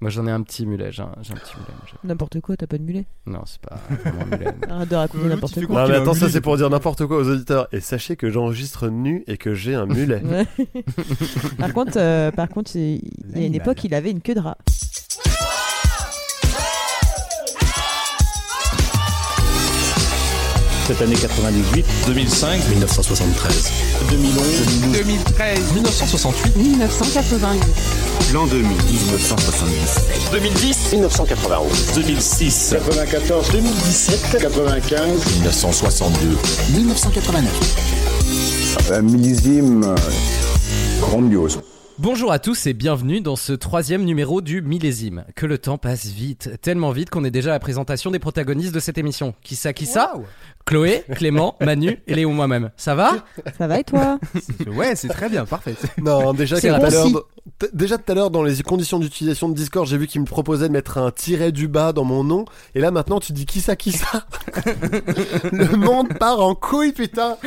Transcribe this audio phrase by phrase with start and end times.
[0.00, 1.68] Moi j'en ai un petit mulet, j'ai un, j'ai un petit mulet.
[1.70, 3.06] moi, j'ai- N'importe quoi, t'as pas de mulet.
[3.26, 4.54] Non, c'est pas vraiment un mulet.
[4.68, 5.68] Arrête de raconter Ouais, n'importe fais quoi.
[5.76, 7.66] quoi Non, mais attends, ça c'est pour dire n'importe quoi aux auditeurs.
[7.72, 10.22] Et sachez que j'enregistre nu et que j'ai un mulet.
[10.26, 10.46] Ouais.
[11.58, 13.56] par contre, euh, par contre, il il y a une L'animal.
[13.62, 14.58] époque, il avait une queue de rat.
[20.86, 23.72] Cette année 98, 2005, 1973.
[24.08, 27.60] 2011, 2013, 1968, 1988.
[28.32, 28.70] L'an 2000.
[28.70, 30.30] 1977.
[30.30, 31.92] 2010, 1991.
[31.96, 36.38] 2006, 94, 2017, 95, 1962.
[36.78, 38.92] 1989.
[38.92, 39.96] Un millésime euh,
[41.00, 41.58] grandiose.
[41.98, 45.24] Bonjour à tous et bienvenue dans ce troisième numéro du millésime.
[45.34, 48.74] Que le temps passe vite, tellement vite qu'on est déjà à la présentation des protagonistes
[48.74, 49.34] de cette émission.
[49.42, 50.12] Qui ça, qui ça?
[50.66, 52.72] Chloé, Clément, Manu et Léon moi-même.
[52.76, 53.24] Ça va?
[53.56, 54.18] Ça va et toi?
[54.66, 55.76] Ouais, c'est très bien, parfait.
[55.98, 57.06] Non, déjà C'est tout à l'heure,
[57.72, 60.66] déjà tout à l'heure dans les conditions d'utilisation de Discord, j'ai vu qu'il me proposait
[60.66, 62.46] de mettre un tiret du bas dans mon nom.
[62.74, 64.26] Et là maintenant, tu dis qui ça, qui ça?
[65.52, 67.38] Le monde part en couille, putain.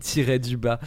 [0.00, 0.80] Tiré du bas.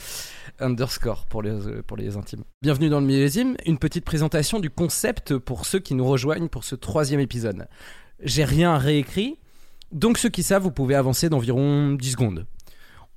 [0.60, 2.44] Underscore pour les, pour les intimes.
[2.64, 6.64] Bienvenue dans le millésime, une petite présentation du concept pour ceux qui nous rejoignent pour
[6.64, 7.68] ce troisième épisode.
[8.24, 9.38] J'ai rien réécrit,
[9.92, 12.46] donc ceux qui savent, vous pouvez avancer d'environ 10 secondes.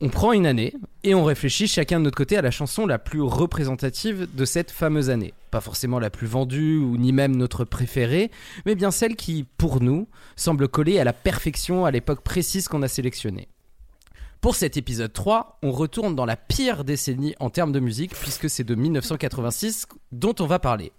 [0.03, 0.73] On prend une année
[1.05, 4.71] et on réfléchit chacun de notre côté à la chanson la plus représentative de cette
[4.71, 5.35] fameuse année.
[5.51, 8.31] Pas forcément la plus vendue ou ni même notre préférée,
[8.65, 12.81] mais bien celle qui, pour nous, semble coller à la perfection à l'époque précise qu'on
[12.81, 13.49] a sélectionnée.
[14.41, 18.49] Pour cet épisode 3, on retourne dans la pire décennie en termes de musique, puisque
[18.49, 20.93] c'est de 1986 dont on va parler.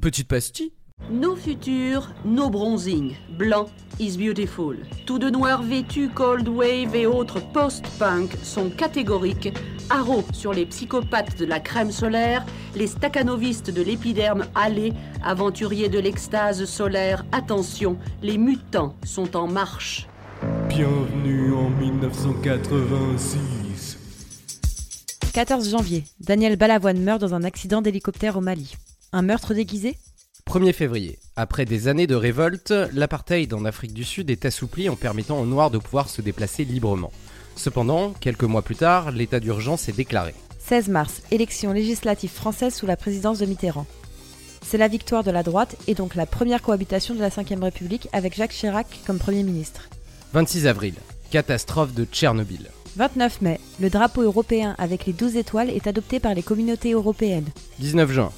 [0.00, 0.72] Petite pastille
[1.10, 3.14] Nos futurs, nos bronzing.
[3.38, 3.68] Blanc
[4.00, 4.76] is beautiful.
[5.06, 9.56] Tout de noir vêtu, cold wave et autres post-punk sont catégoriques.
[9.90, 16.00] Haro sur les psychopathes de la crème solaire, les staccanovistes de l'épiderme hâlé, aventuriers de
[16.00, 20.08] l'extase solaire, attention, les mutants sont en marche.
[20.68, 23.98] Bienvenue en 1986.
[25.32, 28.74] 14 janvier, Daniel Balavoine meurt dans un accident d'hélicoptère au Mali.
[29.12, 29.96] Un meurtre déguisé?
[30.48, 31.18] 1er février.
[31.36, 35.46] Après des années de révolte, l'apartheid en Afrique du Sud est assoupli en permettant aux
[35.46, 37.12] Noirs de pouvoir se déplacer librement.
[37.56, 40.34] Cependant, quelques mois plus tard, l'état d'urgence est déclaré.
[40.60, 43.86] 16 mars, élection législative française sous la présidence de Mitterrand.
[44.62, 48.08] C'est la victoire de la droite et donc la première cohabitation de la Ve République
[48.12, 49.88] avec Jacques Chirac comme Premier ministre.
[50.32, 50.94] 26 avril.
[51.30, 52.70] Catastrophe de Tchernobyl.
[52.96, 57.48] 29 mai, le drapeau européen avec les 12 étoiles est adopté par les communautés européennes.
[57.80, 58.32] 19 juin.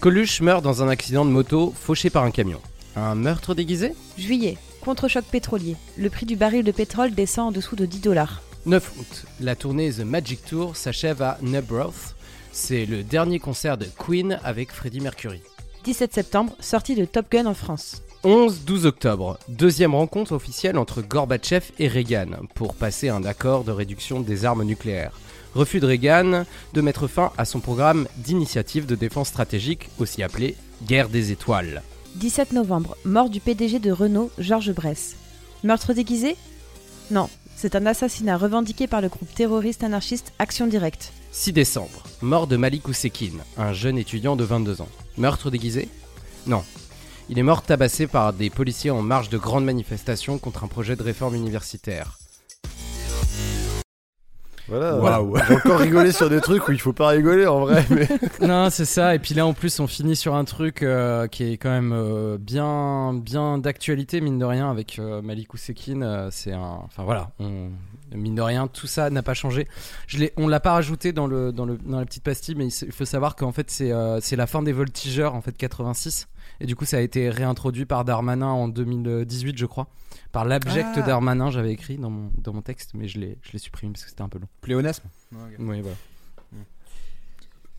[0.00, 2.62] Coluche meurt dans un accident de moto fauché par un camion.
[2.96, 5.76] Un meurtre déguisé Juillet, contre-choc pétrolier.
[5.98, 8.40] Le prix du baril de pétrole descend en dessous de 10 dollars.
[8.64, 12.16] 9 août, la tournée The Magic Tour s'achève à Nebroth.
[12.50, 15.42] C'est le dernier concert de Queen avec Freddie Mercury.
[15.84, 18.02] 17 septembre, sortie de Top Gun en France.
[18.24, 24.20] 11-12 octobre, deuxième rencontre officielle entre Gorbatchev et Reagan pour passer un accord de réduction
[24.20, 25.12] des armes nucléaires.
[25.54, 30.56] Refus de Reagan de mettre fin à son programme d'initiative de défense stratégique, aussi appelé
[30.86, 31.82] Guerre des étoiles.
[32.16, 35.16] 17 novembre, mort du PDG de Renault, Georges Bress.
[35.64, 36.36] Meurtre déguisé?
[37.10, 41.12] Non, c'est un assassinat revendiqué par le groupe terroriste anarchiste Action Directe.
[41.32, 44.88] 6 décembre, mort de Malik Ousekine, un jeune étudiant de 22 ans.
[45.18, 45.88] Meurtre déguisé?
[46.46, 46.64] Non.
[47.28, 50.96] Il est mort tabassé par des policiers en marge de grandes manifestations contre un projet
[50.96, 52.18] de réforme universitaire.
[54.70, 54.96] Voilà.
[54.96, 55.36] Waouh.
[55.48, 57.84] J'ai encore rigolé sur des trucs où il faut pas rigoler en vrai.
[57.90, 58.08] Mais...
[58.46, 59.14] non, c'est ça.
[59.14, 61.92] Et puis là, en plus, on finit sur un truc euh, qui est quand même
[61.92, 66.02] euh, bien, bien d'actualité, mine de rien, avec euh, Malik Ousekine.
[66.02, 66.78] euh, c'est un.
[66.84, 67.68] Enfin voilà, on-
[68.14, 69.68] mine de rien, tout ça n'a pas changé.
[70.08, 72.66] Je l'ai, on l'a pas rajouté dans le, dans le, dans la petite pastille, mais
[72.66, 76.26] il faut savoir qu'en fait, c'est, euh, c'est la fin des voltigeurs, en fait, 86.
[76.60, 79.86] Et du coup, ça a été réintroduit par Darmanin en 2018, je crois.
[80.32, 81.02] Par l'abject Ah.
[81.02, 84.04] Darmanin, j'avais écrit dans mon, dans mon texte, mais je l'ai, je l'ai supprimé parce
[84.04, 84.48] que c'était un peu long.
[84.60, 85.08] Pléonasme.
[85.32, 85.96] Oui, voilà.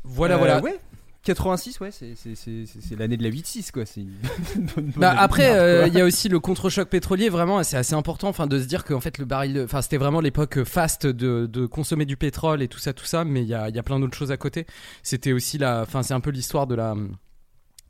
[0.04, 0.62] Voilà, Euh, voilà.
[0.62, 0.80] Ouais.
[1.24, 3.86] 86, ouais, c'est- c'est c'est- c'est- c'est l'année de la 8-6, quoi.
[3.86, 4.10] c'est une
[4.56, 7.94] bonne- bonne Bah après, euh, il y a aussi le contre-choc pétrolier, vraiment, c'est assez
[7.94, 11.46] important, enfin, de se dire qu'en fait le baril, enfin, c'était vraiment l'époque faste de,
[11.46, 13.80] de consommer du pétrole et tout ça, tout ça, mais il y a, il y
[13.80, 14.66] a plein d'autres choses à côté.
[15.04, 16.96] C'était aussi la, enfin, c'est un peu l'histoire de la,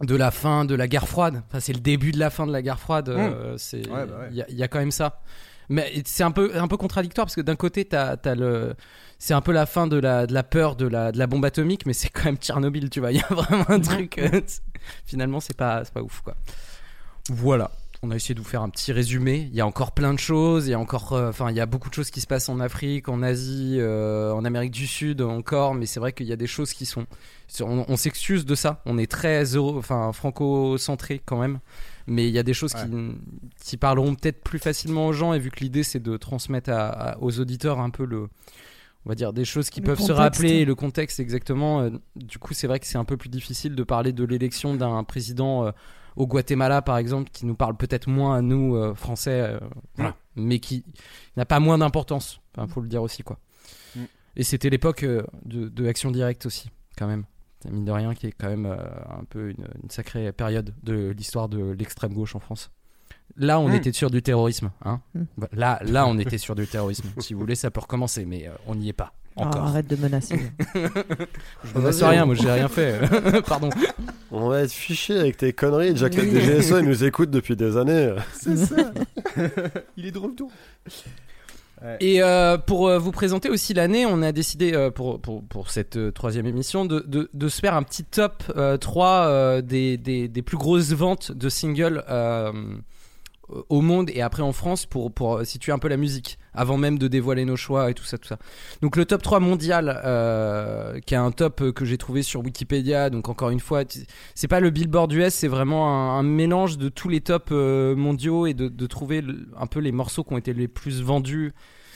[0.02, 1.42] de la fin de la guerre froide.
[1.48, 3.10] Enfin, c'est le début de la fin de la guerre froide.
[3.10, 4.28] euh, c'est, Ouais, bah ouais.
[4.32, 5.22] il y, a, il y a quand même ça.
[5.70, 8.74] Mais c'est un peu, un peu contradictoire parce que d'un côté, t'as, t'as le,
[9.20, 11.46] c'est un peu la fin de la, de la peur de la, de la bombe
[11.46, 13.12] atomique, mais c'est quand même Tchernobyl, tu vois.
[13.12, 14.18] Il y a vraiment un truc.
[14.18, 14.42] euh,
[15.06, 16.36] finalement, c'est pas, c'est pas ouf, quoi.
[17.30, 17.72] Voilà.
[18.04, 19.48] On a essayé de vous faire un petit résumé.
[19.52, 20.66] Il y a encore plein de choses.
[20.68, 22.50] Il y a encore, euh, enfin, il y a beaucoup de choses qui se passent
[22.50, 25.76] en Afrique, en Asie, euh, en Amérique du Sud encore.
[25.76, 27.06] Mais c'est vrai qu'il y a des choses qui sont.
[27.60, 28.82] On, on s'excuse de ça.
[28.88, 31.60] On est très enfin, franco-centré quand même.
[32.08, 32.80] Mais il y a des choses qui,
[33.64, 35.34] qui parleront peut-être plus facilement aux gens.
[35.34, 38.22] Et vu que l'idée c'est de transmettre à- à- aux auditeurs un peu le,
[39.06, 41.82] on va dire des choses qui Le peuvent se rappeler, le contexte exactement.
[41.82, 44.74] euh, du coup, c'est vrai que c'est un peu plus difficile de parler de l'élection
[44.74, 45.72] d'un président euh,
[46.16, 49.60] au Guatemala, par exemple, qui nous parle peut-être moins à nous, euh, Français, euh,
[49.96, 50.16] voilà.
[50.36, 50.84] mais qui
[51.38, 52.42] n'a pas moins d'importance.
[52.56, 53.40] Enfin, faut le dire aussi, quoi.
[53.96, 54.00] Mm.
[54.36, 57.26] Et c'était l'époque euh, de, de Action Directe aussi, quand même.
[57.70, 58.78] Mine de rien, qui est quand même euh,
[59.20, 62.72] un peu une, une sacrée période de l'histoire de l'extrême gauche en France.
[63.38, 63.76] Là, on Mm.
[63.76, 64.72] était sur du terrorisme.
[64.84, 65.24] Hein Mm.
[65.54, 67.08] Là, là, on était sur du terrorisme.
[67.20, 69.14] si vous voulez, ça peut recommencer, mais euh, on n'y est pas.
[69.38, 70.40] Ah, arrête de menacer.
[70.76, 73.00] Je menace rien, moi j'ai rien fait.
[73.48, 73.70] Pardon.
[74.30, 75.92] On va être fiché avec tes conneries.
[75.92, 78.14] Déjà que le DGSO il nous écoute depuis des années.
[78.34, 78.76] C'est ça.
[79.98, 80.52] Il est de retour.
[82.00, 85.72] Et euh, pour euh, vous présenter aussi l'année, on a décidé euh, pour, pour, pour
[85.72, 89.62] cette euh, troisième émission de, de, de se faire un petit top euh, 3 euh,
[89.62, 92.52] des, des, des plus grosses ventes de singles euh,
[93.70, 96.98] au monde et après en France pour, pour situer un peu la musique avant même
[96.98, 98.38] de dévoiler nos choix et tout ça tout ça.
[98.82, 102.42] Donc le top 3 mondial euh, qui est un top euh, que j'ai trouvé sur
[102.42, 103.84] Wikipédia donc encore une fois
[104.36, 107.96] c'est pas le Billboard US c'est vraiment un, un mélange de tous les tops euh,
[107.96, 111.02] mondiaux et de, de trouver le- un peu les morceaux qui ont été les plus
[111.02, 111.54] vendus.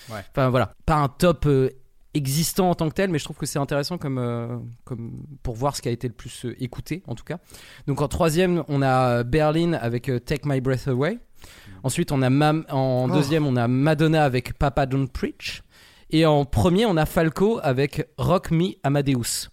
[0.10, 0.20] Ouais.
[0.32, 1.70] Enfin voilà, pas un top euh,
[2.14, 5.12] existant en tant que tel, mais je trouve que c'est intéressant comme, euh, comme
[5.44, 7.40] pour voir ce qui a été le plus euh, écouté en tout cas.
[7.88, 11.20] Donc en troisième, on a Berlin avec euh, Take My Breath Away.
[11.84, 13.14] Ensuite, on a Mam- en Oh.
[13.14, 15.62] deuxième, on a Madonna avec Papa Don't Preach.
[16.12, 19.50] Et en premier, on a Falco avec Rock Me Amadeus.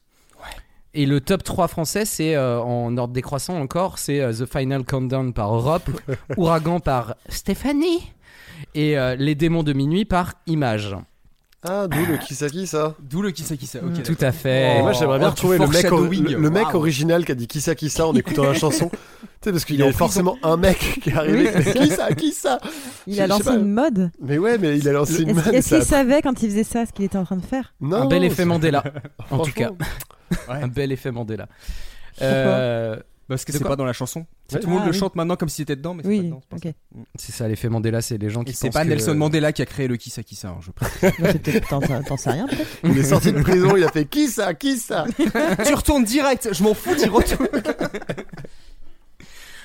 [0.95, 4.85] Et le top 3 français, c'est euh, en ordre décroissant encore, c'est euh, The Final
[4.85, 5.89] Countdown par Europe,
[6.37, 8.13] Ouragan par Stéphanie
[8.75, 10.95] et euh, Les Démons de Minuit par Image.
[11.65, 13.79] Ah, d'où le Kisaki ça D'où le Kissa Kissa.
[13.83, 14.03] Ok.
[14.03, 14.79] Tout à fait.
[14.79, 17.75] Et moi j'aimerais bien oh, retrouver le mec, le, le original qui a dit Kissa
[17.75, 18.91] Kissa en écoutant la chanson.
[19.43, 21.51] Tu sais, parce qu'il Il y avait forcément un mec qui est arrivé.
[21.55, 22.59] Oui, qui ça Qui ça
[23.09, 24.11] Il Je- a je lancé une mode.
[24.21, 25.49] Mais ouais, mais il a lancé une mode.
[25.53, 27.45] est-ce ça qu'il a- savait quand il faisait ça ce qu'il était en train de
[27.45, 27.75] faire?
[27.81, 28.85] Non, un bel effet Mandela,
[29.31, 29.71] en tout cas.
[30.49, 31.49] Un bel effet Mandela.
[32.21, 32.97] Euh,
[33.29, 34.27] Parce que c'est pas dans la chanson.
[34.53, 34.61] Ouais.
[34.61, 34.99] Tout le monde Ah, le oui.
[34.99, 36.41] chante maintenant comme si c'était dedans, mais c'est pas Oui, dedans.
[36.53, 36.75] c'est ça.
[37.17, 39.67] c'est ça l'effet Mandela, c'est les gens qui c'est pas que- Nelson Mandela qui a
[39.67, 41.01] créé le Kissa Kissa, hein, je précise.
[41.19, 43.89] Bah, c'est peut-être- T'en t'en sais rien peut-être Il est sorti de prison, il a
[43.91, 45.07] fait Qui ça Qui ça?
[45.65, 47.49] Tu retournes direct, je m'en fous, tu retournes.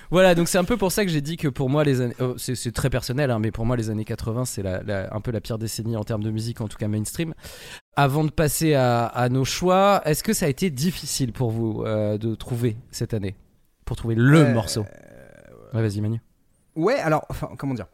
[0.09, 2.15] Voilà, donc c'est un peu pour ça que j'ai dit que pour moi les années,
[2.21, 5.19] oh, c'est très personnel, hein, mais pour moi les années 80 c'est la, la- un
[5.19, 7.33] peu la pire décennie en termes de musique, en tout cas mainstream.
[7.95, 11.83] Avant de passer à, à nos choix, est-ce que ça a été difficile pour vous
[11.85, 13.35] euh, de trouver cette année,
[13.85, 14.85] pour trouver le Euh, morceau?
[15.73, 16.21] Ouais, vas-y Manu.
[16.75, 17.87] Ouais, alors, enfin, comment dire?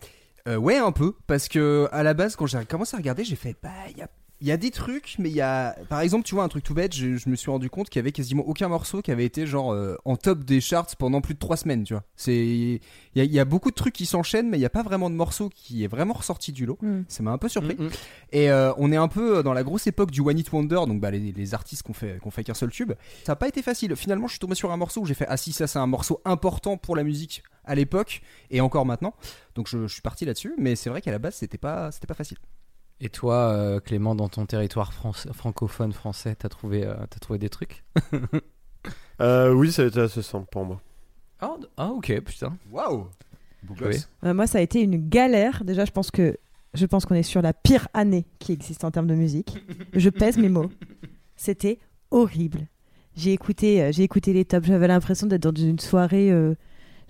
[0.47, 3.37] Euh, Ouais, un peu, parce que à la base, quand j'ai commencé à regarder, j'ai
[3.37, 4.07] fait, bah, il y a,
[4.41, 5.75] il y a des trucs, mais il y a.
[5.87, 7.99] Par exemple, tu vois, un truc tout bête, je, je me suis rendu compte qu'il
[7.99, 11.21] y avait quasiment aucun morceau qui avait été, genre, euh, en top des charts pendant
[11.21, 12.03] plus de trois semaines, tu vois.
[12.15, 12.35] C'est.
[12.35, 12.81] Il
[13.15, 14.83] y a, il y a beaucoup de trucs qui s'enchaînent, mais il n'y a pas
[14.83, 16.77] vraiment de morceau qui est vraiment ressorti du lot.
[16.81, 17.03] Hmm.
[17.07, 17.75] Ça m'a un peu surpris.
[17.75, 17.89] Mm, mm.
[18.31, 20.99] Et euh, on est un peu dans la grosse époque du One Hit Wonder, donc
[20.99, 22.93] bah, les, les artistes qu'on fait, qu'on fait qu'un seul tube.
[23.23, 23.95] Ça n'a pas été facile.
[23.95, 25.87] Finalement, je suis tombé sur un morceau où j'ai fait Ah si, ça c'est un
[25.87, 28.21] morceau important pour la musique à l'époque
[28.51, 29.13] et encore maintenant.
[29.55, 32.07] Donc je, je suis parti là-dessus, mais c'est vrai qu'à la base c'était pas, c'était
[32.07, 32.37] pas facile.
[33.05, 37.37] Et toi, euh, Clément, dans ton territoire France- francophone français, t'as trouvé, euh, t'as trouvé
[37.37, 37.83] des trucs
[39.21, 40.81] Euh, Oui, ça a été assez simple pour moi.
[41.41, 42.57] ah, ah, ok, putain.
[42.71, 43.07] Waouh
[43.81, 43.97] Oui.
[44.23, 45.63] Euh, Moi, ça a été une galère.
[45.65, 46.37] Déjà, je pense que
[46.73, 49.57] je pense qu'on est sur la pire année qui existe en termes de musique.
[49.93, 50.71] Je pèse mes mots.
[51.35, 51.77] C'était
[52.09, 52.67] horrible.
[53.15, 54.65] J'ai écouté, euh, j'ai écouté les tops.
[54.65, 56.55] J'avais l'impression d'être dans une soirée, euh,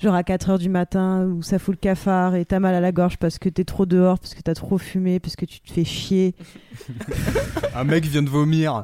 [0.03, 2.79] genre à 4 heures du matin, où ça fout le cafard et t'as mal à
[2.81, 5.59] la gorge parce que t'es trop dehors, parce que t'as trop fumé, parce que tu
[5.61, 6.35] te fais chier.
[7.75, 8.83] Un mec vient de vomir,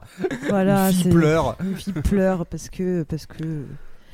[0.49, 0.87] Voilà.
[0.89, 1.55] une fille pleure.
[1.63, 3.65] Une fille pleure parce que parce que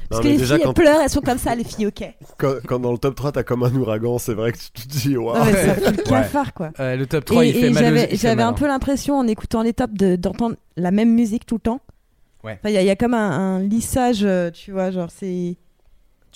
[0.09, 1.87] parce Non, que les déjà, filles elles pleurent, elles sont comme ça, les filles.
[1.87, 2.03] Ok.
[2.37, 4.87] quand, quand dans le top 3 t'as comme un ouragan, c'est vrai que tu te
[4.87, 5.37] dis waouh.
[5.37, 6.71] Non, mais ça fout le cafard quoi.
[6.79, 8.45] Euh, le top 3, et il fait et mal aux- j'avais il fait j'avais mal,
[8.45, 8.53] un hein.
[8.53, 11.81] peu l'impression en écoutant les tops de- d'entendre la même musique tout le temps.
[12.43, 12.59] Ouais.
[12.59, 15.09] Enfin, Il y, a- il y a comme un, un lissage, euh, tu vois, genre
[15.11, 15.57] c'est.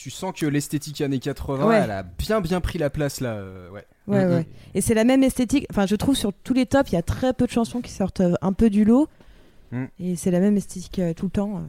[0.02, 1.76] Tu sens que l'esthétique années 80, Ouais.
[1.84, 3.34] elle a bien bien pris la place là.
[3.34, 3.86] euh, ouais.
[4.08, 4.32] Ouais, Mhm.
[4.32, 4.48] ouais.
[4.74, 5.66] Et c'est la même esthétique.
[5.70, 7.92] Enfin, je trouve sur tous les tops, il y a très peu de chansons qui
[7.92, 9.10] sortent euh, un peu du lot.
[9.74, 9.86] Mm.
[10.00, 11.64] Et c'est la même esthétique euh, tout le temps.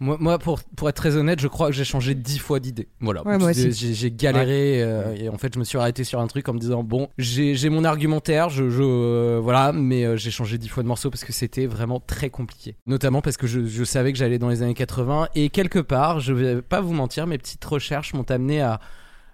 [0.00, 2.88] Moi, moi pour, pour être très honnête, je crois que j'ai changé dix fois d'idée.
[3.00, 3.22] Voilà.
[3.26, 6.54] Ouais, J'ai- galéré euh, et en fait, je me suis arrêté sur un truc en
[6.54, 10.58] me disant bon, j'ai j'ai mon argumentaire, je, je euh, voilà, mais euh, j'ai changé
[10.58, 12.74] dix fois de morceau parce que c'était vraiment très compliqué.
[12.86, 16.20] Notamment parce que je, je savais que j'allais dans les années 80 et quelque part,
[16.20, 18.80] je vais pas vous mentir, mes petites recherches m'ont amené à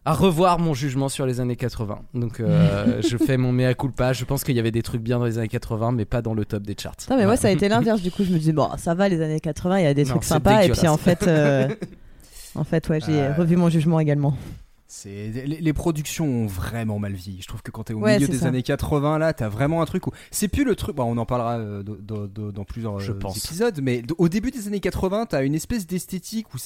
[0.06, 1.98] à revoir mon jugement sur les années 80.
[2.14, 4.12] Donc euh, je fais mon mea culpa.
[4.12, 6.34] Je pense qu'il y avait des trucs bien dans les années 80, mais pas dans
[6.34, 6.96] le top des charts.
[7.10, 8.02] Non, mais moi, ça a été l'inverse.
[8.02, 10.04] Du coup, je me disais, bon, ça va, les années 80, il y a des
[10.04, 10.62] Non, trucs sympas.
[10.64, 11.68] Et puis, en fait, euh,
[12.54, 14.36] en fait ouais, j'ai Euh, revu mon jugement également.
[14.86, 17.42] C'est les, productions ont vraiment mal vieilli.
[17.42, 18.46] Je trouve que quand t'es au Ouais, milieu des ça.
[18.46, 20.94] années 80 là, t'as vraiment un truc où c'est plus le truc.
[20.94, 23.38] Bon, on en parlera euh, dans plusieurs Je euh, pense.
[23.44, 26.58] épisodes, mais d- au début des années 80, t'as une espèce d'esthétique où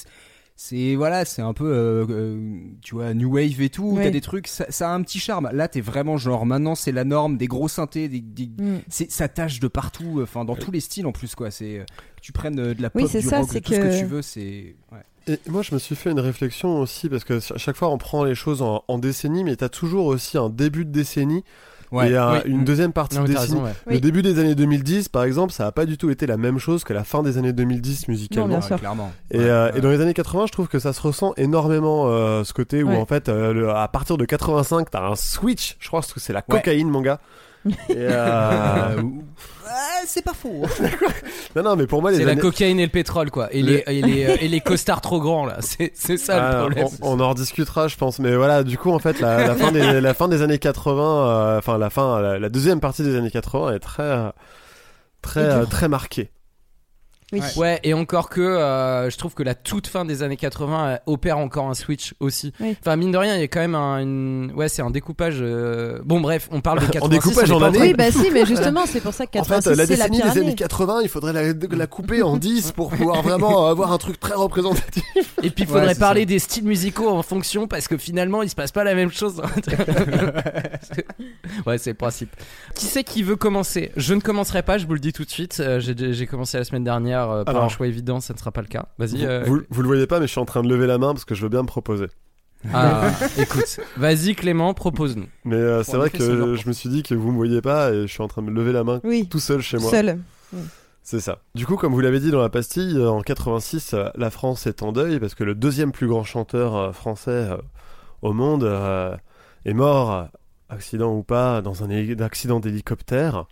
[0.61, 3.91] c'est- voilà, c'est un peu euh, euh, tu vois new wave et tout.
[3.95, 4.03] Oui.
[4.03, 5.49] T'as des trucs, ça, ça a un petit charme.
[5.53, 8.79] Là, t'es vraiment genre maintenant c'est la norme, des gros synthés, des, des- Mm.
[8.89, 11.49] c'est ça tâche de partout, enfin dans tous les styles en plus quoi.
[11.49, 11.83] C'est euh,
[12.17, 13.79] que tu prennes euh, de la Oui, pop, c'est du ça, rock, c'est tout ce
[13.79, 14.99] que que- tu veux, c'est ouais.
[15.27, 17.97] Et moi, je me suis fait une réflexion aussi parce que à chaque fois, on
[17.99, 21.43] prend les choses en, en décennie, mais t'as toujours aussi un début de décennie
[21.91, 22.11] Ouais.
[22.11, 22.39] et un- oui.
[22.45, 23.71] une deuxième partie Non, raison, ouais.
[23.87, 23.93] Oui.
[23.95, 26.59] Le début des années 2010, par exemple, ça a pas du tout été la même
[26.59, 28.47] chose que la fin des années 2010 musicalement.
[28.47, 28.77] bien Ouais, sûr.
[28.79, 29.11] clairement.
[29.31, 29.77] Et, Ouais, euh, ouais.
[29.77, 32.83] et dans les années 80, je trouve que ça se ressent énormément euh, ce côté
[32.83, 32.97] où Ouais.
[32.97, 35.77] en fait, euh, le- à partir de 85, t'as un switch.
[35.79, 36.57] Je crois que c'est la Ouais.
[36.57, 37.19] cocaïne, mon gars.
[37.89, 39.01] Euh,
[40.05, 40.63] c'est pas faux.
[41.55, 43.53] non, non, mais pour moi, les C'est la cocaïne et le pétrole, quoi.
[43.53, 45.57] Et, les, et, les, euh, et les costards trop grands, là.
[45.59, 46.87] C'est c'est ça Ah, le problème.
[47.01, 48.19] on, on en rediscutera, je pense.
[48.19, 51.03] Mais voilà, du coup, en fait, la, la fin, des, la fin des années 80,
[51.03, 54.31] euh, enfin la fin, la, la deuxième partie des années 80 est très,
[55.21, 56.31] très, très marquée.
[57.31, 57.41] Oui.
[57.57, 60.97] Ouais, et encore que euh, je trouve que la toute fin des années 80 euh,
[61.05, 62.53] opère encore un switch aussi.
[62.59, 62.75] Oui.
[62.81, 63.99] Enfin, mine de rien, il y a quand même un.
[63.99, 65.37] une- Ouais, c'est un découpage.
[65.41, 66.99] euh, Bon, bref, on parle de 86.
[67.03, 69.69] En découpage en de- Oui, bah si, mais justement, c'est pour ça que En 86,
[69.69, 70.55] fait, la c'est la décennie pire des années année.
[70.55, 74.33] 80, il faudrait la, la couper en 10 pour pouvoir vraiment avoir un truc très
[74.33, 75.03] représentatif.
[75.43, 76.25] Et puis, il Ouais, faudrait c'est parler ça.
[76.25, 79.41] des styles musicaux en fonction parce que finalement, il se passe pas la même chose.
[81.65, 82.29] ouais, c'est le principe.
[82.75, 83.91] Qui c'est qui veut commencer?
[83.95, 85.57] Je ne commencerai pas, je vous le dis tout de suite.
[85.59, 87.65] Euh, J'ai j'ai commencé la semaine dernière euh, par Alors.
[87.65, 88.85] un choix évident, ça ne sera pas le cas.
[88.97, 89.17] Vas-y.
[89.19, 90.97] Vous, euh, vous, vous le voyez pas, mais je suis en train de lever la
[90.97, 92.07] main parce que je veux bien me proposer.
[92.73, 95.27] Ah, écoute, vas-y Clément, propose-nous.
[95.45, 97.31] Mais euh, c'est en vrai effet, c'est l'heure que je me suis dit que vous
[97.31, 99.39] me voyez pas et je suis en train de me lever la main Oui, tout
[99.39, 99.89] seul chez moi.
[99.89, 100.19] seul.
[101.03, 101.39] C'est ça.
[101.55, 104.67] Du coup, comme vous l'avez dit dans la pastille, euh, en 86, euh, la France
[104.67, 107.57] est en deuil parce que le deuxième plus grand chanteur euh, français euh,
[108.21, 109.15] au monde euh,
[109.65, 110.23] est mort, euh,
[110.69, 113.45] accident ou pas, dans un hé- accident d'hélicoptère.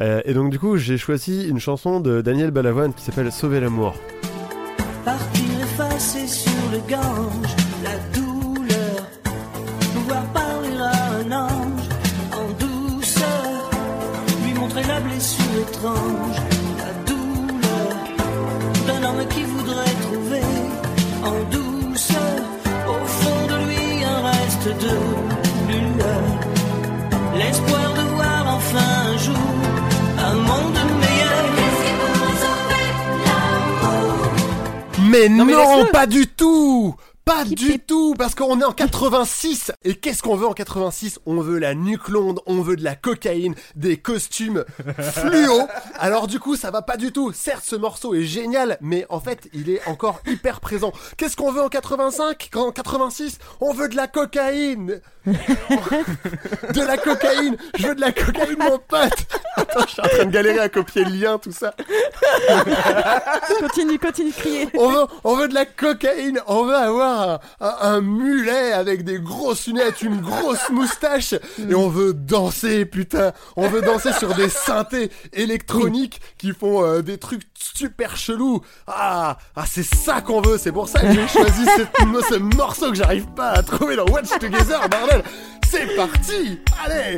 [0.00, 3.60] Euh, et donc, du coup, j'ai choisi une chanson de Daniel Balavoine qui s'appelle Sauver
[3.60, 3.94] l'amour.
[5.04, 9.08] Partir effacer sur le gange la douleur,
[9.94, 11.88] pouvoir parler à un ange
[12.32, 13.70] en douceur,
[14.44, 16.36] lui montrer la blessure étrange,
[16.78, 17.90] la douleur.
[18.86, 20.42] D'un homme qui voudrait trouver
[21.24, 22.40] en douceur
[22.88, 25.27] au fond de lui un reste de
[35.08, 36.94] Mais non, pas du tout
[37.28, 41.42] Pas du tout Parce qu'on est en 86 Et qu'est-ce qu'on veut en 86 On
[41.42, 44.64] veut la nuque longue, on veut de la cocaïne, des costumes
[44.98, 45.68] fluo.
[45.98, 47.30] Alors du coup, ça va pas du tout.
[47.34, 50.90] Certes, ce morceau est génial, mais en fait, il est encore hyper présent.
[51.18, 55.02] Qu'est-ce qu'on veut en 85 En 86 On veut de la cocaïne.
[56.72, 57.56] De la cocaïne.
[57.78, 59.12] Je veux de la cocaïne, mon pote.
[59.56, 61.74] Attends, je suis en train de galérer à copier le lien, tout ça.
[63.60, 64.68] Continue, continue de crier.
[64.74, 69.04] On veut, on veut de la cocaïne, on veut avoir un, un- un mulet avec
[69.04, 71.34] des grosses lunettes, une grosse moustache,
[71.68, 73.32] et on veut danser, putain.
[73.56, 78.60] On veut danser sur des synthés électroniques qui font euh, des trucs super chelous.
[78.86, 82.90] Ah, ah c'est ça qu'on veut, c'est pour ça que j'ai choisi ce, ce morceau
[82.90, 85.22] que j'arrive pas à trouver dans Watch Together, bordel.
[85.70, 87.16] C'est parti, allez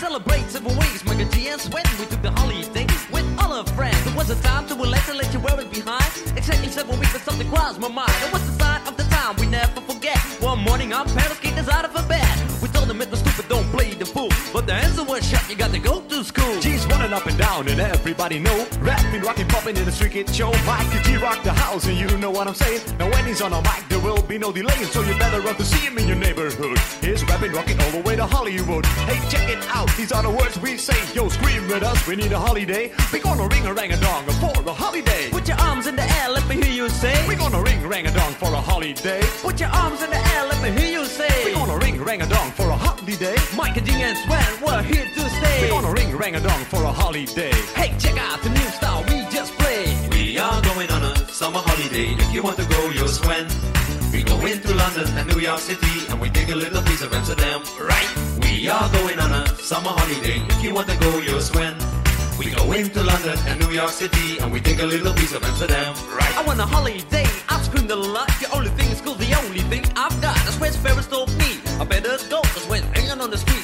[0.00, 0.50] Celebrate
[1.16, 4.06] good and when we took the holiday with all our friends.
[4.06, 6.04] It was a time to relax and let you wear it behind.
[6.36, 8.12] Exactly seven weeks, but something crossed my mind.
[8.26, 10.18] It was the sign of the time we never forget.
[10.40, 12.26] One morning, our parents kicked us out of a bed.
[12.60, 14.30] We told them it was stupid, don't play the fool.
[14.52, 16.60] But the answer was shut, you got to go to school.
[17.44, 18.66] Down and everybody know.
[18.80, 20.50] Rapping, rocking, popping in the street kid show.
[20.66, 21.86] Mike the G rock the house?
[21.86, 22.80] And you know what I'm saying?
[22.98, 24.80] Now when he's on a mic there will be no delay.
[24.94, 26.78] So you better run to see him in your neighborhood.
[27.06, 28.86] He's rapping, rocking all the way to Hollywood.
[29.10, 31.00] Hey check it out, these are the words we say.
[31.14, 32.92] Yo scream with us, we need a holiday.
[33.12, 35.28] We gonna ring a rang a dong for a holiday.
[35.30, 37.16] Put your arms in the air, let me hear you say.
[37.28, 39.22] We gonna ring rang a dong for a holiday.
[39.42, 41.34] Put your arms in the air, let me hear you say.
[41.44, 43.36] We gonna ring rang a dong for a holiday.
[43.56, 45.62] Mike and G and Sven, we're here to stay.
[45.62, 49.02] We gonna ring rang a dong for a holiday Hey, check out the new style
[49.08, 50.14] we just played.
[50.14, 52.14] We are going on a summer holiday.
[52.14, 53.48] If you want to go, you'll swim.
[54.12, 57.12] We go into London and New York City and we take a little piece of
[57.12, 58.08] Amsterdam, right?
[58.40, 60.46] We are going on a summer holiday.
[60.48, 61.74] If you want to go, you'll swim.
[62.38, 65.42] We go into London and New York City and we take a little piece of
[65.42, 65.92] Amsterdam.
[66.14, 66.38] Right.
[66.38, 67.26] I want a holiday.
[67.48, 68.28] I've screamed a lot.
[68.38, 69.14] The only thing is cool.
[69.14, 70.36] The only thing I've got.
[70.46, 71.58] That's where Ferris told me.
[71.80, 72.42] I better go.
[72.42, 73.63] Cause when hanging on the street,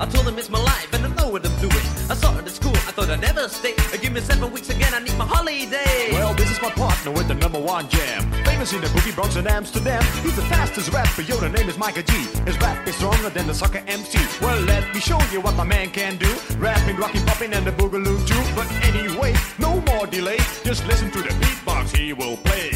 [0.00, 1.86] I told them it's my life and I know what I'm doing.
[2.08, 2.76] I it at school.
[2.86, 3.74] I thought I'd never stay.
[3.92, 4.94] Uh, give me seven weeks again.
[4.94, 6.12] I need my holiday.
[6.12, 8.30] Well, this is my partner with the number one jam.
[8.44, 10.02] Famous in the boogie Bronx and Amsterdam.
[10.22, 12.12] He's the fastest rapper, yo, the name is Micah G.
[12.46, 14.18] His rap is stronger than the soccer MC.
[14.40, 16.32] Well, let me show you what my man can do.
[16.58, 18.54] Rapping, rocking, popping, and the boogaloo too.
[18.54, 20.38] But anyway, no more delay.
[20.62, 22.70] Just listen to the beatbox he will play.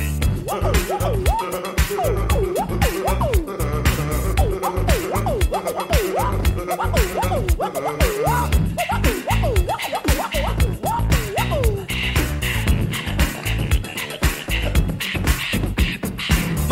[6.75, 6.87] My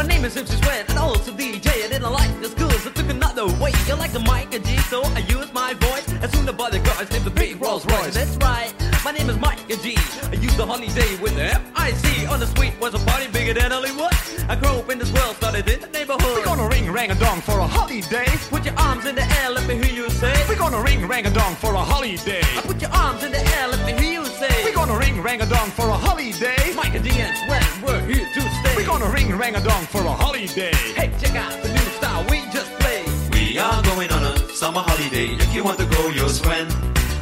[0.07, 1.85] name is MC Sweat and also DJ.
[1.85, 3.73] I didn't like the schools, I took another way.
[3.87, 6.11] You like the mic and G, so I use my voice.
[6.23, 8.15] As soon as the guys named the big Rolls Royce.
[8.15, 8.73] That's right,
[9.05, 9.97] my name is Mike G.
[10.31, 12.27] I use the holiday with the F-I-C.
[12.27, 14.13] On the street was a party bigger than Hollywood.
[14.49, 16.37] I grew up in this world, started in the neighborhood.
[16.37, 18.27] We're gonna ring rang a dong for a holiday.
[18.51, 20.35] Put your arms in the air, let me hear you say.
[20.49, 22.43] We're gonna ring rang a dong for a holiday.
[22.43, 24.65] I put your arms in the air, let me hear you say.
[24.65, 26.75] We're gonna ring rang a dong for a holiday.
[26.75, 28.77] Mike and G and Sweat, we're here to stay.
[28.77, 30.75] We're gonna ring rang a dong for a holiday.
[30.95, 33.09] Hey, check out the new style we just played.
[33.33, 35.29] We are going on a summer holiday.
[35.35, 36.90] If you want to go, you'll swim.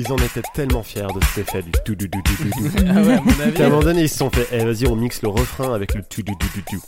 [0.00, 2.84] Ils en étaient tellement fiers de cet effet du tout du du du du du.
[2.88, 3.52] Ah ouais, à mon avis.
[3.52, 5.94] Qu'à un moment donné, ils se sont fait, eh vas-y, on mixe le refrain avec
[5.94, 6.78] le tout du du du du.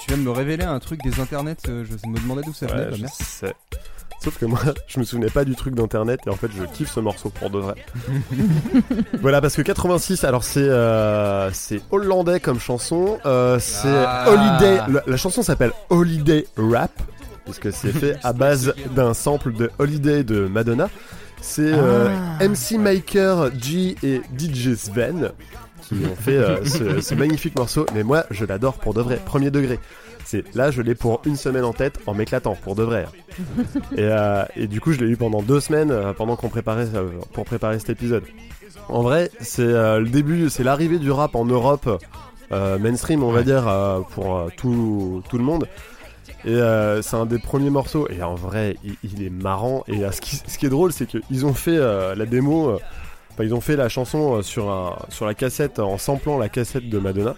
[0.00, 2.66] Tu viens de me révéler un truc des internets, euh, je me demandais d'où ça
[2.66, 2.84] venait.
[2.84, 3.52] Ouais, bah, je sais.
[4.22, 6.92] Sauf que moi, je me souvenais pas du truc d'internet et en fait, je kiffe
[6.92, 7.74] ce morceau pour de vrai.
[9.20, 13.18] voilà, parce que 86, alors c'est euh, c'est hollandais comme chanson.
[13.26, 14.26] Euh, c'est Ah.
[14.28, 14.76] Holiday.
[14.92, 16.92] La, la chanson s'appelle Holiday Rap
[17.44, 20.88] puisque c'est fait à base d'un sample de Holiday de Madonna.
[21.40, 22.08] C'est euh,
[22.40, 25.32] MC Maker, G et DJ Sven
[25.82, 27.86] qui ont fait euh, ce, ce magnifique morceau.
[27.94, 29.78] Mais moi, je l'adore pour de vrai, premier degré.
[30.24, 33.06] C'est là, je l'ai pour une semaine en tête en m'éclatant pour de vrai.
[33.92, 36.88] Et, euh, et du coup, je l'ai eu pendant deux semaines euh, pendant qu'on préparait
[36.94, 38.24] euh, pour préparer cet épisode.
[38.90, 41.88] En vrai, c'est euh, le début, c'est l'arrivée du rap en Europe
[42.52, 45.66] euh, mainstream, on va dire, euh, pour tout, tout le monde.
[46.44, 48.08] Et euh, c'est un des premiers morceaux.
[48.10, 49.84] Et en vrai, il, il est marrant.
[49.88, 52.70] Et euh, ce, qui, ce qui est drôle, c'est qu'ils ont fait euh, la démo.
[52.70, 52.78] euh,
[53.32, 56.48] Enfin, ils ont fait la chanson euh, sur, un, sur la cassette en samplant la
[56.48, 57.34] cassette de Madonna.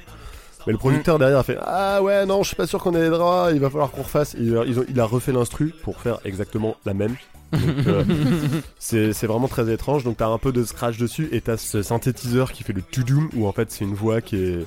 [0.66, 3.00] Mais le producteur derrière a fait Ah ouais, non, je suis pas sûr qu'on ait
[3.02, 4.34] les droits, il va falloir qu'on refasse.
[4.38, 7.16] Il, ils ont- il a refait l'instru pour faire exactement la même.
[7.54, 8.04] Euh,
[8.78, 10.04] c'est c'est vraiment très étrange.
[10.04, 13.28] Donc t'as un peu de scratch dessus et t'as ce synthétiseur qui fait le to-doom
[13.36, 14.66] où en fait c'est une voix qui est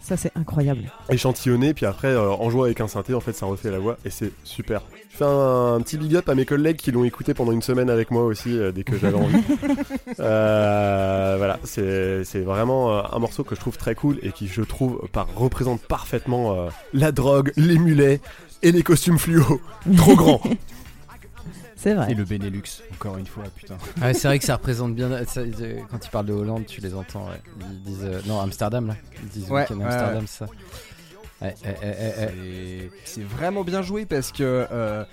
[0.00, 0.90] Ça, c'est incroyable.
[1.10, 1.74] échantillonnée.
[1.74, 4.10] Puis après, euh, en jouant avec un synthé, en fait ça refait la voix et
[4.10, 4.82] c'est super.
[5.12, 7.62] Je fais un, un petit big up à mes collègues qui l'ont écouté pendant une
[7.62, 9.36] semaine avec moi aussi euh, dès que j'avais envie.
[10.18, 14.60] Euh, voilà, c'est c'est vraiment un morceau que je trouve très cool et qui, je
[14.60, 18.20] trouve, par, représente parfaitement la drogue, les mulets
[18.62, 19.60] et les costumes fluo.
[19.96, 20.42] Trop grand.
[21.82, 22.12] C'est vrai.
[22.12, 22.62] Et le Benelux,
[22.92, 23.76] encore une fois, putain.
[24.02, 25.08] Ouais, c'est vrai que ça représente bien.
[25.24, 27.26] ça, euh, quand ils parlent de Hollande, tu les entends.
[27.28, 27.40] ouais.
[27.70, 28.04] Ils disent.
[28.04, 28.96] euh, non, Amsterdam, là.
[29.22, 30.24] Ils disent Ouais, week-end ouais, Amsterdam, ouais.
[30.26, 30.46] c'est ça.
[31.40, 32.90] Ouais, ouais, ouais, ouais, ouais.
[33.04, 35.04] C'est- C'est vraiment bien joué parce que euh,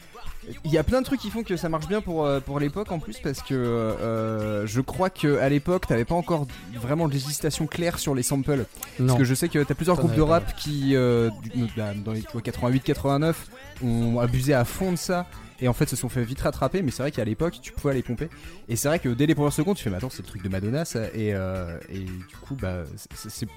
[0.65, 2.59] il y a plein de trucs qui font que ça marche bien pour, euh, pour
[2.59, 6.45] l'époque en plus parce que euh, je crois que à l'époque t'avais pas encore
[6.81, 8.65] vraiment de législation claire sur les samples.
[8.99, 9.07] Non.
[9.07, 11.29] Parce que je sais que t'as plusieurs Ça groupes de n'avait pas, rap qui euh,
[11.55, 13.35] du- bah, dans les 88-89
[13.83, 15.25] ont abusé à fond de ça.
[15.59, 17.91] Et en fait se sont fait vite rattraper, mais c'est vrai qu'à l'époque tu pouvais
[17.91, 18.29] aller pomper.
[18.69, 20.43] Et c'est vrai que dès les premières secondes tu fais, mais attends, c'est le truc
[20.43, 20.83] de Madonna.
[21.13, 22.83] Et, euh, et du coup, bah,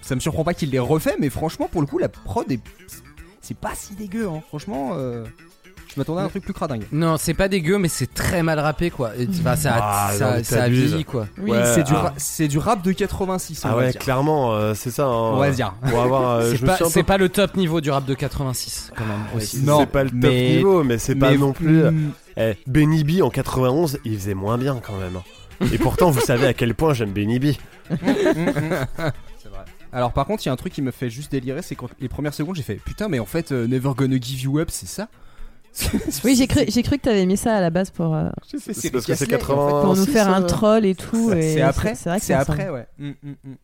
[0.02, 2.60] ça me surprend pas qu'il les refait, mais franchement, pour le coup, la prod est.
[3.42, 4.42] C'est pas si dégueu, hein.
[4.48, 5.24] Franchement, euh,
[5.94, 6.84] je m'attendais à un truc plus cradingue.
[6.92, 9.10] Non, c'est pas dégueu, mais c'est très mal rappé, quoi.
[9.16, 10.68] Et, ça, Ah, ça, non, ça
[11.04, 11.26] quoi.
[11.38, 12.00] Oui, Ouais, c'est du, ah.
[12.00, 13.64] ra- c'est du rap de 86.
[13.64, 14.00] on Ah va ouais, dire.
[14.00, 15.04] clairement, euh, c'est ça.
[15.06, 15.32] hein.
[15.34, 15.72] On va dire.
[15.88, 18.14] Pour avoir, euh, C'est je me pas, c'est pas le top niveau du rap de
[18.14, 19.60] 86, quand même, aussi.
[19.62, 21.82] Non, c'est pas le top mais- niveau, mais c'est pas mais- non plus.
[21.84, 22.10] Mm.
[22.36, 25.20] Eh, Benny B en 91, il faisait moins bien quand même.
[25.72, 27.46] Et pourtant, vous savez à quel point j'aime Benny B.
[29.92, 31.88] Alors par contre, il y a un truc qui me fait juste délirer, c'est quand
[32.00, 34.68] les premières secondes, j'ai fait putain, mais en fait, euh, Never Gonna Give You Up,
[34.70, 35.08] c'est ça?
[36.24, 38.90] Oui, j'ai cru, j'ai cru que t'avais mis ça à la base pour, euh, C'est
[38.90, 39.82] parce que c'est Rick Astley, 80.
[39.82, 41.32] pour nous faire un troll et tout.
[41.32, 42.86] et C'est après, C'est vrai que c'est ça après, ouais.
[42.98, 43.54] Mm, mm, mm.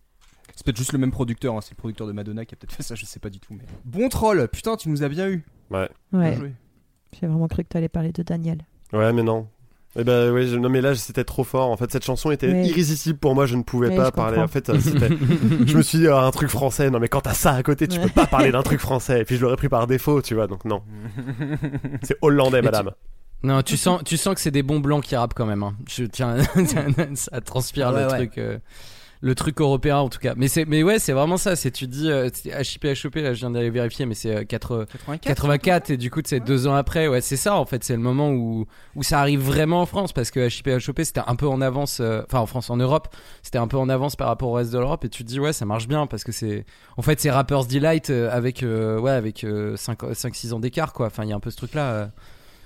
[0.55, 2.73] C'est peut-être juste le même producteur, hein, c'est le producteur de Madonna qui a peut-être
[2.73, 3.53] fait ça, je sais pas du tout.
[3.53, 3.65] Mais...
[3.85, 5.45] Bon troll, putain, tu nous as bien eu.
[5.71, 5.89] Ouais.
[6.13, 6.39] Ouais,
[7.21, 8.59] j'ai vraiment cru que t'allais parler de Daniel.
[8.93, 9.49] Ouais, mais non.
[9.99, 11.71] Eh ben ouais, je- non mais là c'était trop fort.
[11.71, 13.47] En fait, cette chanson était irrésistible pour moi.
[13.47, 14.37] Je ne pouvais pas parler.
[14.37, 14.45] comprends.
[14.45, 14.79] En fait, euh,
[15.67, 16.91] je me suis dit ah, un truc français.
[16.91, 18.05] Non mais quand t'as ça à côté, tu Ouais.
[18.05, 19.21] peux pas parler d'un truc français.
[19.23, 20.47] Et puis je l'aurais pris par défaut, tu vois.
[20.47, 20.83] Donc non.
[22.03, 22.91] C'est hollandais, tu- madame.
[23.43, 25.63] Non, tu sens, tu sens que c'est des bons blancs qui rappent quand même.
[25.63, 25.75] hein.
[25.89, 26.37] Je tiens,
[27.15, 28.17] ça transpire Ouais, le ouais.
[28.17, 28.59] truc, euh,
[29.21, 30.35] le truc européen en tout cas.
[30.37, 31.57] Mais c'est, mais ouais, c'est vraiment ça.
[31.57, 34.45] C'est tu dis euh, c'est HIP HOP là, je viens d'aller vérifier, mais c'est euh,
[34.45, 35.21] 4 84.
[35.23, 37.09] 84 et du coup c'est deux ans après.
[37.09, 37.83] Ouais, c'est ça en fait.
[37.85, 41.23] C'est le moment où où ça arrive vraiment en France parce que HIP HOP c'était
[41.27, 41.99] un peu en avance.
[42.01, 43.09] euh, Enfin en France, en Europe,
[43.43, 45.05] c'était un peu en avance par rapport au reste de l'Europe.
[45.05, 46.65] Et tu te dis ouais, ça marche bien parce que c'est
[46.97, 49.99] en fait c'est Rappers Delight euh, avec euh, ouais avec 5
[50.33, 51.07] 6 ans d'écart quoi.
[51.07, 52.11] Enfin il y a un peu ce truc là.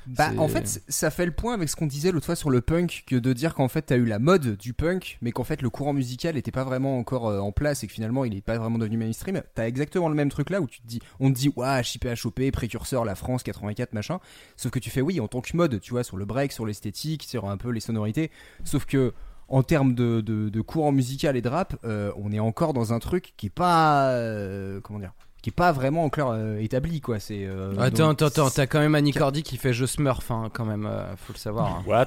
[0.06, 2.60] Bah, en fait, ça fait le point avec ce qu'on disait l'autre fois sur le
[2.60, 5.62] punk, que de dire qu'en fait, t'as eu la mode du punk, mais qu'en fait,
[5.62, 8.40] le courant musical était pas vraiment encore euh, en place et que finalement, il est
[8.40, 9.42] pas vraiment devenu mainstream.
[9.54, 12.52] T'as exactement le même truc là où tu te dis, on te dit, ouais, HIP,
[12.52, 14.20] précurseur, la France, 84, machin.
[14.56, 16.66] Sauf que tu fais, oui, en tant que mode, tu vois, sur le break, sur
[16.66, 18.30] l'esthétique, sur un peu les sonorités.
[18.64, 19.12] Sauf que,
[19.48, 22.92] en termes de, de, de courant musical et de rap, euh, on est encore dans
[22.92, 27.00] un truc qui est pas, euh, comment dire, qui est pas vraiment encore euh, établi,
[27.00, 27.18] quoi.
[27.18, 27.44] C'est.
[27.46, 30.50] euh, Attends, donc- attends, attends, t'as quand même Annie Cordy qui fait Je Smurf, hein,
[30.52, 31.66] quand même, euh, faut le savoir.
[31.78, 31.82] hein.
[31.86, 32.06] What?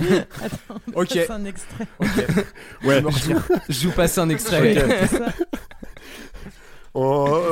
[0.94, 1.08] Ok.
[1.10, 1.86] C'est un extrait.
[2.84, 3.02] Ouais.
[3.68, 4.76] Je vous passe un extrait.
[6.94, 7.00] On,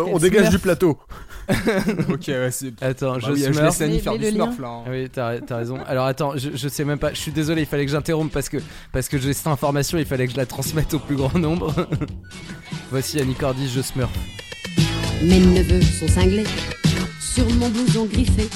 [0.08, 0.50] on Quel dégage Smurf.
[0.54, 0.98] du plateau.
[2.08, 2.72] ok, ouais, c'est.
[2.82, 4.68] Attends, Bah je oui, je laisse Annie Mais- faire mais du smurf là.
[4.68, 4.82] hein.
[4.86, 5.78] Ah Oui, t'as t'as raison.
[5.86, 8.48] Alors attends, je, je sais même pas, je suis désolé, il fallait que j'interrompe parce
[8.48, 8.58] que,
[8.92, 11.74] parce que j'ai cette information, il fallait que je la transmette au plus grand nombre.
[12.90, 14.10] Voici Annie Cordy, Je Smurf.
[15.22, 16.44] Mes neveux sont cinglés
[17.20, 18.48] sur mon blouson griffé.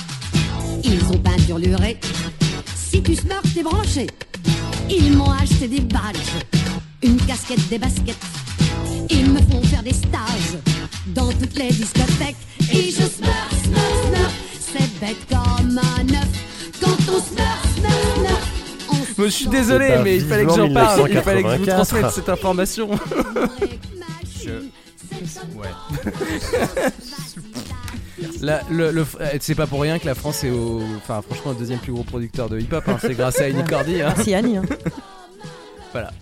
[0.82, 1.98] Ils ont peinturluré.
[2.74, 4.06] Si tu smurf, t'es branché.
[4.90, 6.32] Ils m'ont acheté des badges,
[7.02, 8.16] une casquette, des baskets.
[9.10, 10.58] Ils me font faire des stages
[11.08, 12.36] dans toutes les discothèques.
[12.72, 14.34] Et je smurf, smurf, smurf.
[14.60, 16.28] C'est bête comme un œuf.
[16.80, 18.50] Quand on smurf, smurf, smurf.
[18.90, 21.54] on Bon, je suis désolé, mais il fallait que j'en parle, il fallait que je
[21.56, 21.74] vous 1984.
[21.76, 22.90] transmette cette information.
[28.70, 31.58] Le, le- euh, c'est pas pour rien que la France est au, enfin franchement le
[31.58, 32.84] deuxième plus gros producteur de hip-hop.
[32.88, 32.96] hein.
[33.00, 34.02] C'est grâce à Annie Cordy.
[34.02, 34.12] hein.
[34.16, 34.56] Merci Annie.
[34.58, 34.62] hein.
[35.92, 36.12] Voilà.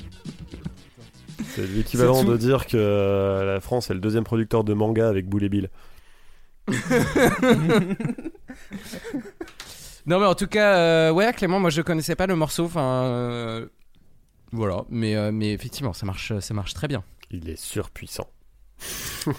[1.55, 5.27] C'est l'équivalent de dire que euh, la France est le deuxième producteur de manga avec
[5.29, 5.69] Boule et Bill.
[10.05, 12.65] Non mais en tout cas, euh, ouais Clément, moi je connaissais pas le morceau.
[12.65, 13.67] Enfin, euh,
[14.51, 14.85] voilà.
[14.91, 17.05] Mais euh, mais effectivement, ça marche, ça marche très bien.
[17.31, 18.27] Il est surpuissant.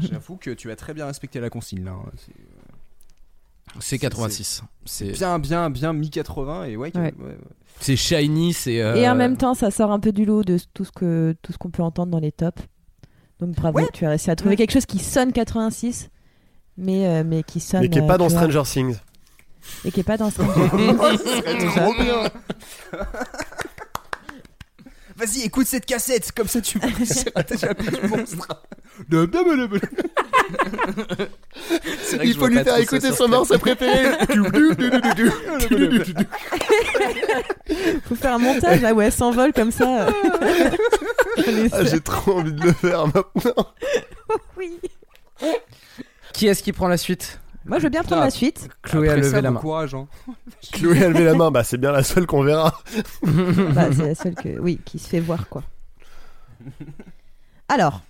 [0.00, 1.92] J'avoue que tu as très bien respecté la consigne là.
[1.92, 2.10] hein.
[2.16, 2.32] C'est
[3.80, 4.62] C'est 86.
[4.84, 6.90] C'est bien, bien, bien mi-80 et ouais.
[6.90, 7.14] que- Ouais.
[7.16, 7.38] ouais, ouais.
[7.78, 8.82] c'est shiny, c'est.
[8.82, 11.36] euh, Et en même temps, ça sort un peu du lot de tout ce que
[11.42, 12.60] tout ce qu'on peut entendre dans les tops.
[13.40, 13.86] Donc bravo, Ouais.
[13.92, 14.56] tu as réussi à trouver Ouais.
[14.56, 16.08] quelque chose qui sonne 86,
[16.78, 17.80] mais euh, mais qui sonne.
[17.82, 18.96] Mais qui est euh, pas dans tu vois, Stranger Things.
[19.84, 20.96] Et qui est pas dans Stranger Things.
[21.74, 22.30] Trop bien.
[25.16, 28.64] Vas-y, écoute cette cassette, comme ça tu c'est déjà du monstre.
[32.22, 34.10] Il faut lui pas faire écouter son morceau préféré.
[38.08, 40.08] Faut faire un montage là où elle s'envole comme ça.
[41.72, 43.66] Ah, J'ai trop envie de le faire maintenant.
[44.58, 44.78] oui.
[46.32, 47.40] Qui est-ce qui prend la suite?
[47.66, 48.68] Moi, je veux bien prendre la suite.
[48.82, 49.60] Chloé a Après levé ça, la bon main.
[49.60, 49.94] courage.
[49.94, 50.06] Hein.
[50.72, 52.78] Chloé a levé la main, bah c'est bien la seule qu'on verra.
[53.22, 55.62] Bah, c'est la seule que, oui, qui se fait voir quoi.
[57.68, 58.02] Alors,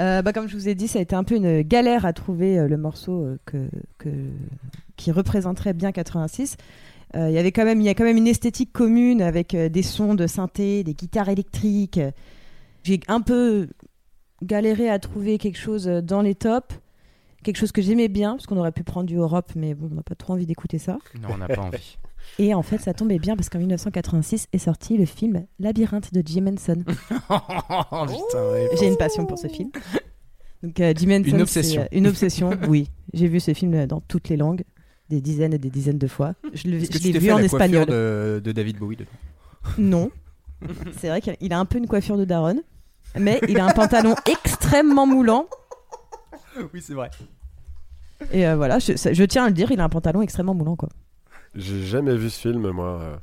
[0.00, 2.12] euh, bah, comme je vous ai dit, ça a été un peu une galère à
[2.12, 4.08] trouver euh, le morceau euh, que, que-
[4.96, 6.56] qui représenterait bien 86.
[7.16, 9.54] Euh, Il y avait quand même, il y a quand même une esthétique commune avec
[9.54, 12.00] euh, des sons de synthé, des guitares électriques.
[12.84, 13.68] J'ai un peu
[14.42, 16.74] galéré à trouver quelque chose euh, dans les tops,
[17.44, 19.94] quelque chose que j'aimais bien, parce qu'on aurait pu prendre du Europe, mais bon, on
[19.94, 20.98] n'a pas trop envie d'écouter ça.
[21.20, 21.98] Non, on n'a pas envie.
[22.38, 26.22] Et en fait, ça tombait bien parce qu'en 1986 est sorti le film Labyrinthe de
[26.24, 26.84] Jim Henson.
[27.30, 28.06] oh.
[28.78, 29.70] J'ai une passion pour ce film.
[30.62, 31.82] Donc euh, Jim Henson, Une obsession.
[31.82, 32.88] euh, une obsession, oui.
[33.12, 34.62] J'ai vu ce film dans toutes les langues,
[35.08, 36.34] des dizaines et des dizaines de fois.
[36.54, 37.86] Je, le- Est-ce que je tu l'ai vu fait en la coiffure espagnol.
[37.86, 39.10] de, de David Bowie dedans?
[39.78, 40.10] Non.
[40.98, 42.62] C'est vrai qu'il a un peu une coiffure de daronne,
[43.18, 45.46] mais il a un pantalon extrêmement moulant.
[46.74, 47.10] Oui, c'est vrai.
[48.32, 50.88] Et euh, voilà, je, tiens à le dire, il a un pantalon extrêmement moulant, quoi.
[51.54, 53.00] J'ai jamais vu ce film, moi.
[53.02, 53.16] euh.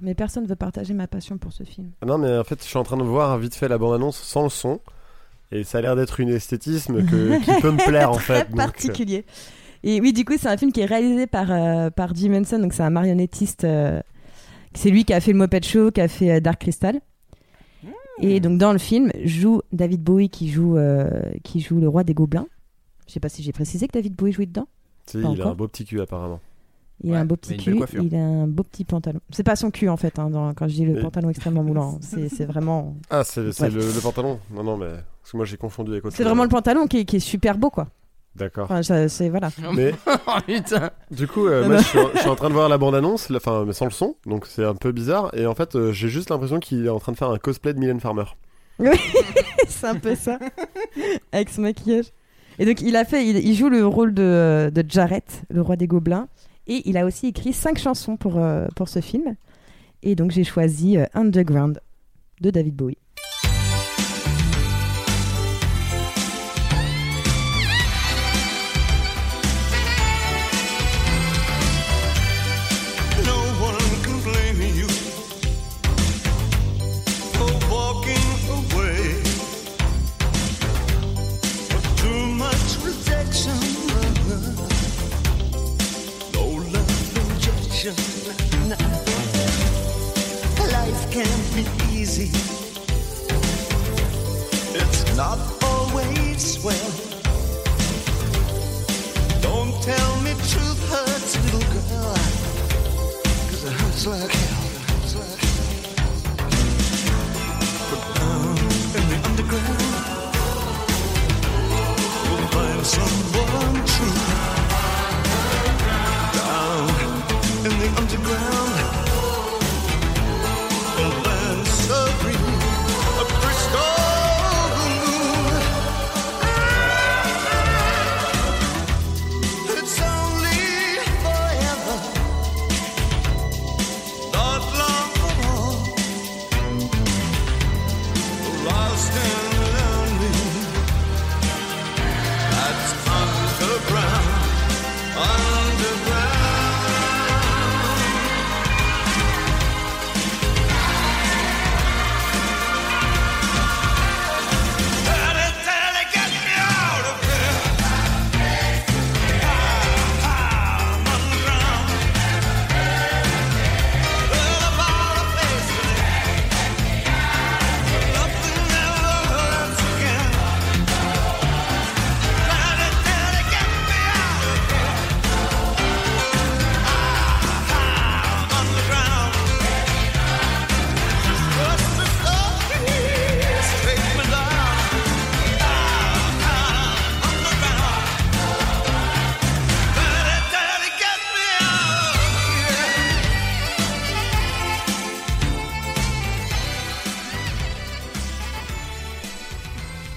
[0.00, 1.90] Mais personne ne veut partager ma passion pour ce film.
[2.02, 4.16] Ah Non, mais en fait, je suis en train de voir vite fait la bande-annonce
[4.18, 4.80] sans le son.
[5.52, 8.50] Et ça a l'air d'être une esthétisme que, qui peut me plaire, en Très fait.
[8.50, 9.24] donc, euh, particulier.
[9.84, 12.58] Et oui, du coup, c'est un film qui est réalisé par, euh, par Jim Henson,
[12.58, 13.62] donc c'est un marionnettiste.
[13.64, 14.00] euh,
[14.74, 17.00] c'est lui qui a fait le Moped Show, qui a fait euh, Dark Crystal.
[18.20, 21.10] Et donc dans le film joue David Bowie qui joue, euh,
[21.44, 22.46] qui joue le roi des gobelins.
[23.06, 24.66] Je sais pas si j'ai précisé que David Bowie jouait dedans.
[25.06, 26.40] Si, il a un beau petit cul apparemment.
[27.04, 29.20] Il a un beau petit cul, il a un beau petit pantalon.
[29.30, 31.98] C'est pas son cul en fait, hein, dans- quand je dis le pantalon extrêmement moulant.
[32.00, 33.70] C'est vraiment, Ah, c'est c'est Ouais.
[33.70, 34.86] le, le pantalon Non, non, mais.
[35.20, 37.20] Parce que moi j'ai confondu avec autre c'est vraiment le pantalon qui est, qui est
[37.20, 37.88] super beau quoi.
[38.36, 38.64] D'accord.
[38.64, 39.50] Enfin, ça- c'est voilà.
[39.74, 40.90] Mais oh putain.
[41.10, 43.30] du coup, euh, moi je suis, en, je suis en train de voir la bande-annonce,
[43.30, 45.30] la- enfin, mais sans le son, donc c'est un peu bizarre.
[45.34, 47.72] Et en fait, euh, j'ai juste l'impression qu'il est en train de faire un cosplay
[47.74, 48.24] de Mylène Farmer.
[48.78, 48.88] Oui,
[49.68, 50.38] c'est un peu ça.
[51.32, 52.06] Avec son maquillage.
[52.58, 55.76] Et donc, il a fait, il, il joue le rôle de, de Jarrett, le roi
[55.76, 56.28] des gobelins.
[56.66, 59.36] Et il a aussi écrit cinq chansons pour, euh, pour ce film.
[60.02, 61.80] Et donc, j'ai choisi euh, Underground
[62.40, 62.98] de David Bowie.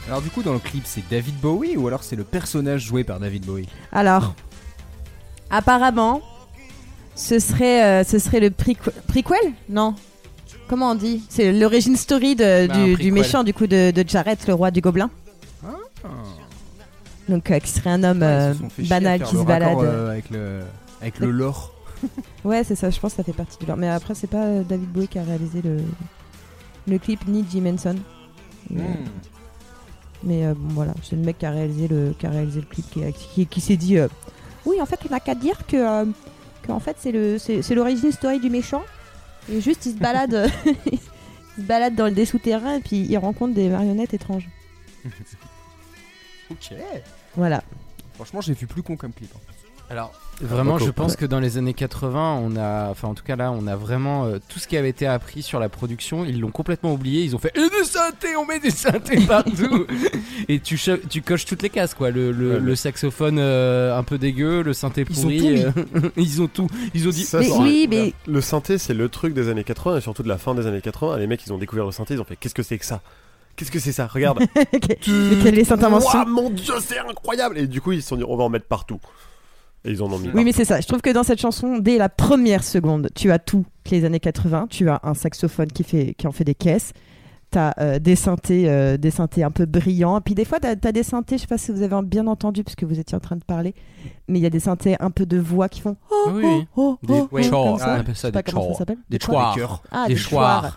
[0.09, 3.03] Alors du coup dans le clip c'est David Bowie ou alors c'est le personnage joué
[3.03, 4.33] par David Bowie Alors,
[5.51, 6.21] apparemment,
[7.15, 9.53] ce serait, euh, ce serait le prequ- prequel?
[9.69, 9.93] Non
[10.67, 11.23] Comment on dit?
[11.29, 13.13] C'est l'origine story de- Bah, un du, du prequel.
[13.13, 15.09] méchant du coup de, de Jarrett, le roi du gobelin.
[17.27, 18.53] Donc, euh, qui serait un homme euh,
[18.89, 19.77] banal qui se balade.
[20.09, 20.61] avec le
[21.01, 21.73] avec le lore.
[22.45, 23.77] Ouais, c'est ça, je pense que ça fait partie du lore.
[23.77, 25.77] Mais après, c'est pas euh, David Bowie qui a réalisé le,
[26.87, 27.95] le clip, ni Jim Henson.
[28.71, 29.05] Mais, Hmm.
[30.23, 32.65] Mais, euh, bon, voilà, c'est le mec qui a réalisé le, qui a réalisé le
[32.65, 34.07] clip, qui, qui, qui s'est dit euh,
[34.65, 36.05] Oui, en fait, on n'a qu'à dire que, euh,
[36.63, 38.83] que en fait, c'est l'origine story du méchant.
[39.51, 40.49] Et juste, il se balade,
[40.91, 40.99] il
[41.57, 44.49] se balade dans le des souterrains et puis il rencontre des marionnettes étranges.
[46.51, 46.73] Ok.
[47.35, 47.63] Voilà.
[48.15, 49.31] Franchement j'ai vu plus con comme clip.
[49.35, 49.53] hein.
[49.89, 50.85] Alors, vraiment, Beaucoup.
[50.85, 53.65] je pense que dans les années 80, on a, enfin, en tout cas là, on
[53.65, 56.25] a vraiment euh, tout ce qui avait été appris sur la production.
[56.25, 57.23] Ils l'ont complètement oublié.
[57.23, 59.87] Ils ont fait et des synthés, on met des synthés partout.
[60.47, 62.11] et tu, cho- tu coches toutes les cases, quoi.
[62.11, 65.37] Le, le, Ouais, le mais- saxophone euh, un peu dégueu, le synthé Ils ont pourri.
[65.39, 65.63] tout mis.
[65.63, 66.67] euh, ils ont tout.
[66.93, 67.23] Ils ont dit.
[67.23, 70.21] Ça, Mais c'est- oui, mais- Le synthé, c'est le truc des années 80 et surtout
[70.23, 71.17] de la fin des années 80.
[71.17, 73.01] Les mecs, ils ont découvert le synthé, ils ont fait Qu'est-ce que c'est que ça?
[73.55, 74.07] Qu'est-ce que c'est ça?
[74.07, 74.39] Regarde.
[74.55, 74.79] Mais
[75.43, 75.81] quelle est cette
[76.27, 78.67] mon dieu, c'est incroyable Et du coup, ils se sont dit On va en mettre
[78.67, 78.99] partout.
[79.85, 80.29] Et ils en ont mis.
[80.33, 80.81] Oui, mais c'est ça.
[80.81, 84.19] Je trouve que dans cette chanson, dès la première seconde, tu as tout les années
[84.19, 84.67] 80.
[84.69, 86.93] Tu as un saxophone qui, fait, qui en fait des caisses.
[87.51, 90.21] Tu as des, synthés, euh, des synthés un peu brillants.
[90.21, 92.63] Puis des fois, tu as, des synthés, je sais pas si vous avez bien entendu,
[92.63, 93.73] puisque vous étiez en train de parler,
[94.27, 96.43] mais il y a des synthés un peu de voix qui font oh, Oui,
[96.75, 97.15] oh, oui.
[97.31, 97.75] oh, Des oh, chors.
[97.81, 97.95] Ah, ça.
[97.95, 98.81] on appelle ça des ça chors.
[99.09, 99.55] Des chouars.
[99.55, 99.63] Des.
[99.91, 100.15] Ah, Des.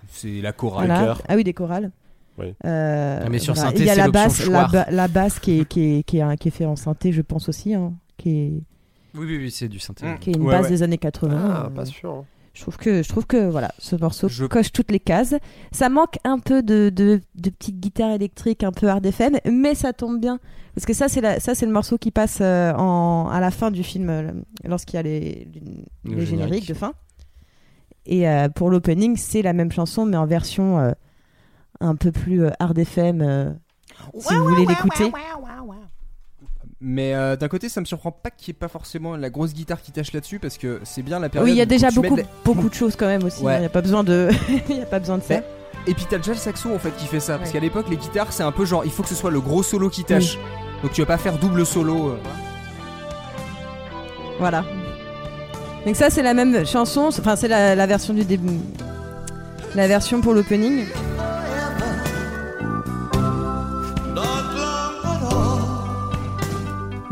[0.08, 0.86] C'est la chorale.
[0.86, 1.18] Voilà.
[1.28, 1.90] Ah oui, des chorales.
[2.38, 2.54] Oui.
[2.64, 3.68] Euh, Ah, mais sur voilà.
[3.68, 4.72] synthé, il y a la basse, la, chouard.
[4.72, 7.20] ba- la basse qui est, qui, est, qui, est, qui est fait en synthé, je
[7.20, 8.62] pense aussi, hein, qui est
[9.14, 10.06] Oui, oui, oui, c'est du synthé.
[10.06, 10.18] Mm.
[10.18, 10.70] qui est une Ouais, base ouais.
[10.70, 11.36] des années 80.
[11.54, 12.10] Ah, euh, pas sûr.
[12.12, 12.24] hein.
[12.54, 15.34] Je trouve que, je trouve que voilà, ce morceau Je- coche toutes les cases.
[15.70, 19.74] Ça manque un peu de, de, de petites guitares électriques, un peu hard FM, mais
[19.74, 20.38] ça tombe bien.
[20.74, 23.50] Parce que ça, c'est la- ça, c'est le morceau qui passe euh, en, à la
[23.50, 24.32] fin du film, euh,
[24.64, 26.28] lorsqu'il y a les, les, Le les générique.
[26.28, 26.92] génériques de fin.
[28.04, 30.92] Et euh, pour l'opening, c'est la même chanson, mais en version euh,
[31.80, 33.22] un peu plus hard FM.
[33.22, 33.50] euh,
[34.18, 35.10] si vous voulez l'écouter.
[36.84, 39.54] Mais euh, d'un côté, ça me surprend pas qu'il n'y ait pas forcément la grosse
[39.54, 41.46] guitare qui tâche là-dessus parce que c'est bien la période.
[41.48, 43.40] Oui, il y a déjà beaucoup, de beaucoup de choses quand même aussi.
[43.40, 43.60] Il Ouais.
[43.60, 44.30] n'y a pas besoin de,
[44.68, 45.36] il y a pas besoin de ça.
[45.86, 47.96] Et puis t'as déjà le saxo en fait qui fait ça parce qu'à l'époque les
[47.96, 50.38] guitares c'est un peu genre il faut que ce soit le gros solo qui tâche.
[50.82, 52.08] Donc tu vas pas faire double solo.
[52.10, 52.16] euh.
[54.38, 54.64] Voilà.
[55.86, 58.58] Donc ça c'est la même chanson, enfin c'est la, la version du début,
[59.74, 60.84] la version pour l'opening.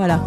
[0.02, 0.18] Voilà,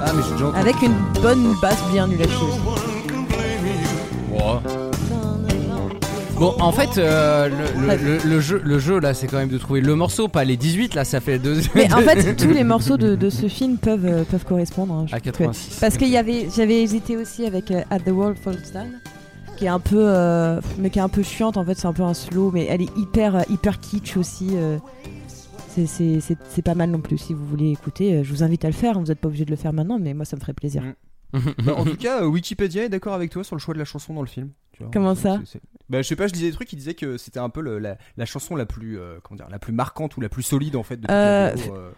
[0.00, 0.58] Ah mais j'ai déjà entendu.
[0.60, 2.60] avec une bonne basse bien nulle à chier aussi.
[6.38, 9.48] Bon, en fait, euh, le, le- le- le jeu, le jeu là, c'est quand même
[9.48, 11.62] de trouver le morceau, pas les 18 là, ça fait deux.
[11.74, 14.94] Mais en fait tous les morceaux de, de ce film peuvent, euh, peuvent correspondre.
[14.94, 15.78] hein, je À trouve que- 86.
[15.80, 18.86] Parce y avait, j'avais hésité aussi avec euh, At the World Falls Down,
[19.56, 21.92] qui est un peu, euh, mais qui est un peu chiante en fait, c'est un
[21.92, 24.50] peu un slow, mais elle est hyper, hyper kitsch aussi.
[25.84, 27.18] C'est- pas mal non plus.
[27.18, 28.98] Si vous voulez écouter, euh, je vous invite à le faire.
[28.98, 30.82] Vous n'êtes pas obligé de le faire maintenant, mais moi ça me ferait plaisir.
[30.82, 30.94] Mm.
[31.66, 33.84] Bah, en tout cas, euh, Wikipédia est d'accord avec toi sur le choix de la
[33.84, 34.50] chanson dans le film.
[34.72, 34.90] tu vois.
[34.92, 35.60] Comment ça c'est-
[35.90, 37.78] Bah je sais pas, je disais des trucs qui disaient que c'était un peu le-
[37.78, 40.76] la, la chanson la plus euh, comment dire, la plus marquante ou la plus solide
[40.76, 41.90] en fait de Euh, euh,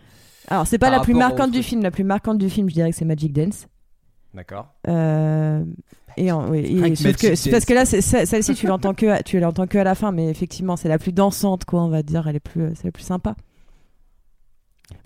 [0.49, 1.83] Alors c'est pas la plus marquante du film.
[1.83, 3.69] La plus marquante du film, je dirais que c'est Magic Dance.
[4.35, 4.69] D'accord.
[4.88, 5.64] Euh,
[6.17, 9.41] et, en- oui, et Rien que sauf parce que là, celle-ci, tu l'entends que, tu
[9.41, 12.27] l'entends que à la fin, mais effectivement, c'est la plus dansante, quoi, on va dire.
[12.29, 13.37] Elle est plus, c'est la plus sympa.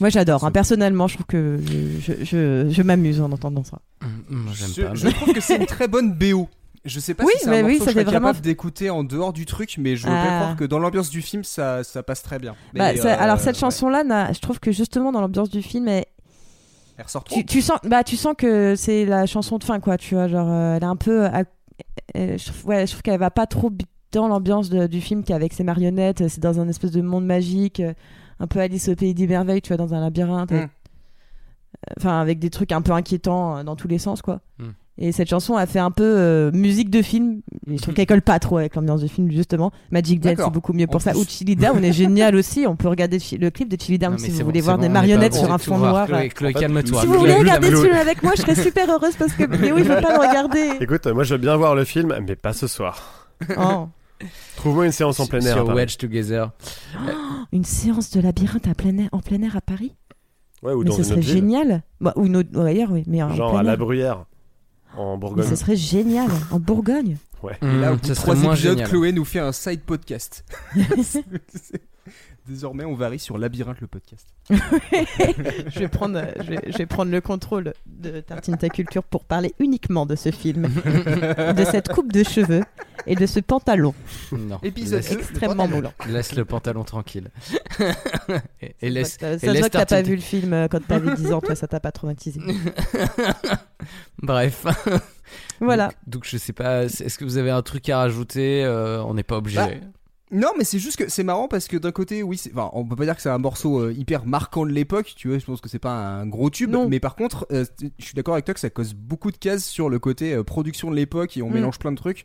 [0.00, 0.44] Moi, j'adore.
[0.44, 0.50] hein.
[0.50, 3.78] Personnellement, je trouve que je, je, je, je m'amuse en entendant ça.
[4.28, 4.94] Moi, j'aime Je, pas.
[4.94, 6.48] je trouve que c'est une très bonne BO.
[6.84, 8.90] Je sais pas Oui, si c'est un oui, morceau que je fait vraiment- capable d'écouter
[8.90, 10.24] en dehors du truc, mais je peux Ah.
[10.40, 12.56] croire que dans l'ambiance du film, ça, ça passe très bien.
[12.74, 13.60] Bah, ça- euh, alors cette ouais.
[13.60, 16.06] chanson-là, je trouve que justement dans l'ambiance du film, elle-
[16.98, 17.36] elle ressort trop.
[17.36, 19.96] tu, tu sens, bah tu sens que c'est la chanson de fin, quoi.
[19.96, 21.44] Tu vois, genre, euh, elle est un peu, à-
[22.14, 23.70] elle- je trouve, ouais, je trouve qu'elle va pas trop
[24.10, 26.28] dans l'ambiance du film qui est avec ses marionnettes.
[26.28, 27.92] C'est dans un espèce de monde magique, euh,
[28.42, 30.50] un peu Alice au pays des merveilles, tu vois, dans un labyrinthe.
[30.50, 30.56] Mm.
[30.56, 30.66] euh,
[31.98, 34.40] Enfin, avec des trucs un peu inquiétants euh, dans tous les sens, quoi.
[34.58, 34.64] Mm.
[34.98, 37.40] Et cette chanson a fait un peu euh, musique de film.
[37.70, 39.70] Et je trouve qu'elle colle pas trop avec l'ambiance du film, justement.
[39.90, 40.46] Magic Dance, D'accord.
[40.46, 41.16] c'est beaucoup mieux pour ça.
[41.16, 42.66] Ou Chili Down est génial aussi.
[42.66, 45.44] On peut regarder le clip de Chili Down si vous voulez voir des marionnettes on
[45.44, 46.06] sur un fond noir.
[46.06, 47.00] Chloé, Chloé, calme-toi.
[47.00, 47.82] Si vous voulez regarder Chloé.
[47.84, 50.72] film avec moi, je serais super heureuse parce que Léo il veut pas le regarder.
[50.80, 53.28] Écoute, moi je veux bien voir le film, mais pas ce soir.
[53.56, 53.88] Oh.
[54.62, 55.54] Trouve-moi une séance en plein air.
[55.56, 55.66] Sur.
[55.74, 56.52] Wedge Together.
[57.52, 59.92] Une séance de labyrinthe à plein air, en plein air à Paris
[60.62, 61.34] Ouais, ou Mais dans ce une serait autre ville.
[61.34, 61.82] génial.
[62.00, 63.02] Bah, ou une autre, ouais, ailleurs, oui.
[63.08, 63.76] Mais en Genre plein à la.
[63.76, 64.24] Bruyère,
[64.96, 65.48] en Mais Bourgogne.
[65.48, 66.30] ce serait génial.
[66.52, 67.16] En Bourgogne.
[67.42, 67.58] Ouais.
[67.60, 68.88] Et là, Mmh, bout ça serait trois moins épisodes, génial.
[68.88, 70.44] Chloé nous fait un side podcast.
[72.46, 74.26] Désormais, on varie sur Labyrinthe le podcast.
[74.50, 79.24] je, vais prendre, je, vais, je vais prendre le contrôle de Tartine ta culture pour
[79.24, 82.62] parler uniquement de ce film, de cette coupe de cheveux
[83.06, 83.94] et de ce pantalon.
[84.32, 84.58] Non.
[84.64, 85.92] Épisode Laisse- extrêmement moulant.
[86.08, 87.30] Laisse le pantalon tranquille.
[88.60, 89.18] et, et laisse.
[89.20, 91.54] Ça se voit que t'as pas vu le film euh, quand t'avais 10 ans, toi
[91.54, 92.40] ça t'a pas traumatisé.
[94.22, 94.66] Bref.
[95.60, 95.86] Voilà.
[95.88, 96.84] Donc, donc je sais pas.
[96.84, 99.58] Est-ce que vous avez un truc à rajouter Euh, On n'est pas obligé.
[99.58, 99.68] Bah,
[100.32, 102.84] Non, mais c'est juste que c'est marrant parce que d'un côté, oui, c'est- enfin, on
[102.86, 105.44] peut pas dire que c'est un morceau euh, hyper marquant de l'époque, tu vois, je
[105.44, 106.88] pense que c'est pas un gros tube, Non.
[106.88, 107.64] mais par contre, euh,
[107.98, 110.42] je suis d'accord avec toi que ça cause beaucoup de cases sur le côté euh,
[110.42, 111.54] production de l'époque et on Mm.
[111.54, 112.24] mélange plein de trucs.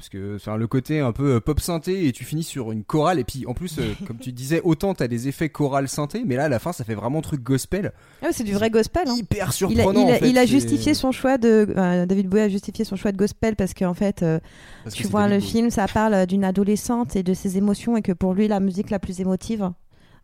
[0.00, 2.84] Parce que enfin, le côté un peu euh, pop synthé et tu finis sur une
[2.84, 6.22] chorale et puis en plus euh, comme tu disais autant t'as des effets chorale synthé
[6.24, 8.70] mais là à la fin ça fait vraiment truc gospel Ah ouais, c'est du vrai
[8.70, 9.02] gospel.
[9.08, 9.14] hein.
[9.14, 11.66] hyper Il a, surprenant il a- en fait, il a justifié son choix de.
[11.76, 14.40] euh, David Bowie a justifié son choix de gospel parce qu'en fait, euh,
[14.84, 15.50] Parce tu vois, David le Bowie.
[15.52, 18.88] film, ça parle d'une adolescente et de ses émotions et que pour lui, la musique
[18.88, 19.70] la plus émotive,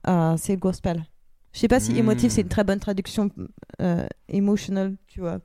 [0.09, 1.05] euh, c'est le gospel.
[1.53, 1.99] Je sais pas si Mm.
[1.99, 3.31] émotive, c'est une très bonne traduction.
[3.83, 5.39] Euh, emotional, tu vois.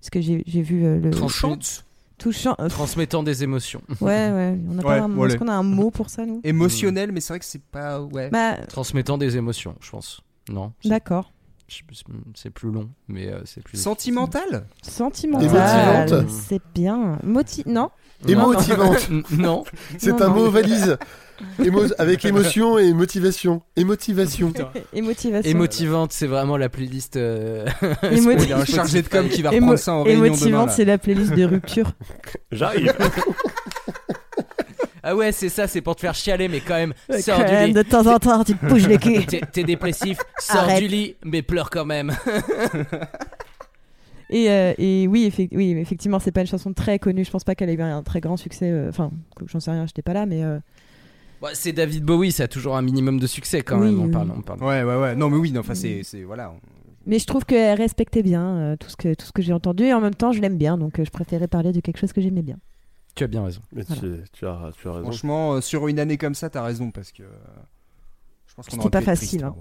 [0.00, 1.10] Parce que j'ai vu euh, le.
[1.10, 1.86] Touchante.
[2.18, 2.54] Touchant.
[2.60, 3.80] euh, Transmettant des émotions.
[4.00, 4.58] ouais, ouais.
[4.68, 5.26] On a pas Ouais, un.
[5.28, 6.40] Est-ce qu'on a un mot pour ça, nous?
[6.44, 10.20] Émotionnel mais c'est vrai que c'est pas ouais Bah, Transmettant des émotions, je pense.
[10.50, 10.72] Non.
[10.82, 11.32] c'est- d'accord.
[12.34, 13.76] C'est plus long, mais euh, c'est plus.
[13.76, 14.66] sentimental?
[14.80, 16.26] Sentimental.
[16.28, 17.18] C'est bien.
[17.22, 17.62] Moti...
[17.66, 17.90] Non?
[18.26, 19.10] Émotivante.
[19.30, 19.64] non.
[19.98, 20.34] C'est Non, un non.
[20.34, 20.96] mot valise.
[21.60, 23.62] Émo- avec émotion et motivation.
[23.76, 24.52] Émotivation.
[24.92, 25.50] Et motivation.
[25.50, 27.16] Émotivante, c'est vraiment la playlist.
[27.16, 27.64] euh,
[28.02, 30.34] Émo- il y a un chargé de com qui va reprendre ça en réunion demain
[30.34, 30.72] Émotivante, là.
[30.72, 31.92] c'est la playlist de rupture.
[32.52, 32.92] J'arrive.
[35.02, 37.44] Ah ouais, c'est ça, c'est pour te faire chialer, mais quand même, Ouais, sors quand
[37.46, 37.72] du même, lit.
[37.72, 39.24] de temps en temps, tu te bouges le cul.
[39.52, 40.82] T'es- dépressif, sors Arrête.
[40.82, 42.12] du lit, mais pleure quand même.
[44.30, 47.24] Et, euh, et oui, effe- oui, effectivement, c'est pas une chanson très connue.
[47.24, 48.68] Je pense pas qu'elle ait eu un très grand succès.
[48.70, 49.10] euh, Enfin,
[49.46, 50.42] j'en sais rien, j'étais pas là, mais.
[50.44, 50.58] euh,
[51.40, 54.00] Bah, c'est David Bowie, ça a toujours un minimum de succès quand Oui, même.
[54.00, 54.10] On oui.
[54.10, 54.60] parle, on parle.
[54.62, 55.14] Ouais, ouais, ouais.
[55.16, 56.52] Non, mais oui, non, enfin, c'est, c'est, voilà.
[57.06, 59.84] Mais je trouve qu'elle respectait bien euh, tout ce que, tout ce que j'ai entendu
[59.84, 62.12] et en même temps je l'aime bien donc euh, je préférais parler de quelque chose
[62.12, 62.56] que j'aimais bien.
[63.14, 63.60] Tu as bien raison.
[63.72, 64.02] Mais Voilà.
[64.02, 65.04] tu, tu as, tu as raison.
[65.04, 67.22] Franchement, euh, sur une année comme ça, t'as raison parce que.
[67.22, 67.26] euh,
[68.46, 69.54] Je pense qu'on C'était pas facile, triste, hein.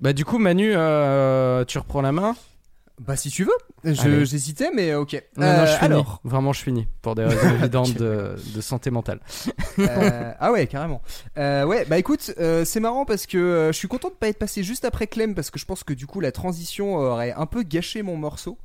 [0.00, 2.36] Bah, du coup, Manu, euh, tu reprends la main?
[3.00, 3.94] Bah, si tu veux.
[4.24, 5.22] J'hésitais, mais ok.
[5.36, 5.84] Non, non, Euh, je finis.
[5.84, 6.20] alors.
[6.24, 6.86] Vraiment, je finis.
[7.00, 9.20] Pour des raisons évidentes de, de santé mentale.
[9.78, 11.00] Euh, ah ouais, carrément.
[11.38, 14.28] Euh, ouais, bah écoute, euh, c'est marrant parce que euh, je suis content de pas
[14.28, 17.32] être passé juste après Clem parce que je pense que du coup la transition aurait
[17.32, 18.58] un peu gâché mon morceau.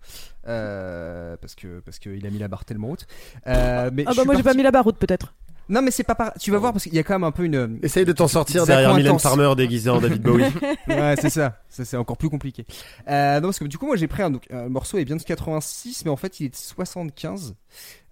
[0.47, 3.05] Euh, parce que parce qu'il a mis la barre tellement haute.
[3.47, 5.33] Euh, mais Ah bah suis moi j'ai pas parti- mis la barre haute peut-être.
[5.69, 6.33] Non mais c'est pas par...
[6.39, 7.79] Tu vas voir parce qu'il y a quand même un peu une.
[7.83, 9.19] Essaye de t'en sortir derrière Mylène.
[9.19, 10.43] Farmer déguisée en David Bowie.
[10.87, 11.61] ouais, c'est ça.
[11.69, 12.65] Ça c'est encore plus compliqué.
[13.07, 15.15] Euh, non parce que du coup moi j'ai pris un, donc, un morceau est bien
[15.15, 17.55] de 86 mais en fait il est de 75.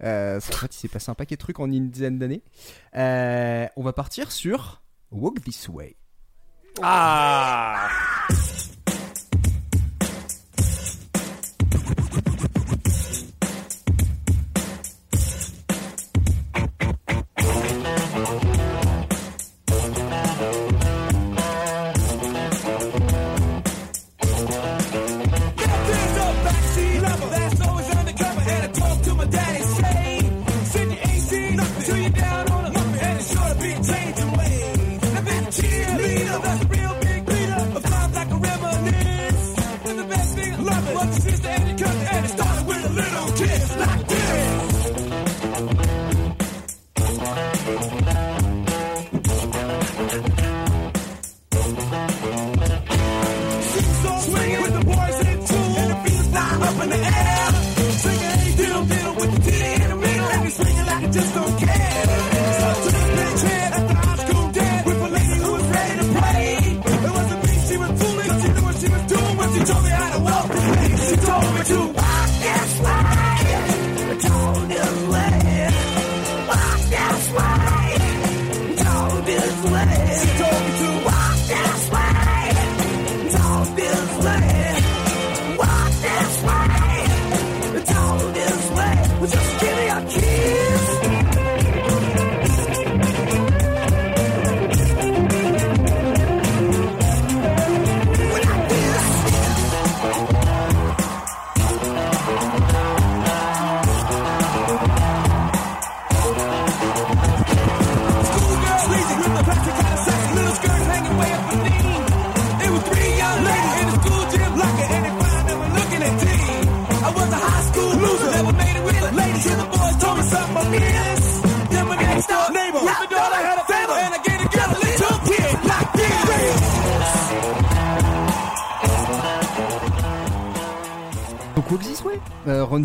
[0.04, 2.42] Euh, en fait il s'est passé un paquet de trucs en une dizaine d'années.
[2.96, 4.82] Euh, on va partir sur
[5.12, 5.96] Walk This Way.
[6.82, 7.90] Ah
[71.72, 72.01] to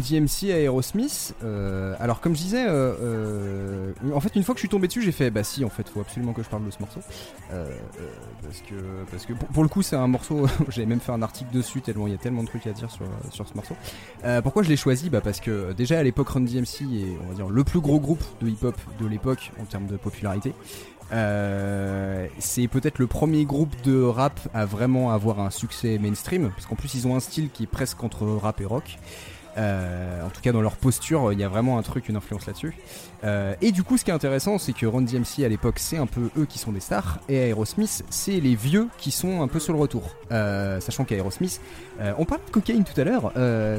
[0.08, 1.34] DMC, Aerosmith.
[1.44, 4.86] Euh, alors comme je disais, euh, euh, en fait une fois que je suis tombé
[4.86, 7.00] dessus, j'ai fait bah si en fait faut absolument que je parle de ce morceau
[7.50, 8.74] parce que
[9.10, 10.46] parce que pour, le coup c'est un morceau.
[10.68, 12.90] J'avais même fait un article dessus tellement il y a tellement de trucs à dire
[12.90, 13.76] sur sur ce morceau.
[14.42, 15.10] Pourquoi je l'ai choisi?
[15.10, 18.00] Bah parce que déjà à l'époque Run DMC est on va dire le plus gros
[18.00, 20.52] groupe de hip hop de l'époque en termes de popularité.
[21.10, 26.76] C'est peut-être le premier groupe de rap à vraiment avoir un succès mainstream, parce qu'en
[26.76, 28.98] plus ils ont un style qui est presque entre rap et rock.
[29.56, 32.46] Euh, en tout cas dans leur posture, il y a vraiment un truc, une influence
[32.46, 32.76] là-dessus.
[33.24, 35.96] Euh, et du coup, ce qui est intéressant, c'est que Run DMC à l'époque, c'est
[35.96, 39.48] un peu eux qui sont des stars, et Aerosmith, c'est les vieux qui sont un
[39.48, 40.14] peu sur le retour.
[40.32, 41.60] Euh, sachant qu'Aerosmith,
[42.18, 43.32] on parle de cocaïne tout à l'heure.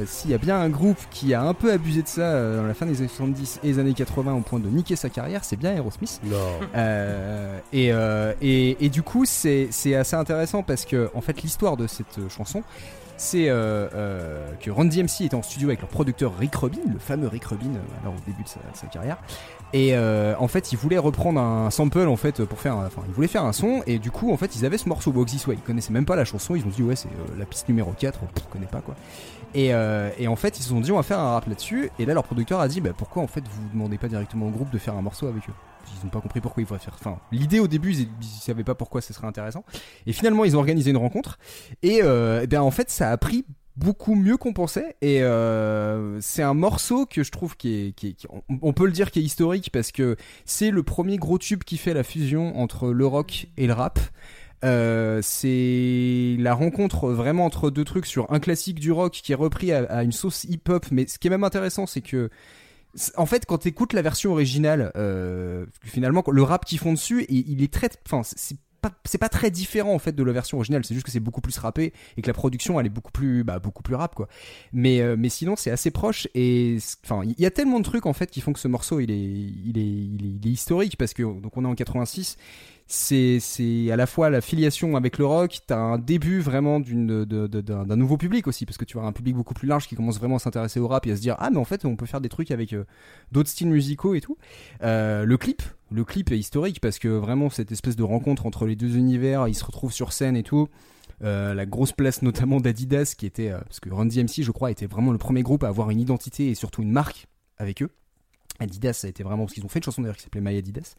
[0.06, 2.74] S'il y a bien un groupe qui a un peu abusé de ça dans la
[2.74, 5.56] fin des années 70 et des années 80 au point de niquer sa carrière, c'est
[5.56, 6.20] bien Aerosmith.
[6.24, 6.36] Non.
[6.74, 11.76] Euh, et, euh, et, et du coup, c'est assez intéressant parce que, en fait, l'histoire
[11.76, 12.62] de cette chanson,
[13.18, 17.00] c'est euh, euh, que Run DMC était en studio avec leur producteur Rick Rubin, le
[17.00, 19.18] fameux Rick Rubin, euh, alors au début de sa, carrière.
[19.72, 23.12] Et en fait, ils voulaient reprendre un sample en fait pour faire, un- enfin, ils
[23.12, 23.82] voulaient faire un son.
[23.86, 25.56] Et du coup, en fait, ils avaient ce morceau This Way.
[25.56, 26.54] Ils connaissaient même pas la chanson.
[26.54, 28.94] Ils ont dit ouais, c'est la piste numéro 4 On connaît pas quoi.
[29.54, 29.72] Et,
[30.18, 31.90] et en fait, ils se sont dit on va faire un rap là-dessus.
[31.98, 34.50] Et là, leur producteur a dit bah pourquoi en fait vous demandez pas directement au
[34.50, 35.54] groupe de faire un morceau avec eux?
[36.00, 36.94] Ils n'ont pas compris pourquoi ils voudraient faire.
[36.98, 39.64] Enfin, l'idée au début, ils, ils savaient pas pourquoi ce serait intéressant.
[40.06, 41.38] Et finalement, ils ont organisé une rencontre.
[41.82, 43.44] Et, euh, eh en fait, ça a pris
[43.76, 48.26] beaucoup mieux qu'on pensait et euh, c'est un morceau que je trouve qui est,
[48.60, 51.76] on, peut le dire qui est historique parce que c'est le premier gros tube qui
[51.76, 54.00] fait la fusion entre le rock et le rap.
[54.64, 59.36] Euh, c'est la rencontre vraiment entre deux trucs sur un classique du rock qui est
[59.36, 60.86] repris à, à une sauce hip-hop.
[60.90, 62.30] Mais ce qui est même intéressant, c'est que
[63.16, 67.48] en fait, quand t'écoutes la version originale, euh, finalement, le rap qu'ils font dessus, il,
[67.50, 70.56] il est très, enfin, c'est- pas, c'est pas très différent en fait de la version
[70.56, 70.84] originale.
[70.84, 73.42] C'est juste que c'est beaucoup plus rappé et que la production, elle est beaucoup plus,
[73.42, 74.28] bah, beaucoup plus rap quoi.
[74.72, 78.06] Mais, euh, mais sinon, c'est assez proche et, enfin, il y a tellement de trucs
[78.06, 80.50] en fait qui font que ce morceau, il est, il est, il est, il est
[80.52, 82.36] historique parce que donc on est en 86
[82.90, 88.16] c'est à la fois la filiation avec le rock, t'as un début vraiment d'un nouveau
[88.16, 90.38] public aussi parce que tu as un public beaucoup plus large qui commence vraiment à
[90.38, 92.30] s'intéresser au rap et à se dire ah mais en fait on peut faire des
[92.30, 92.84] trucs avec euh,
[93.30, 94.38] d'autres styles musicaux et tout.
[94.82, 98.64] Euh, le clip, le clip est historique parce que vraiment cette espèce de rencontre entre
[98.64, 100.68] les deux univers, ils se retrouvent sur scène et tout.
[101.22, 104.86] Euh, la grosse place notamment d'Adidas qui était parce que Run DMC je crois était
[104.86, 107.26] vraiment le premier groupe à avoir une identité et surtout une marque
[107.58, 107.90] avec eux.
[108.60, 110.56] Adidas, ça a été vraiment parce qu'ils ont fait une chanson d'ailleurs qui s'appelait My
[110.56, 110.94] Adidas.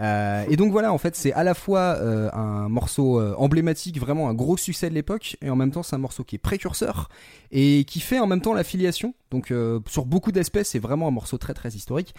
[0.00, 3.98] Euh, et donc voilà, en fait, c'est à la fois euh, un morceau euh, emblématique,
[3.98, 6.40] vraiment un gros succès de l'époque, et en même temps, c'est un morceau qui est
[6.40, 7.08] précurseur
[7.50, 9.14] et qui fait en même temps l'affiliation.
[9.30, 9.52] Donc
[9.88, 12.14] sur beaucoup d'aspects, c'est vraiment un morceau très très historique.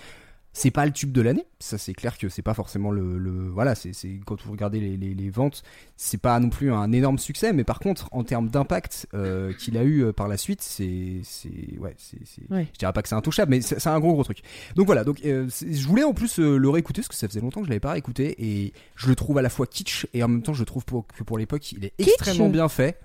[0.51, 3.47] C'est pas le tube de l'année, ça c'est clair que c'est pas forcément le, le-
[3.49, 5.61] voilà, c'est c'est- quand vous regardez les, les, les ventes,
[5.95, 9.77] c'est pas non plus un énorme succès, mais par contre en termes d'impact euh, qu'il
[9.77, 12.67] a eu euh, par la suite, c'est c'est ouais, c'est c'est- Ouais.
[12.73, 14.39] je dirais pas que c'est intouchable, mais c'est un gros gros truc.
[14.75, 17.41] Donc voilà, donc euh, je voulais en plus euh, le réécouter parce que ça faisait
[17.41, 20.23] longtemps que je l'avais pas réécouté et je le trouve à la fois kitsch et
[20.23, 22.97] en même temps je trouve pour, que pour l'époque il est Kitsch extrêmement bien fait.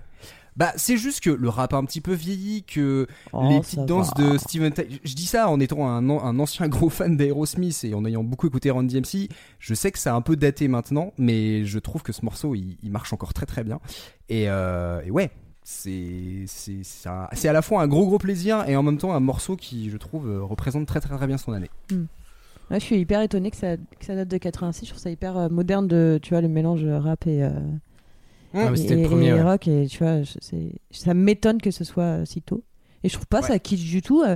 [0.57, 3.61] Bah c'est juste que le rap a un petit peu vieilli, que Oh, les ça
[3.61, 4.23] petites danses va.
[4.23, 5.01] de Steven Tyler.
[5.03, 8.23] Je dis ça en étant un, an- un ancien gros fan d'Aerosmith et en ayant
[8.23, 9.27] beaucoup écouté Run DMC.
[9.59, 12.77] Je sais que c'est un peu daté maintenant, mais je trouve que ce morceau il,
[12.83, 13.79] il marche encore très très bien.
[14.29, 15.29] Et, euh, et ouais,
[15.63, 16.45] c'est
[17.07, 19.97] à la fois un gros gros plaisir et en même temps un morceau qui je
[19.97, 21.69] trouve euh, représente très très très bien son année.
[22.71, 24.85] Ouais, je suis hyper étonné que ça, que ça date de 86.
[24.85, 27.49] Je trouve ça hyper euh, moderne de, tu vois, le mélange rap et, euh,
[28.55, 29.41] Ah, et, c'était le et- premier, et ouais.
[29.41, 29.67] rock.
[29.67, 32.63] Et tu vois, je- c'est- ça m'étonne que ce soit si tôt.
[33.03, 34.21] Et je trouve pas ça kitsch du tout.
[34.23, 34.35] euh,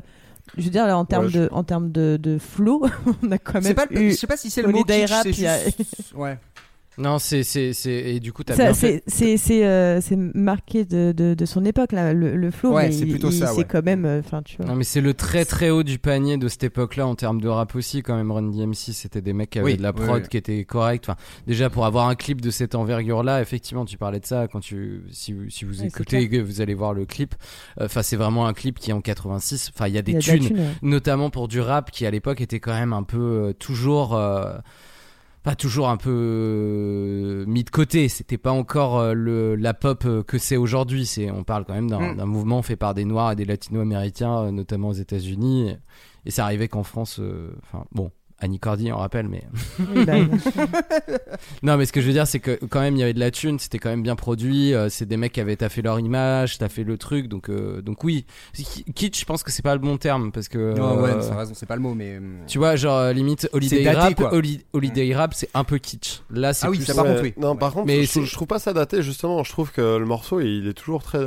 [0.57, 2.84] je veux dire, là, en termes Ouais, je- de, en termes de, de flow,
[3.24, 4.84] on a quand même C'est pas le- eu je sais pas si c'est le mot
[4.84, 6.38] kitsch, c'est juste- ouais.
[6.99, 9.03] Non, c'est c'est c'est et du coup t'as Ça, bien c'est fait.
[9.07, 12.91] c'est c'est euh, c'est marqué de, de, de son époque là le, le flow Ouais,
[12.91, 13.63] c'est plutôt il- ça, c'est ouais.
[13.63, 14.65] quand même euh, enfin tu vois.
[14.65, 17.47] Non mais c'est le très très haut du panier de cette époque-là en termes de
[17.47, 18.31] rap aussi quand même.
[18.31, 20.27] Run DMC c'était des mecs qui avaient Oui, de la prod oui.
[20.29, 24.19] qui était correcte enfin déjà pour avoir un clip de cette envergure-là effectivement tu parlais
[24.19, 27.05] de ça quand tu si vous si vous Ouais, c'est écoutez vous allez voir le
[27.05, 27.33] clip.
[27.79, 30.11] Euh, enfin c'est vraiment un clip qui est en 86 enfin il y a des
[30.11, 32.91] y a de thunes thune, notamment pour du rap qui à l'époque était quand même
[32.93, 33.17] un peu
[33.49, 34.53] euh, toujours euh,
[35.43, 38.09] pas toujours un peu euh, mis de côté.
[38.09, 41.05] C'était pas encore euh, le, la pop euh, que c'est aujourd'hui.
[41.05, 42.25] C'est, on parle quand même d'un, Mm.
[42.25, 45.75] mouvement fait par des Noirs et des Latino-Américains, notamment aux États-Unis.
[46.25, 48.11] Et, ça arrivait qu'en France, euh, enfin bon,
[48.41, 49.43] Annie Cordy, on rappelle, mais
[50.05, 50.13] bah,
[51.63, 53.19] non, mais ce que je veux dire, c'est que quand même il y avait de
[53.19, 54.73] la thune, c'était quand même bien produit.
[54.73, 58.03] euh, c'est des mecs qui avaient taffé leur image, taffé le truc, donc euh, donc
[58.03, 58.25] oui.
[58.95, 60.73] Kitsch, je pense que c'est pas le bon terme parce que.
[60.77, 62.17] Non, ouais, euh, t'as raison, c'est pas le mot, mais.
[62.17, 64.33] hum, tu vois, genre euh, limite Holiday daté, Rap, quoi.
[64.33, 66.21] Holi- Holiday Rap, c'est un peu kitsch.
[66.31, 67.33] Là, c'est Ah oui, plus ça, par contre, oui.
[67.37, 69.43] Non, par contre, Mais je, c'est- je trouve pas ça daté, justement.
[69.43, 71.19] Je trouve que le morceau, il est toujours très.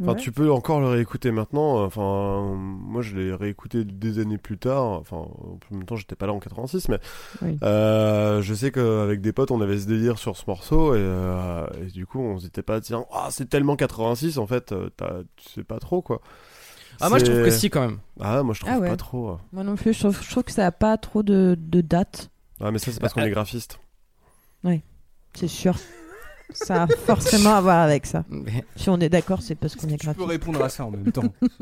[0.00, 0.18] Euh, Enfin, Ouais.
[0.18, 1.84] tu peux encore le réécouter maintenant.
[1.84, 4.82] Enfin, moi, je l'ai réécouté des années plus tard.
[4.84, 6.98] Enfin, en même temps, j'étais pas là en 86, mais
[7.42, 7.58] Oui.
[7.62, 11.66] euh, je sais qu'avec des potes, on avait ce délire sur ce morceau et, euh,
[11.82, 14.38] et du coup, on s'était pas dit, ah, c'est tellement 86.
[14.38, 16.20] En fait, euh, t'as- tu sais pas trop quoi.
[17.02, 17.98] Ah, moi je trouve que si quand même.
[18.20, 18.88] Ah, moi, je trouve Ah ouais.
[18.90, 19.38] pas trop.
[19.52, 22.30] moi non plus je trouve, je trouve que ça a pas trop de, de date
[22.60, 23.78] Ah, mais ça, c'est parce Bah, qu'on euh, est graphiste.
[25.34, 25.76] c'est sûr
[26.52, 29.88] ça a forcément à voir avec ça Mais- si on est d'accord c'est parce qu'on
[29.88, 31.32] est Tu peux répondre à ça en même temps.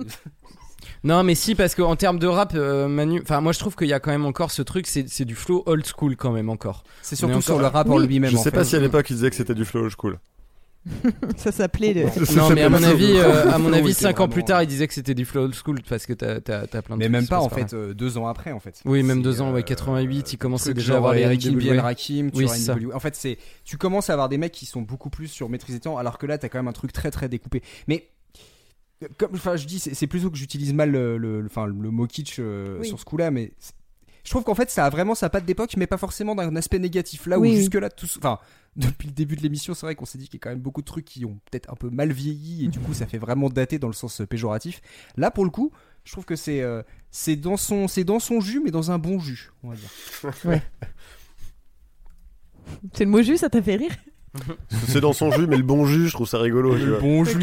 [1.05, 3.89] Non, mais si, parce qu'en termes de rap, euh, Manu, enfin, moi je trouve qu'il
[3.89, 6.49] y a quand même encore ce truc, c'est c'est du flow old school quand même
[6.49, 6.83] encore.
[7.03, 8.31] C'est est surtout sur le rap en lui-même.
[8.31, 8.57] Je en sais fait.
[8.57, 10.19] pas si à l'époque, ils disaient que c'était du flow old school.
[11.37, 12.37] ça s'appelait le...
[12.37, 14.87] Non, mais à mon avis, euh, à mon avis, 5 ans plus tard, il disait
[14.89, 17.41] que c'était du flow old school parce que t'as plein de Mais trucs même pas
[17.41, 18.81] en fait, euh, deux ans après en fait.
[18.85, 21.55] Oui, même deux ans, ouais, euh, 88, il commençait déjà à avoir les Rakim.
[21.57, 22.77] Bien Rakim, tu Oui, ça.
[22.95, 25.81] En fait, c'est tu commences à avoir des mecs qui sont beaucoup plus sur maîtriser
[25.81, 27.63] temps, alors que là, t'as quand même un truc très très découpé.
[27.87, 28.09] Mais
[29.03, 31.91] euh, comme, enfin, je dis, c'est plutôt que j'utilise mal le, le, le- enfin, le
[31.91, 32.89] mot kitsch euh, Oui.
[32.89, 33.73] sur ce coup-là, mais c'est-
[34.29, 36.79] je trouve qu'en fait, ça a vraiment sa patte d'époque, mais pas forcément d'un aspect
[36.79, 37.25] négatif.
[37.27, 38.39] Là où Oui, jusque là, tout, enfin,
[38.77, 40.61] depuis le début de l'émission, c'est vrai qu'on s'est dit qu'il y a quand même
[40.61, 43.17] beaucoup de trucs qui ont peut-être un peu mal vieilli et du coup, ça fait
[43.17, 44.83] vraiment dater dans le sens euh, péjoratif.
[45.17, 45.73] Là, pour le coup,
[46.05, 48.99] je trouve que c'est euh, c'est dans son c'est dans son jus, mais dans un
[48.99, 49.89] bon jus, on va dire.
[52.93, 53.97] c'est le mot jus ça t'a fait rire?
[54.89, 56.75] C'est dans son jus, mais le bon jus, je trouve ça rigolo.
[56.75, 57.01] Le vois.
[57.01, 57.43] bon jus.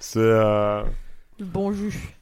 [0.00, 0.18] C'est.
[0.18, 0.82] euh,
[1.38, 2.16] Le bon jus.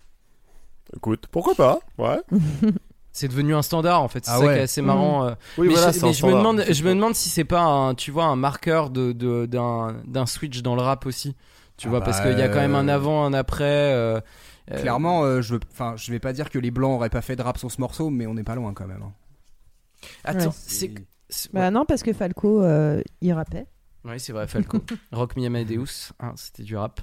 [0.94, 1.80] Écoute, pourquoi pas?
[1.98, 2.20] Ouais.
[3.16, 4.54] C'est devenu un standard en fait, c'est Ah ça ouais.
[4.54, 5.24] qui est assez marrant.
[5.24, 5.34] euh.
[5.56, 7.94] Oui, mais voilà, je, mais je me demande, je me demande si c'est pas un,
[7.94, 11.36] tu vois, un marqueur de de- d'un d'un switch dans le rap aussi.
[11.76, 13.64] Tu Ah vois, bah, parce qu'il y a quand même un euh, avant, un après.
[13.94, 14.20] euh,
[14.78, 17.36] Clairement, euh, je, veux- enfin, je vais pas dire que les blancs auraient pas fait
[17.36, 19.02] de rap sur ce morceau, mais on n'est pas loin quand même.
[19.02, 19.12] hein.
[20.24, 20.54] Attends, Ouais.
[20.66, 20.92] c'est.
[21.28, 23.66] c'est- Bah non, parce que Falco, euh, il rappait.
[24.04, 24.78] Ouais, c'est vrai, Falco.
[25.12, 27.00] Rock Me Amadeus, hein, c'était du rap.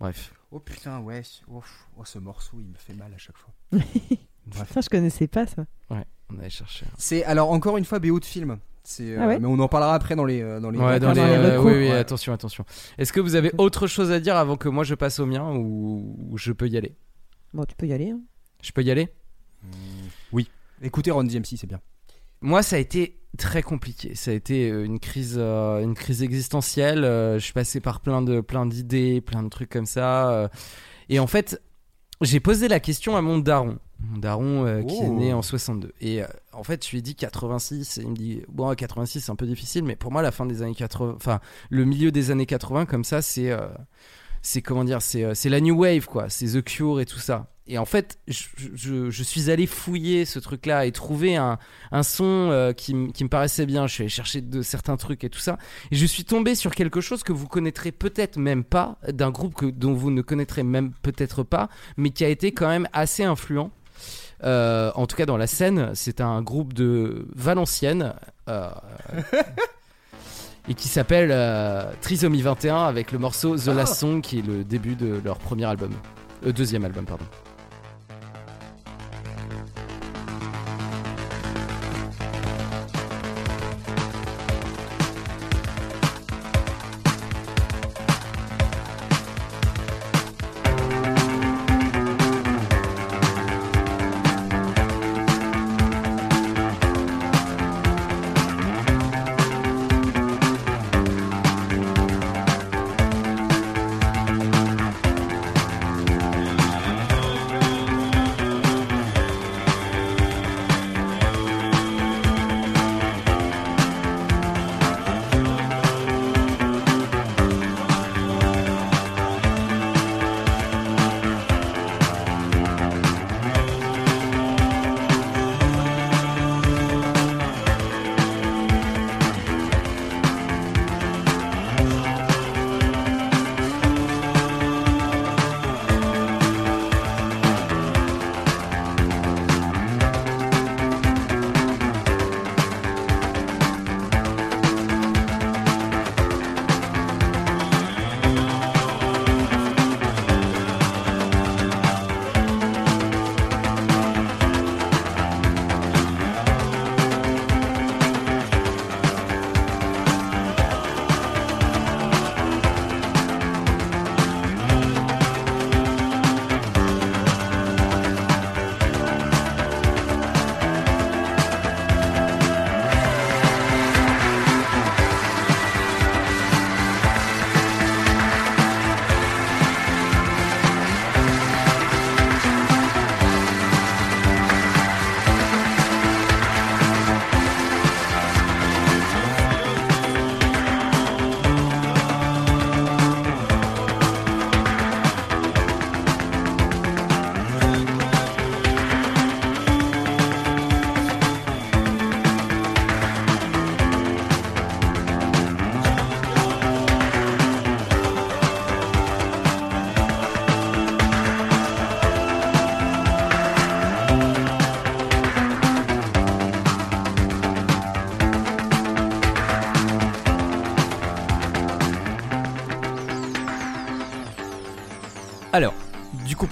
[0.00, 0.32] Bref.
[0.50, 1.22] Oh putain, ouais.
[1.48, 1.86] Ouf.
[1.96, 3.52] Oh, ce morceau, il me fait mal à chaque fois.
[4.46, 4.68] Bref.
[4.68, 5.64] Putain, je connaissais pas ça.
[5.90, 6.86] Ouais, on allait chercher.
[6.98, 8.58] C'est alors encore une fois BO de film.
[8.86, 10.78] C'est, euh, Ah ouais mais on en parlera après dans les euh, dans les.
[10.78, 11.70] Ouais, dans les, dans les euh, recours.
[11.72, 11.92] oui, oui, Ouais.
[11.96, 12.66] attention, attention.
[12.98, 15.52] Est-ce que vous avez autre chose à dire avant que moi je passe au mien
[15.54, 16.94] ou, ou je peux y aller?
[17.54, 18.10] Bon, tu peux y aller.
[18.10, 18.20] hein.
[18.62, 19.08] Je peux y aller?
[20.82, 21.80] Écoutez Ron DMC, c'est bien.
[22.42, 24.14] Moi, ça a été très compliqué.
[24.14, 27.04] Ça a été une crise, euh, une crise existentielle.
[27.04, 30.30] Euh, je suis passé par plein de, plein d'idées, plein de trucs comme ça.
[30.30, 30.48] euh.
[31.08, 31.62] et en fait,
[32.20, 35.12] j'ai posé la question à mon daron, mon daron euh, qui est Oh.
[35.14, 35.92] né en 62.
[36.00, 37.98] Et euh, en fait, je lui ai dit 86.
[37.98, 40.46] Et il me dit bon, 86 c'est un peu difficile, mais pour moi, la fin
[40.46, 41.40] des années 80, enfin
[41.70, 43.66] le milieu des années 80, comme ça, c'est, euh,
[44.42, 46.28] c'est comment dire, c'est, c'est la new wave quoi.
[46.28, 47.46] C'est The Cure et tout ça.
[47.66, 48.44] Et en fait, je,
[48.74, 51.58] je- je suis allé fouiller ce truc-là et trouver un,
[51.92, 53.86] un son euh, qui, me paraissait bien.
[53.86, 55.56] Je suis allé chercher de certains trucs et tout ça.
[55.90, 59.54] Et je suis tombé sur quelque chose que vous connaîtrez peut-être même pas, d'un groupe
[59.54, 63.24] que, dont vous ne connaîtrez même peut-être pas, mais qui a été quand même assez
[63.24, 63.70] influent.
[64.42, 68.12] Euh, en tout cas, dans la scène, c'est un groupe de Valenciennes.
[68.50, 68.68] euh,
[70.68, 71.30] Et qui s'appelle
[72.00, 75.64] Trisomie 21 avec le morceau The Last Song qui est le début de leur premier
[75.66, 75.92] album.
[76.46, 77.24] Euh, deuxième album, pardon.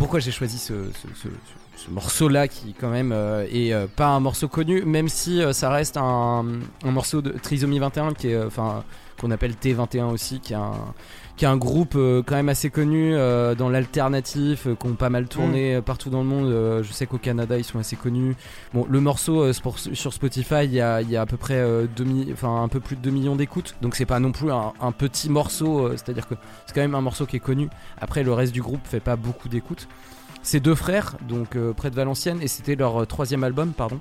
[0.03, 3.87] Pourquoi j'ai choisi ce, ce- ce- ce- ce morceau-là qui, quand même, euh, est euh,
[3.87, 6.45] pas un morceau connu, même si euh, ça reste un,
[6.85, 8.35] morceau de Trisomie 21 qui est,
[9.23, 10.73] qu'on appelle T21 aussi, qui est un,
[11.37, 14.93] qui est un groupe euh, quand même assez connu euh, dans l'alternatif, euh, qui ont
[14.95, 16.83] pas mal tourné euh, partout dans le monde.
[16.83, 18.37] Je sais qu'au Canada, ils sont assez connus.
[18.75, 21.65] Bon, le morceau pour- sur Spotify, il y a, y a à peu près
[22.33, 24.93] enfin, un peu plus de 2 millions d'écoutes, donc c'est pas non plus un, un
[24.93, 26.35] petit morceau, c'est-à-dire que
[26.67, 27.69] c'est quand même un morceau qui est connu.
[28.01, 29.89] Après, le reste du groupe fait pas beaucoup d'écoutes.
[30.43, 34.01] C'est deux frères, donc près de Valenciennes, et c'était leur troisième album, pardon.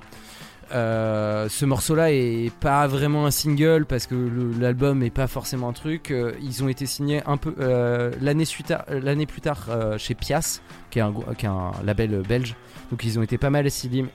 [0.74, 4.14] Euh, ce morceau-là est pas vraiment un single parce que
[4.58, 6.10] l'album est pas forcément un truc.
[6.10, 10.60] Euh, ils ont été signés un peu euh, l'année plus tard euh, chez Pias,
[10.90, 12.56] qui est, un, label belge.
[12.90, 13.66] Donc ils ont été pas mal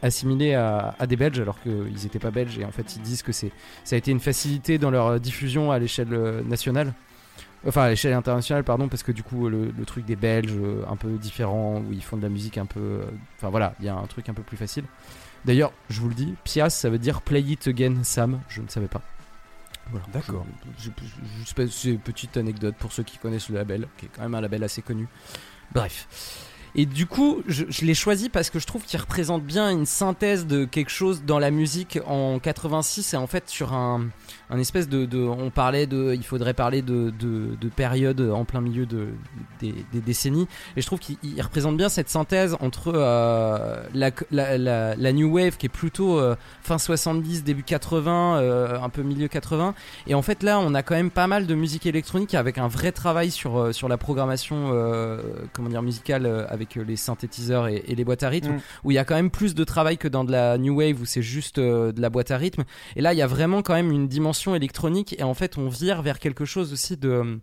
[0.01, 3.31] assimilés, à, des Belges alors qu'ils étaient pas belges et en fait ils disent que
[3.31, 3.51] c'est
[3.83, 6.93] ça a été une facilité dans leur diffusion à l'échelle nationale.
[7.65, 10.53] Enfin, à l'échelle internationale, pardon, parce que du coup, le, truc des Belges,
[10.87, 13.01] un peu différent, où ils font de la musique un peu.
[13.35, 14.85] Enfin voilà, il y a un truc un peu plus facile.
[15.47, 18.67] D'ailleurs, je vous le dis, Pias, ça veut dire Play It Again Sam, je ne
[18.67, 19.01] savais pas.
[19.89, 20.05] Voilà.
[20.11, 20.45] D'accord.
[21.71, 24.41] C'est une petite anecdote pour ceux qui connaissent le label, qui est quand même un
[24.41, 25.07] label assez connu.
[25.73, 26.07] Bref.
[26.75, 29.85] Et du coup, je, je l'ai choisi parce que je trouve qu'il représente bien une
[29.85, 34.09] synthèse de quelque chose dans la musique en 86 et en fait sur un,
[34.49, 38.45] un espèce de, de- on parlait de, il faudrait parler de, de, de période en
[38.45, 39.07] plein milieu de,
[39.59, 40.47] des, des décennies.
[40.75, 45.11] Et je trouve qu'il il représente bien cette synthèse entre euh, la, la, la, la
[45.13, 49.73] new wave qui est plutôt euh, fin 70 début 80 euh, un peu milieu 80
[50.07, 52.67] et en fait là on a quand même pas mal de musique électronique avec un
[52.67, 55.19] vrai travail sur euh, sur la programmation euh,
[55.53, 58.59] comment dire musicale euh, avec les synthétiseurs et, et les boîtes à rythme Mm.
[58.85, 61.01] où il y a quand même plus de travail que dans de la new wave
[61.01, 62.63] où c'est juste euh, de la boîte à rythme.
[62.95, 65.67] Et là il y a vraiment quand même une dimension électronique et en fait on
[65.69, 67.39] vire vers quelque chose aussi de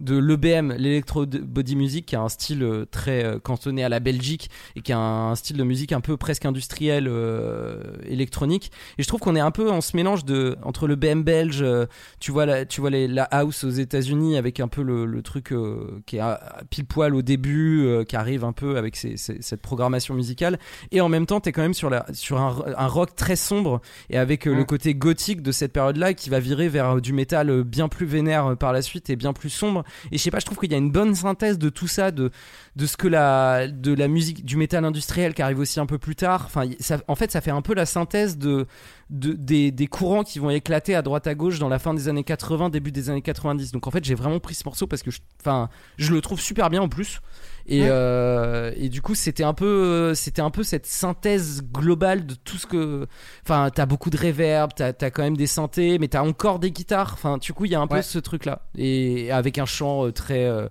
[0.00, 4.00] de l'EBM, l'Electro Body Music, qui a un style euh, très euh, cantonné à la
[4.00, 8.70] Belgique et qui a un style de musique un peu presque industriel euh, électronique.
[8.98, 11.62] Et je trouve qu'on est un peu en ce mélange de entre le BM belge,
[11.62, 11.86] euh,
[12.20, 15.22] tu vois la, tu vois les, la house aux États-Unis avec un peu le, le
[15.22, 19.62] truc euh, qui est à- pile poil au début, qui arrive un peu avec cette
[19.62, 20.58] programmation musicale,
[20.90, 23.80] et en même temps t'es quand même sur la sur un, un rock très sombre
[24.10, 27.88] et avec le côté gothique de cette période-là qui va virer vers du métal bien
[27.88, 29.83] plus vénère par la suite et bien plus sombre.
[30.10, 32.10] Et je sais pas, je trouve qu'il y a une bonne synthèse de tout ça,
[32.10, 32.30] de
[32.76, 35.98] de ce que la de la musique du métal industriel qui arrive aussi un peu
[35.98, 36.44] plus tard.
[36.46, 36.68] Enfin,
[37.08, 38.66] en fait, ça fait un peu la synthèse de,
[39.10, 39.32] de
[39.70, 42.70] des, courants qui vont éclater à droite à gauche dans la fin des années 80,
[42.70, 43.72] début des années 90.
[43.72, 45.10] Donc en fait, j'ai vraiment pris ce morceau parce que
[45.40, 45.68] enfin,
[45.98, 47.20] je le trouve super bien en plus.
[47.66, 47.88] Et, Ouais.
[47.90, 52.58] euh, et du coup, c'était un peu, c'était un peu cette synthèse globale de tout
[52.58, 53.06] ce que,
[53.44, 56.70] enfin, t'as beaucoup de reverb, t'as as quand même des synthés, mais t'as encore des
[56.70, 57.12] guitares.
[57.14, 58.02] Enfin, du coup, il y a un peu Ouais.
[58.02, 60.68] ce truc-là et avec un chant euh, très, euh,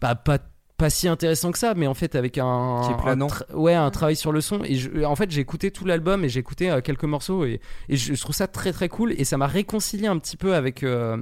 [0.00, 0.38] bah, pas
[0.76, 3.26] pas si intéressant que ça, mais en fait avec un, Qui est planant.
[3.26, 4.62] un tra- ouais, un travail sur le son.
[4.62, 7.60] Et je- en fait, j'ai écouté tout l'album et j'ai écouté euh, quelques morceaux et,
[7.88, 10.54] et je, je trouve ça très très cool et ça m'a réconcilié un petit peu
[10.54, 11.16] avec euh,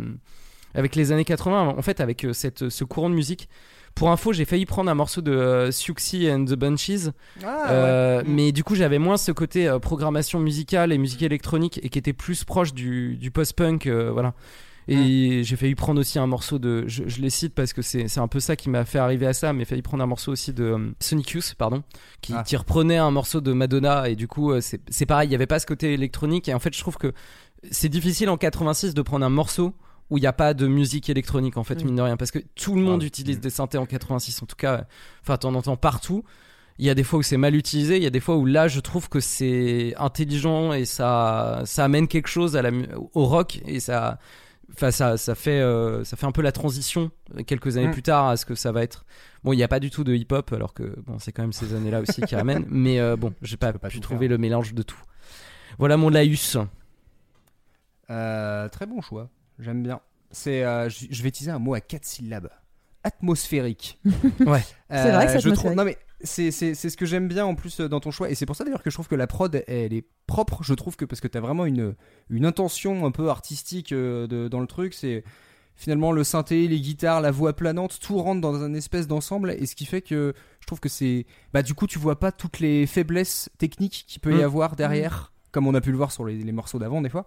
[0.75, 1.75] avec les années 80.
[1.79, 3.49] En fait, avec euh, cette ce courant de musique.
[3.97, 7.09] Pour info, j'ai failli prendre un morceau de euh, Siouxsie and the Bunchies,
[7.42, 8.24] Ah, Euh, ouais.
[8.28, 11.99] mais du coup j'avais moins ce côté euh, programmation musicale et musique électronique et qui
[11.99, 14.34] était plus proche du, du post-punk, euh, voilà.
[14.88, 18.18] Et j'ai failli prendre aussi un morceau de, je, je les cite parce que c'est
[18.18, 20.53] un peu ça qui m'a fait arriver à ça, mais failli prendre un morceau aussi
[20.53, 21.82] de Sonic Youth, pardon,
[22.20, 22.44] qui, Ah.
[22.47, 25.59] qui reprenait un morceau de Madonna et du coup c'est pareil, il y avait pas
[25.59, 27.12] ce côté électronique et en fait je trouve que
[27.70, 29.72] c'est difficile en 86 de prendre un morceau
[30.11, 31.86] où il n'y a pas de musique électronique en fait Mm.
[31.86, 34.57] mine de rien parce que tout le monde utilise des synthés en 86 en tout
[34.57, 34.86] cas
[35.22, 36.22] enfin t'en entends partout
[36.78, 38.44] il y a des fois où c'est mal utilisé il y a des fois où
[38.46, 42.86] là je trouve que c'est intelligent et ça ça amène quelque chose à la mu-
[43.14, 44.18] au rock et ça
[44.72, 47.92] enfin ça ça fait euh, ça fait un peu la transition euh, quelques années Mm.
[47.92, 49.07] plus tard à ce que ça va être
[49.42, 51.42] bon il n'y a pas du tout de hip hop alors que bon c'est quand
[51.42, 54.26] même ces années là aussi qui ramènent mais euh, bon j'ai pas, pas pu trouver
[54.28, 54.36] faire.
[54.36, 55.00] le mélange de tout
[55.78, 56.57] voilà mon laïus
[58.11, 59.28] Euh, très bon choix.
[59.59, 60.00] J'aime bien.
[60.30, 62.50] C'est, euh, je vais utiliser un mot à quatre syllabes.
[63.04, 64.00] Atmosphérique.
[64.46, 67.28] ouais C'est vrai que c'est je trouve, non mais c'est, c'est, c'est ce que j'aime
[67.28, 69.07] bien en plus euh, dans ton choix et c'est pour ça d'ailleurs que je trouve
[69.07, 70.62] que la prod elle est propre.
[70.64, 71.94] Je trouve que parce que t'as vraiment une
[72.30, 74.92] une intention un peu artistique euh, de- dans le truc.
[74.94, 75.22] C'est
[75.76, 79.66] finalement le synthé, les guitares, la voix planante, tout rentre dans un espèce d'ensemble et
[79.66, 82.59] ce qui fait que je trouve que c'est bah du coup tu vois pas toutes
[82.61, 84.44] les faiblesses techniques qu'il peut y Mm.
[84.44, 87.24] avoir derrière comme on a pu le voir sur les, les morceaux d'avant des fois.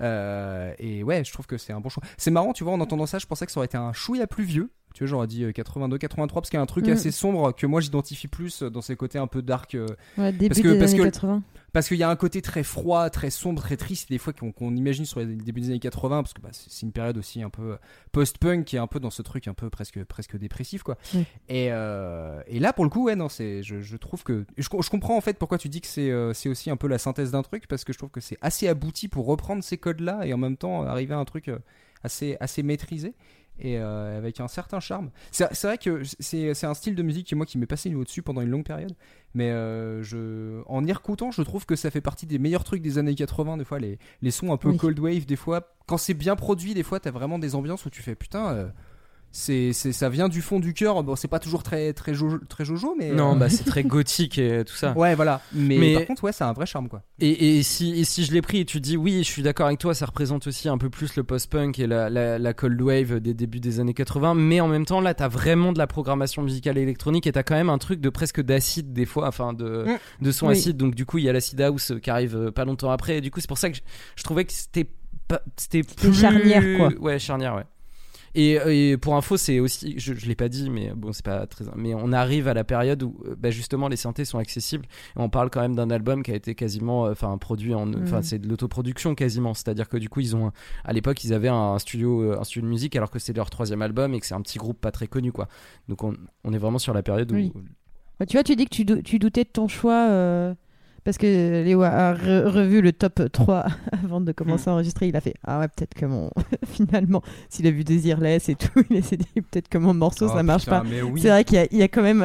[0.00, 2.02] Euh, et ouais, je trouve que c'est un bon choix.
[2.16, 4.26] C'est marrant, tu vois, en entendant ça, je pensais que ça aurait été un chouïa
[4.26, 4.70] plus vieux.
[4.94, 6.90] Tu vois, j'aurais dit euh, 82, 83, parce qu'il y a un truc Mm.
[6.90, 9.74] assez sombre que moi j'identifie plus dans ces côtés un peu dark.
[9.74, 9.86] euh,
[10.16, 11.42] Ouais, début parce que, des parce années que, 80.
[11.72, 14.74] Parce qu'il y a un côté très froid, très sombre, très triste, des fois qu'on
[14.74, 17.50] imagine sur les débuts des années 80, parce que bah, c'est une période aussi un
[17.50, 17.76] peu
[18.12, 20.96] post-punk qui est un peu dans ce truc un peu presque, presque dépressif, quoi.
[21.48, 24.46] Et, euh, et là, pour le coup, ouais, non, je, je trouve que.
[24.56, 26.98] Je, je comprends en fait pourquoi tu dis que c'est, euh, aussi un peu la
[26.98, 30.26] synthèse d'un truc, parce que je trouve que c'est assez abouti pour reprendre ces codes-là
[30.26, 31.58] et en même temps arriver à un truc euh,
[32.02, 33.14] assez, assez maîtrisé
[33.60, 35.10] et euh, avec un certain charme.
[35.30, 38.40] C'est, vrai que c'est, un style de musique qui, moi, qui m'est passé au-dessus pendant
[38.40, 38.94] une longue période,
[39.34, 42.82] mais euh, je, en y recoutant, je trouve que ça fait partie des meilleurs trucs
[42.82, 44.76] des années 80, des fois, les, les sons un peu Oui.
[44.76, 47.90] cold wave, des fois, quand c'est bien produit, des fois, t'as vraiment des ambiances où
[47.90, 48.70] tu fais putain.
[49.30, 51.02] C'est, ça vient du fond du cœur.
[51.02, 53.10] Bon, c'est pas toujours très, très, jojo, très jojo, mais.
[53.12, 54.96] Non, euh, bah c'est très gothique et tout ça.
[54.96, 55.40] Ouais, voilà.
[55.52, 57.02] Mais, Mais- par contre, ouais, c'est un vrai charme, quoi.
[57.20, 59.66] Et, et si, et si je l'ai pris et tu dis oui, je suis d'accord
[59.66, 62.80] avec toi, ça représente aussi un peu plus le post-punk et la, la, la cold
[62.80, 65.86] wave des débuts des années 80, mais en même temps, là, t'as vraiment de la
[65.86, 69.52] programmation musicale électronique et t'as quand même un truc de presque d'acide des fois, enfin
[69.52, 70.24] de, Mm.
[70.24, 70.52] de son Oui.
[70.52, 70.76] acide.
[70.76, 73.18] Donc du coup, il y a l'acid house qui arrive euh, pas longtemps après.
[73.18, 73.82] Et du coup, c'est pour ça que je,
[74.16, 74.88] je trouvais que c'était
[75.56, 76.88] c'était plus charnière, quoi.
[77.00, 77.64] Ouais, charnière, ouais.
[78.40, 81.46] Et, et pour info, c'est aussi, je, je l'ai pas dit, mais bon, c'est pas
[81.46, 81.64] très.
[81.74, 84.84] Mais on arrive à la période où, euh, bah, justement, les synthés sont accessibles.
[85.16, 87.92] Et on parle quand même d'un album qui a été quasiment, euh, enfin, produit en,
[87.94, 88.22] enfin, Mhm.
[88.22, 89.54] c'est de l'autoproduction quasiment.
[89.54, 90.52] C'est-à-dire que du coup, ils ont,
[90.84, 93.50] à l'époque, ils avaient un studio, euh, un studio de musique, alors que c'est leur
[93.50, 95.48] troisième album et que c'est un petit groupe pas très connu, quoi.
[95.88, 96.14] Donc on,
[96.44, 97.34] on est vraiment sur la période où.
[97.34, 97.52] Oui.
[98.20, 100.54] Bah, tu vois, tu dis que tu, dou- tu doutais de ton choix euh,
[101.04, 103.66] parce que Léo a re- revu le top 3
[104.04, 105.08] avant de commencer à enregistrer.
[105.08, 106.30] Il a fait Ah ouais, peut-être que mon.
[106.66, 110.34] Finalement, s'il a vu Désirless et tout, il s'est dit peut-être que mon morceau Oh,
[110.36, 110.86] ça marche putain, pas.
[111.10, 111.20] oui.
[111.20, 112.22] C'est vrai qu'il y, a- il y a quand même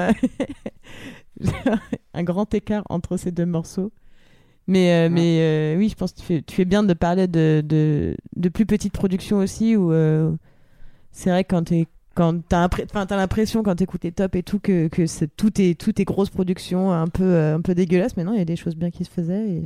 [2.13, 3.91] un grand écart entre ces deux morceaux.
[4.67, 7.28] Mais, euh, mais euh, oui, je pense que tu fais, tu fais bien de parler
[7.28, 10.32] de, de, de plus petites productions aussi où euh,
[11.11, 12.68] c'est vrai que quand t'es quand t'as
[13.16, 17.07] l'impression quand t'écoutes les top et tout que, que est tout est grosse production un
[17.07, 19.09] peu euh, un peu dégueulasse mais non il y a des choses bien qui se
[19.09, 19.64] faisaient.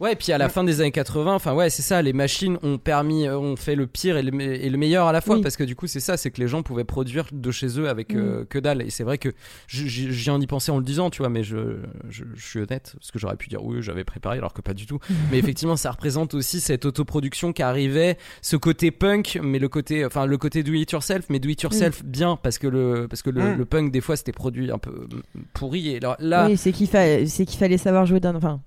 [0.00, 2.56] Ouais, et puis à la fin des années 80, enfin ouais, c'est ça, les machines
[2.62, 5.20] ont permis, euh, ont fait le pire et le, me- et le meilleur à la
[5.20, 5.42] fois, Oui.
[5.42, 7.88] parce que du coup c'est ça, c'est que les gens pouvaient produire de chez eux
[7.88, 8.80] avec euh, que dalle.
[8.80, 9.28] Et c'est vrai que
[9.68, 11.76] j'y en y pensais en le disant, tu vois, mais je,
[12.08, 14.74] je, je suis honnête, parce que j'aurais pu dire oui, j'avais préparé, alors que pas
[14.74, 14.98] du tout.
[15.30, 20.04] mais effectivement, ça représente aussi cette autoproduction qui arrivait, ce côté punk, mais le côté,
[20.06, 23.22] enfin le côté do it yourself, mais do it yourself bien, parce que le, parce
[23.22, 23.56] que le, Mm.
[23.58, 25.88] le punk des fois c'était produit un peu mm, pourri.
[25.90, 28.60] Et là, là oui c'est qu'il fa- c'est qu'il fallait savoir jouer d'un enfin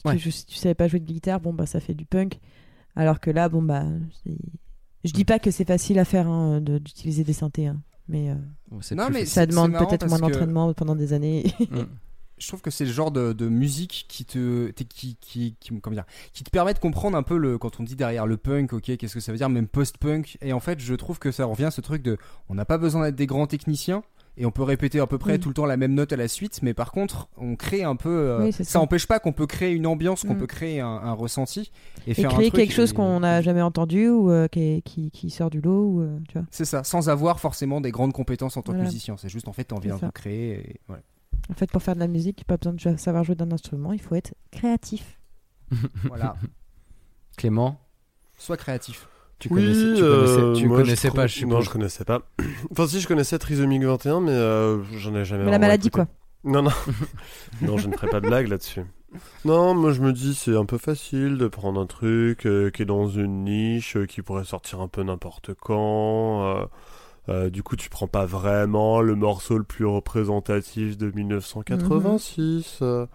[0.00, 0.16] si Ouais.
[0.16, 2.38] tu, si tu savais pas jouer de guitare bon bah ça fait du punk.
[2.96, 3.84] Alors que là bon bah
[5.04, 8.30] je dis pas que c'est facile à faire hein, de- d'utiliser des synthés hein, mais,
[8.30, 8.34] euh,
[8.94, 11.44] Non, mais ça demande peut-être moins que- d'entraînement pendant des années.
[11.70, 11.84] Mm.
[12.38, 16.04] je trouve que c'est le genre de, de musique qui te qui, qui, comment dire,
[16.32, 18.96] qui te permet de comprendre un peu le quand on dit derrière le punk ok
[18.96, 20.38] qu'est-ce que ça veut dire même post-punk.
[20.40, 22.16] Et en fait je trouve que ça revient à ce truc de
[22.48, 24.02] on n'a pas besoin d'être des grands techniciens
[24.36, 25.40] et on peut répéter à peu près Oui.
[25.40, 27.96] tout le temps la même note à la suite mais par contre on crée un
[27.96, 28.80] peu euh, Oui, ça ça.
[28.80, 30.38] empêche pas qu'on peut créer une ambiance qu'on Mm.
[30.38, 31.70] peut créer un, un ressenti
[32.06, 34.48] et, et faire un créer truc quelque chose et- qu'on n'a jamais entendu ou euh,
[34.48, 37.40] qui, est- qui, qui sort du lot ou euh, tu vois c'est ça sans avoir
[37.40, 38.84] forcément des grandes compétences en tant Voilà.
[38.84, 40.06] que musicien c'est juste en fait t'as envie C'est d'un ça.
[40.06, 41.02] truc créer et voilà.
[41.50, 43.34] En fait, pour faire de la musique, il n'y a pas besoin de savoir jouer
[43.34, 45.18] d'un instrument, il faut être créatif.
[46.04, 46.36] voilà
[47.36, 47.80] Clément,
[48.38, 49.08] sois créatif
[49.40, 51.64] tu Oui, connaissais, tu euh, connaissais, tu moi, connaissais je pas, je Non, suppose.
[51.64, 52.22] je connaissais pas.
[52.70, 55.90] Enfin, si, je connaissais Trisomic 21, mais euh, j'en ai jamais Mais la maladie, écouté.
[55.90, 56.06] quoi.
[56.44, 56.70] Non, non.
[57.62, 58.82] non, je ne ferai pas de blague là-dessus.
[59.44, 62.82] Non, moi je me dis c'est un peu facile de prendre un truc euh, qui
[62.82, 66.44] est dans une niche, euh, qui pourrait sortir un peu n'importe quand.
[66.44, 66.66] euh,
[67.28, 72.78] euh, du coup, tu prends pas vraiment le morceau le plus représentatif de 1986.
[72.82, 73.06] euh,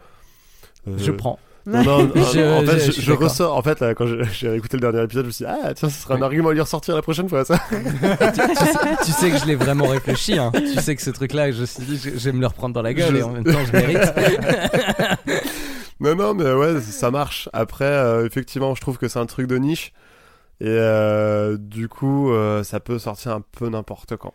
[0.85, 1.39] Je euh, prends.
[1.65, 3.55] Non, non, non, Je- en fait, je- ressors.
[3.57, 5.89] En fait, là, quand j'ai écouté le dernier épisode, je me suis dit, ah, tiens,
[5.89, 7.57] ce sera un argument à lui ressortir la prochaine fois, ça.
[7.69, 10.37] tu, sais, tu sais que je l'ai vraiment réfléchi.
[10.37, 10.51] Hein.
[10.53, 12.73] Tu sais que ce truc-là, je me suis dit, je, je vais me le reprendre
[12.75, 14.13] dans la gueule Je- et en même temps, je mérite.
[15.99, 17.49] non, non, mais ouais, ça marche.
[17.53, 19.91] Après, euh, effectivement, je trouve que c'est un truc de niche.
[20.61, 24.33] Et euh, du coup, euh, ça peut sortir un peu n'importe quand.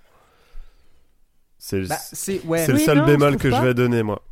[1.58, 1.96] C'est le, Bah,
[2.46, 4.22] ouais le seul non, bémol que je vais donner, moi.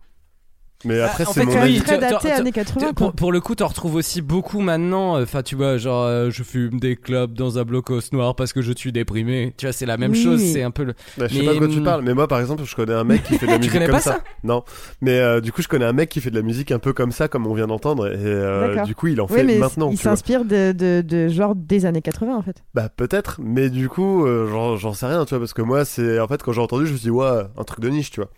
[0.85, 1.81] Mais après, en c'est mon avis.
[1.81, 2.79] très daté années 80.
[2.89, 3.07] Tu- quoi.
[3.07, 5.21] pour, pour le coup, t'en retrouves aussi beaucoup maintenant.
[5.21, 8.63] Enfin, tu vois, genre, euh, je fume des clubs dans un blocos noir parce que
[8.63, 9.55] je suis déprimé.
[9.57, 10.41] Tu vois, c'est la même Oui, chose.
[10.41, 10.53] oui.
[10.53, 10.95] C'est un peu le.
[11.17, 12.77] Bah, je sais Mais, pas de quoi tu hum, parles, mais moi par exemple, je
[12.77, 14.13] connais un mec qui fait de la musique comme pas ça.
[14.13, 14.63] ça Non,
[15.01, 16.93] mais euh, du coup, je connais un mec qui fait de la musique un peu
[16.93, 19.59] comme ça, comme on vient d'entendre, et euh, du coup, il en Oui, fait mais
[19.59, 19.91] maintenant.
[19.91, 22.63] il s'inspire de, de, de genre des années 80 en fait.
[22.75, 25.85] Bah peut-être, mais du coup, euh, j'en j'en sais rien, tu vois, parce que moi,
[25.85, 28.13] c'est en fait quand j'ai entendu, je me suis dit ouais, un truc de niche,
[28.13, 28.31] tu vois.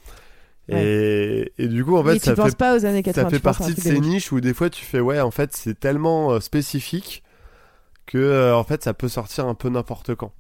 [0.72, 3.22] Et, et du coup, en fait, Mais ça penses fait pas aux années 80.
[3.24, 4.06] ça fait un partie de ces niche.
[4.06, 7.22] niches où des fois tu fais ouais, en fait, c'est tellement euh, spécifique
[8.06, 10.32] que euh, en fait, ça peut sortir un peu n'importe quand.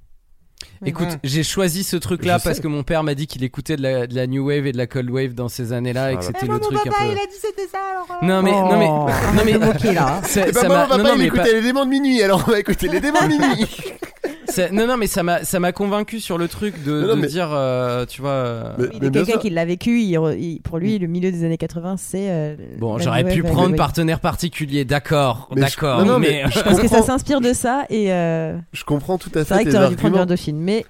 [0.84, 2.62] Écoute, j'ai choisi ce truc-là parce sais.
[2.62, 4.76] que mon père m'a dit qu'il écoutait de la, de la new wave et de
[4.76, 7.14] la cold wave dans ces années-là et que c'était Eh, le truc un peu.
[7.14, 8.22] dit c'était ça alors.
[8.22, 10.20] Non mais non mais Oh, non mais moqué là.
[10.22, 11.62] ça, Et ça bah, m'a- moi, on va non, pas non, mais écouter pas- les
[11.62, 13.66] démons de minuit, alors on va écouter les démons de minuit.
[14.50, 17.16] ça- non non mais ça m'a ça m'a convaincu sur le truc de, Non, non,
[17.16, 20.38] de mais- dire euh, tu vois euh, Mais- mais quelqu'un qui l'a vécu, il re-
[20.38, 22.30] il- pour lui, le milieu des années 80, c'est.
[22.30, 26.50] euh, bon j'aurais pu prendre partenaire particulier d'accord Mais je- d'accord non, non, mais, mais
[26.50, 29.58] je Parce que ça s'inspire de ça et euh, Je comprends tout à c'est vrai
[29.58, 30.22] fait que t'aurais dû prendre arguments.
[30.32, 30.58] Indochine.
[30.58, 30.84] Mais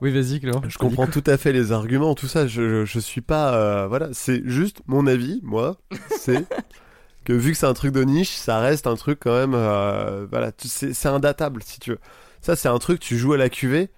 [0.00, 2.46] oui vas-y Clément Je comprends tout à fait les arguments, tout ça.
[2.46, 3.54] Je, je, je suis pas.
[3.54, 5.76] euh, voilà, c'est juste mon avis, moi.
[6.18, 6.44] C'est
[7.24, 9.54] que vu que c'est un truc de niche, ça reste un truc quand même.
[9.54, 11.98] euh, voilà, tu- c'est c'est indatable si tu veux.
[12.44, 13.88] Ça, c'est un truc, tu joues à la cuvée.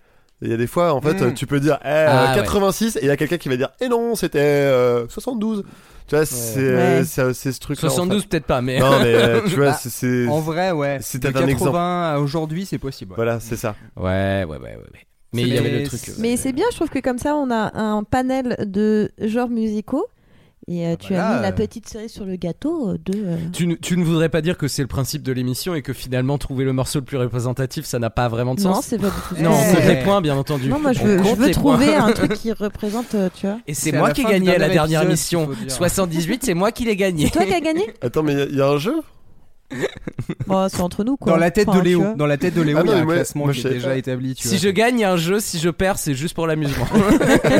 [0.43, 1.35] Il y a des fois, en fait, Mm.
[1.35, 2.37] tu peux dire eh, Ah, ouais.
[2.43, 5.65] 86 et il y a quelqu'un qui va dire eh non, c'était euh, 72.
[6.07, 7.05] Tu vois, c'est euh, Ouais.
[7.35, 7.79] c'est ce truc.
[7.81, 8.79] 72 peut-être pas, mais.
[8.79, 10.29] Non, mais euh, tu vois, Bah, c'est-.
[10.29, 10.99] En vrai, ouais.
[11.01, 13.13] C'est un 80 à aujourd'hui, c'est possible.
[13.13, 13.17] ouais.
[13.17, 13.75] Voilà, c'est ça.
[13.97, 14.77] Ouais, ouais, ouais, ouais.
[14.77, 15.01] ouais.
[15.33, 16.01] Mais il y avait le truc.
[16.09, 19.49] euh, Mais c'est bien, je trouve que comme ça, on a un panel de genres
[19.49, 20.07] musicaux.
[20.69, 22.99] Et euh, tu bah as là, mis la euh, petite cerise sur le gâteau euh,
[23.05, 23.13] de.
[23.17, 25.83] euh, Tu, ne- tu ne voudrais pas dire que c'est le principe de l'émission et
[25.83, 28.87] que finalement trouver le morceau le plus représentatif ça n'a pas vraiment de Non, sens
[28.87, 29.43] c'est pas du tout ça.
[29.43, 29.75] Non, Eh.
[29.77, 30.69] c'est des points bien entendu.
[30.69, 32.07] Non, moi je veux, je trouver points.
[32.07, 33.61] un truc qui représente, euh, tu vois.
[33.69, 35.47] Et c'est moi qui ai gagné à la dernière émission.
[35.47, 35.71] qu'il faut dire.
[35.73, 37.27] 78, c'est moi qui l'ai gagné.
[37.27, 38.95] C'est toi qui as gagné Attends, mais il y a- il y, a un jeu?
[40.49, 41.33] Bon, c'est entre nous quoi.
[41.33, 42.97] Dans la tête Enfin, de Léo, dans la tête de Léo, Ah il y non,
[42.99, 44.35] a un moi- classement moi, qui est déjà établi.
[44.35, 44.59] Tu Si vois.
[44.59, 46.87] je gagne un jeu, si je perds, c'est juste pour l'amusement.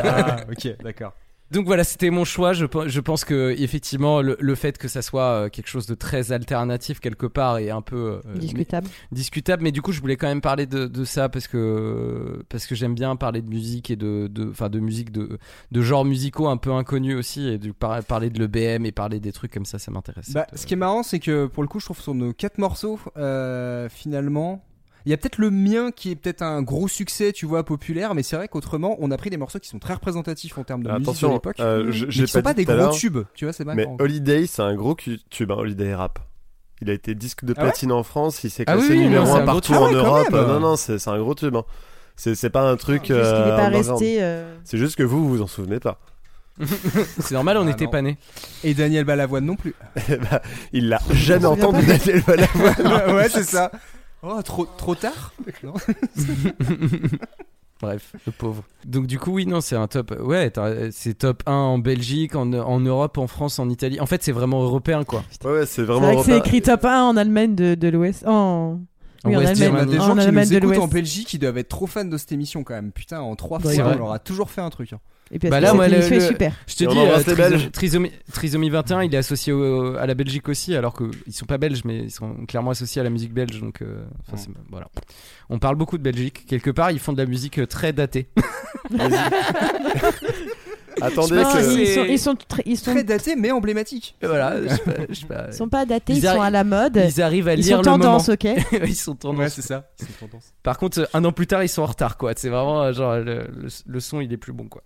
[0.05, 1.13] Ah, ok, d'accord.
[1.53, 2.53] Donc voilà, c'était mon choix.
[2.53, 5.87] Je, pe- je pense que effectivement, le, le fait que ça soit euh, quelque chose
[5.87, 8.89] de très alternatif quelque part est un peu euh, Discutable.
[9.13, 9.63] discutable.
[9.63, 12.75] Mais du coup, je voulais quand même parler de, de ça parce que parce que
[12.75, 15.39] j'aime bien parler de musique et de enfin de musique de
[15.71, 19.31] de genres musicaux un peu inconnus aussi et par- parler de l'EBM et parler des
[19.33, 20.33] trucs comme ça, ça m'intéresse.
[20.33, 22.59] Bah, ce qui est marrant, c'est que pour le coup, je trouve sur nos quatre
[22.59, 24.65] morceaux, euh, finalement,
[25.07, 28.15] il y a peut-être le mien qui est peut-être un gros succès, tu vois, populaire,
[28.15, 30.83] mais c'est vrai qu'autrement, on a pris des morceaux qui sont très représentatifs en termes
[30.83, 33.45] de musique de l'époque, euh, je- mais j'ai qui sont pas des gros tubes, tu
[33.47, 33.87] vois, c'est Mais.
[34.01, 34.95] Holiday, c'est un gros
[35.31, 36.19] tube, hein, Holiday Rap.
[36.83, 38.99] Il a été disque de Ah ouais platine en France, il s'est Ah classé oui,
[38.99, 40.31] numéro non, c'est 1 un gros partout en Ah ouais, Europe.
[40.33, 40.47] même.
[40.47, 41.57] Non, non, c'est un gros tube.
[41.57, 41.65] hein.
[42.17, 43.09] C'est pas un truc.
[43.11, 43.91] N'est euh, pas underground.
[44.03, 44.17] resté.
[44.23, 46.01] euh, C'est juste que vous, vous vous en souvenez pas.
[47.21, 48.17] c'est normal, on Ah, n'était pas nés.
[48.65, 49.75] Et Daniel Balavoine non plus.
[50.09, 50.41] Ben,
[50.73, 51.85] il l'a jamais entendu.
[51.87, 53.15] Daniel Balavoine.
[53.17, 53.71] ouais, c'est ça.
[54.29, 55.33] Oh, trop, trop tard.
[57.83, 58.65] Bref, le pauvre.
[58.87, 60.15] Donc du coup, oui, non, c'est un top.
[60.23, 60.51] Ouais,
[60.93, 64.01] c'est top 1 en Belgique, en, en Europe, en France, en Italie.
[64.01, 65.23] En fait, c'est vraiment européen, quoi.
[65.45, 66.07] Ouais, ouais, c'est vraiment.
[66.07, 68.25] vrai que c'est écrit top 1 en Allemagne de, de l'Ouest.
[68.27, 68.81] En...
[69.25, 69.73] En Oui, en y Allemagne.
[69.73, 69.97] en a des Germany.
[69.97, 70.89] gens En qui Allemagne nous de écoutent en.
[70.89, 72.93] Belgique qui doivent être trop fans de cette émission quand même.
[72.93, 73.95] Putain, en trois Bah, fois, c'est vrai.
[73.97, 74.95] on leur a toujours fait un truc.
[74.95, 75.01] hein.
[75.33, 76.53] Et puis Bah là, moi, le- est super.
[76.69, 77.69] Je te dis, euh.
[77.73, 81.59] Trisomie, Trisomie 21, il est associé au- à la Belgique aussi, alors qu'ils sont pas
[81.59, 83.61] belges, mais ils sont clairement associés à la musique belge.
[83.61, 84.87] Donc, euh, enfin, voilà.
[85.51, 86.45] On parle beaucoup de Belgique.
[86.47, 88.29] Quelque part, ils font de la musique euh, très datée.
[91.01, 91.79] Attendez que.
[91.81, 94.17] ils sont, ils sont, très- ils sont, Très daté, mais emblématique.
[94.23, 95.45] voilà, je sais pas, je sais pas.
[95.49, 96.97] ils sont pas datés, Ils ils, sont à la mode.
[97.15, 98.05] Ils arrivent à Ils lire sont le moment.
[98.05, 98.45] tendance, ok
[98.87, 99.39] ils sont tendance.
[99.39, 99.91] Ouais, c'est ça.
[100.21, 100.53] Tendance.
[100.63, 102.33] Par contre, un an plus tard, ils sont en retard, quoi.
[102.37, 104.83] C'est vraiment euh, genre le, le- le son, il est plus bon, quoi.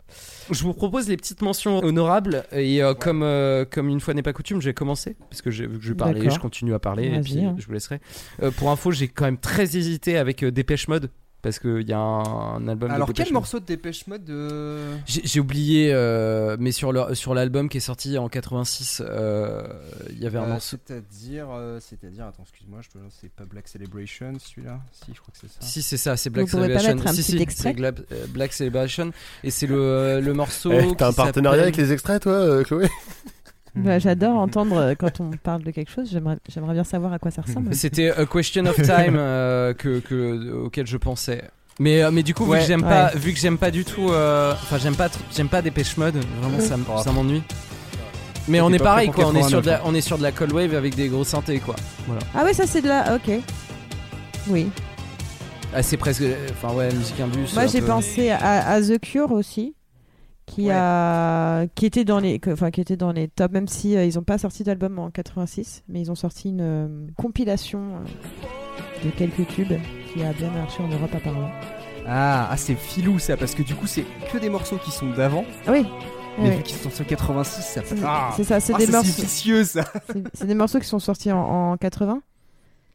[0.51, 4.23] Je vous propose les petites mentions honorables et euh, comme euh, comme une fois n'est
[4.23, 6.35] pas coutume, j'ai commencé parce que j'ai vu que je parlais, D'accord.
[6.35, 7.55] je continue à parler et puis hein.
[7.59, 8.01] je vous laisserai.
[8.43, 11.11] Euh, pour info, j'ai quand même très hésité avec euh, Dépêche Mode
[11.43, 12.91] parce qu'il y a un, un album.
[12.91, 13.33] Alors, de quel Mode.
[13.35, 14.79] morceau de Dépêche Mode de.
[15.07, 19.63] J'ai oublié, euh, mais sur le sur l'album qui est sorti en 86, euh,
[20.11, 20.77] il y avait un Euh, morceau.
[20.87, 24.81] C'est-à-dire, euh, c'est-à-dire, attends, excuse-moi, je peux c'est pas Black Celebration celui-là?
[24.93, 25.59] Si, je crois que c'est ça.
[25.61, 26.97] Si c'est ça, c'est Black Vous pourrez pas Celebration.
[26.97, 29.11] mettre un si petit si, extrait c'est euh, Black Celebration
[29.45, 30.73] et c'est le le morceau.
[30.73, 32.89] Eh, T'as un partenariat avec les extraits, toi, euh, Chloé?
[33.77, 36.09] Bah, J'adore entendre euh, quand on parle de quelque chose.
[36.11, 37.75] J'aimerais j'aimerais bien savoir à quoi ça ressemble.
[37.75, 41.45] C'était A Question of Time euh, que, que- auquel je pensais.
[41.79, 42.89] Mais, euh, mais du coup, vu que j'aime Ouais.
[42.89, 46.17] pas, vu que j'aime pas du tout, euh, enfin j'aime pas, j'aime pas Dépêche Mode,
[46.43, 47.43] vraiment ça, m'ennuie.
[48.49, 50.23] Mais on est pareil quoi, on est sur de 89, la, on est sur de
[50.23, 51.77] la cold wave avec des gros synthés quoi.
[52.07, 52.21] Voilà.
[52.35, 53.15] Ah ouais, ça c'est de la.
[53.15, 53.31] Ok.
[54.49, 54.69] Oui.
[55.73, 57.55] Ah, c'est presque, enfin ouais, musique indus.
[57.55, 57.87] Moi j'ai peu.
[57.87, 59.75] pensé à, à The Cure aussi,
[60.51, 60.73] qui Ouais.
[60.75, 64.19] a, qui était dans les, enfin qui était dans les tops, même si euh, ils
[64.19, 69.11] ont pas sorti d'album en 86, mais ils ont sorti une euh, compilation euh, de
[69.11, 69.73] quelques tubes
[70.13, 71.51] qui a bien marché en Europe apparemment.
[72.07, 75.11] Ah, ah c'est filou ça, parce que du coup, c'est que des morceaux qui sont
[75.11, 75.87] d'avant, Ah oui.
[76.39, 76.57] mais Ouais.
[76.57, 77.81] vu qu'ils sont sortis en 86, ça.
[77.85, 79.09] C'est Ah, ça, c'est Ah, des morceaux.
[79.15, 79.85] c'est vicieux ça.
[80.13, 81.39] c'est- C'est des morceaux qui sont sortis en,
[81.73, 82.23] en 80.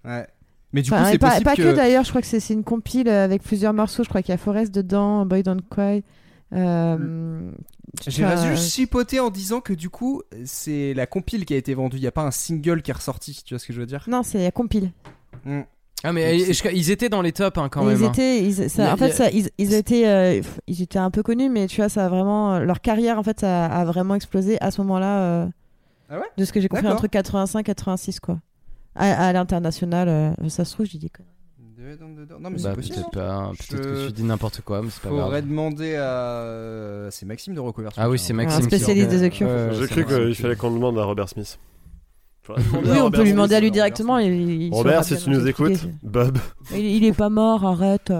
[0.04, 0.28] Ouais.
[0.74, 1.62] Mais du Enfin, coup, c'est pas, possible pas que.
[1.62, 4.04] que, d'ailleurs, je crois que c'est c'est une compile avec plusieurs morceaux.
[4.04, 6.04] Je crois qu'il y a Forest dedans, Boy Don't Cry.
[6.56, 7.52] Euh,
[8.08, 11.74] J'ai enfin, juste chipoté en disant que du coup, c'est la compile qui a été
[11.74, 11.98] vendue.
[11.98, 13.42] Il n'y a pas un single qui est ressorti.
[13.46, 14.04] Tu vois ce que je veux dire?
[14.08, 14.92] Non, c'est la compile.
[15.46, 15.62] Mm.
[16.04, 18.04] Ah mais Donc, euh, ils étaient dans les tops hein, quand ils même.
[18.04, 18.10] hein.
[18.12, 21.10] étaient, ils- ça- a- en fait, a- ça, ils, ils étaient, euh, ils étaient un
[21.10, 24.14] peu connus, mais tu vois, ça a vraiment, leur carrière, en fait, ça a vraiment
[24.14, 25.20] explosé à ce moment-là.
[25.22, 25.48] euh,
[26.10, 26.26] Ah ouais?
[26.38, 28.40] de ce que j'ai compris, entre 85 86, quoi.
[28.94, 31.26] À, à l'international, euh, ça se trouve, j'ai dit quoi.
[32.40, 32.96] Non, mais Bah, c'est possible.
[32.96, 35.48] peut-être pas, peut-être Je- que tu dis n'importe quoi, mais c'est pas Faudrait grave.
[35.48, 36.02] demander à.
[36.04, 38.02] euh, C'est Maxime de reconversion.
[38.02, 38.62] Ah oui, c'est Maxime.
[38.64, 39.46] Un spécialiste qui- des.
[39.46, 41.58] Ouais, J'ai cru qu'il qui- fallait qu'on demande à Robert Smith.
[42.48, 43.32] Oui, on Robert peut lui Smith.
[43.34, 44.20] demander à lui directement.
[44.20, 44.32] Il,
[44.64, 45.80] il saura Robert, si tu nous écoutes.
[46.04, 46.38] Bob.
[46.74, 48.14] Il, il est pas mort, arrête.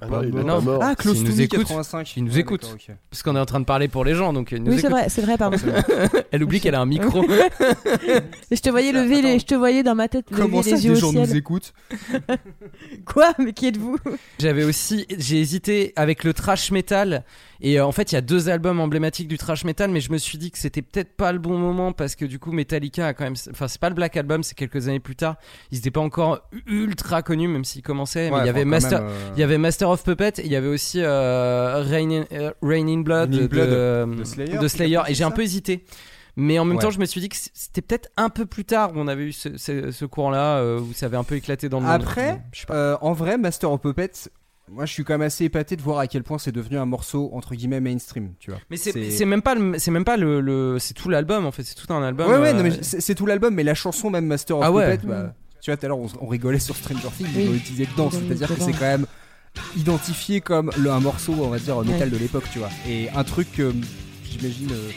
[0.00, 0.56] Ah non, il est Non.
[0.56, 0.80] pas mort.
[0.82, 2.16] Ah, S'il nous to Me écoute, 85.
[2.16, 2.62] il nous Ouais, écoute.
[2.62, 2.96] d'accord, ok.
[3.10, 4.86] Parce qu'on est en train de parler pour les gens, donc il nous Oui, c'est
[4.88, 4.90] écoute.
[4.98, 5.56] vrai, c'est vrai, pardon.
[6.32, 7.24] Elle oublie qu'elle a un micro.
[8.50, 10.86] Je te voyais lever les, je te voyais dans ma tête Comment lever ça, les
[10.86, 11.28] yeux des au gens ciel.
[11.28, 11.72] nous écoutent
[13.06, 13.32] Quoi?
[13.38, 13.96] Mais qui êtes-vous?
[14.38, 17.24] J'avais aussi, j'ai hésité avec le trash metal.
[17.66, 20.12] Et euh, en fait, il y a deux albums emblématiques du trash metal, mais je
[20.12, 23.06] me suis dit que c'était peut-être pas le bon moment parce que du coup, Metallica
[23.06, 23.36] a quand même.
[23.50, 25.36] Enfin, c'est pas le Black Album, c'est quelques années plus tard.
[25.70, 28.30] Ils étaient pas encore ultra connus, même s'ils commençaient.
[28.30, 30.52] mais il y avait Master, même, euh, il y avait Master of Puppet, et il
[30.52, 34.24] y avait aussi euh, Rain, in, euh, Rain in Blood, in de, Blood de
[34.68, 35.86] Slayer, de Et j'ai un peu hésité.
[36.36, 36.82] Mais en même Ouais.
[36.82, 39.22] temps, je me suis dit que c'était peut-être un peu plus tard où on avait
[39.24, 41.94] eu ce, ce, ce courant-là, où ça avait un peu éclaté dans le monde.
[41.94, 44.28] Après, euh, en vrai, Master of Puppets,
[44.70, 46.86] moi je suis quand même assez épaté de voir à quel point c'est devenu un
[46.86, 48.60] morceau entre guillemets mainstream, tu vois.
[48.70, 51.62] Mais c'est même pas le, c'est même pas le, le- c'est tout l'album en fait,
[51.64, 52.30] c'est tout un album.
[52.30, 54.72] Ouais, ouais, euh, non, mais c'est tout l'album, mais la chanson même Master of Ah
[54.72, 54.96] ouais.
[55.04, 57.42] Bah, tu vois, tout à l'heure on, on rigolait sur Stranger Things, Oui.
[57.42, 59.06] ils l'ont utilisé dedans, c'est-à-dire que c'est quand même
[59.76, 62.10] identifié comme le, un morceau, on va dire, métal Ouais.
[62.10, 62.70] de l'époque, tu vois.
[62.88, 63.72] Et un truc que
[64.24, 64.90] j'imagine euh,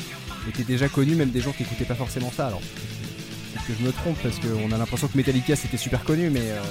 [0.50, 2.48] était déjà connu, même des gens qui écoutaient pas forcément ça.
[2.48, 6.30] Alors, peut-être que je me trompe parce qu'on a l'impression que Metallica c'était super connu,
[6.30, 6.62] mais, euh,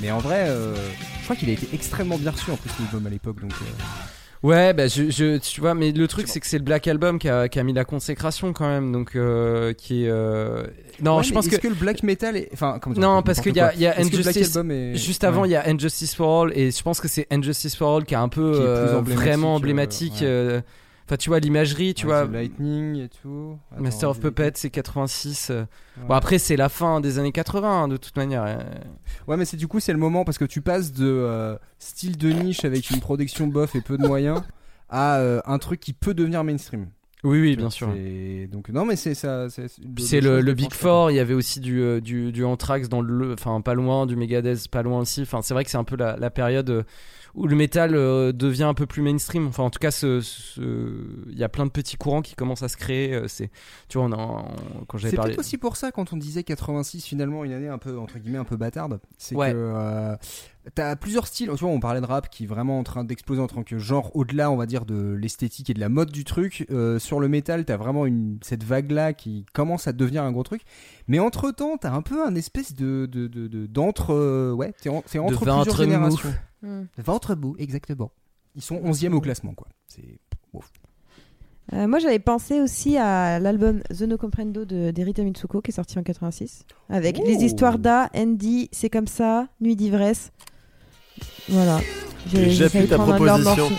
[0.00, 0.74] mais en vrai, euh,
[1.18, 3.52] je crois qu'il a été extrêmement bien reçu en plus l'album à l'époque, donc.
[3.52, 3.64] euh,
[4.42, 7.18] Ouais, bah je, je- tu vois, mais le truc c'est que c'est le Black Album
[7.18, 10.08] qui a, qui a mis la consécration quand même, donc euh, qui est.
[10.08, 10.64] euh,
[11.02, 11.60] Non, Ouais, je pense est-ce que.
[11.60, 12.48] que le black metal est.
[12.54, 14.56] Enfin, comment dire, Non, parce qu'il y a, y a que Injustice.
[14.56, 15.48] Est- Juste avant, Ouais.
[15.48, 18.14] il y a Injustice for All, et je pense que c'est Injustice for All qui
[18.14, 20.18] est un peu Qui est plus euh, emblématique, vraiment euh, emblématique.
[20.22, 20.62] ouais.
[21.10, 22.32] Enfin, tu vois, l'imagerie, tu Ouais, vois.
[22.32, 23.58] Lightning et tout.
[23.72, 25.50] Attends, Master of Puppets, c'est 86.
[25.50, 25.62] euh.
[25.62, 25.66] Ouais.
[26.06, 28.44] Bon, après, c'est la fin des années 80, hein, de toute manière.
[28.46, 28.58] euh.
[29.26, 32.16] Ouais, mais c'est du coup, c'est le moment parce que tu passes de euh, style
[32.16, 34.40] de niche avec une production bof et peu de moyens
[34.88, 36.86] à euh, un truc qui peut devenir mainstream.
[37.24, 37.90] Oui, oui, bien sûr.
[37.92, 39.48] c'est- Donc, non, mais c'est ça.
[39.50, 43.32] C'est le, le Big Four, il y avait aussi du, du, du Anthrax dans le.
[43.34, 45.22] Enfin, pas loin, du Megadeth, pas loin aussi.
[45.22, 46.86] Enfin, c'est vrai que c'est un peu la, la période
[47.34, 49.46] où le métal euh, devient un peu plus mainstream.
[49.46, 52.76] Enfin, en tout cas, il y a plein de petits courants qui commencent à se
[52.76, 53.14] créer.
[53.14, 53.50] euh, C'est,
[53.88, 55.30] tu vois, on a- on- quand j'avais C'est parlé.
[55.32, 58.38] peut-être aussi pour ça quand on disait 86 finalement une année un peu entre guillemets
[58.38, 59.52] un peu bâtarde, c'est Ouais.
[59.52, 60.16] que euh,
[60.74, 61.50] t'as plusieurs styles.
[61.54, 63.78] Tu vois, on parlait de rap qui est vraiment en train d'exploser en tant que
[63.78, 66.66] genre au-delà, on va dire, de l'esthétique et de la mode du truc.
[66.70, 70.32] Euh, sur le métal, t'as vraiment une cette vague là qui commence à devenir un
[70.32, 70.62] gros truc.
[71.08, 74.88] Mais entre temps, t'as un peu un espèce de de de- de- d'entre ouais, t'es
[74.90, 76.32] en- entre plusieurs générations.
[76.62, 78.10] De ventre bout, exactement.
[78.56, 79.68] Ils sont 11e au classement quoi.
[79.86, 80.18] C'est
[80.52, 80.70] ouf.
[81.72, 85.74] Euh, moi, j'avais pensé aussi à l'album The No Comprendo de d'Erita Mitsuko qui est
[85.74, 87.24] sorti en 86 avec Oh.
[87.26, 90.32] les histoires d'A, Andy, C'est comme ça, Nuit d'ivresse.
[91.48, 91.78] Voilà.
[92.26, 93.70] J'appuie ta de proposition.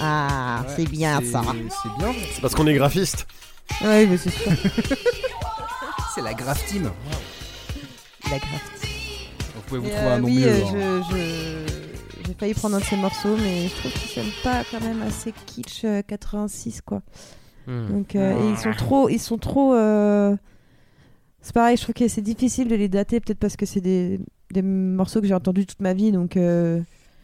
[0.00, 1.42] Ah, Ouais, c'est bien ça.
[1.44, 2.12] C'est bien.
[2.32, 3.26] C'est parce qu'on est graphiste.
[3.82, 4.52] Oui, mais c'est sûr.
[6.14, 6.90] C'est la graph team.
[8.30, 8.88] La graphite.
[9.54, 10.46] Vous pouvez vous Et, trouver euh, un nom oui, mieux.
[10.48, 11.02] euh, hein.
[11.10, 11.65] je- je-
[12.26, 15.02] j'ai failli prendre un de ces morceaux, mais je trouve qu'ils sonnent pas quand même
[15.02, 17.02] assez kitsch euh, 86 quoi.
[17.66, 17.88] Hmm.
[17.88, 19.74] Donc euh, et ils sont trop, ils sont trop.
[19.74, 20.36] euh,
[21.40, 24.20] C'est pareil, je trouve que c'est difficile de les dater, peut-être parce que c'est des,
[24.52, 26.36] des morceaux que j'ai entendus toute ma vie, donc.
[26.36, 26.80] euh,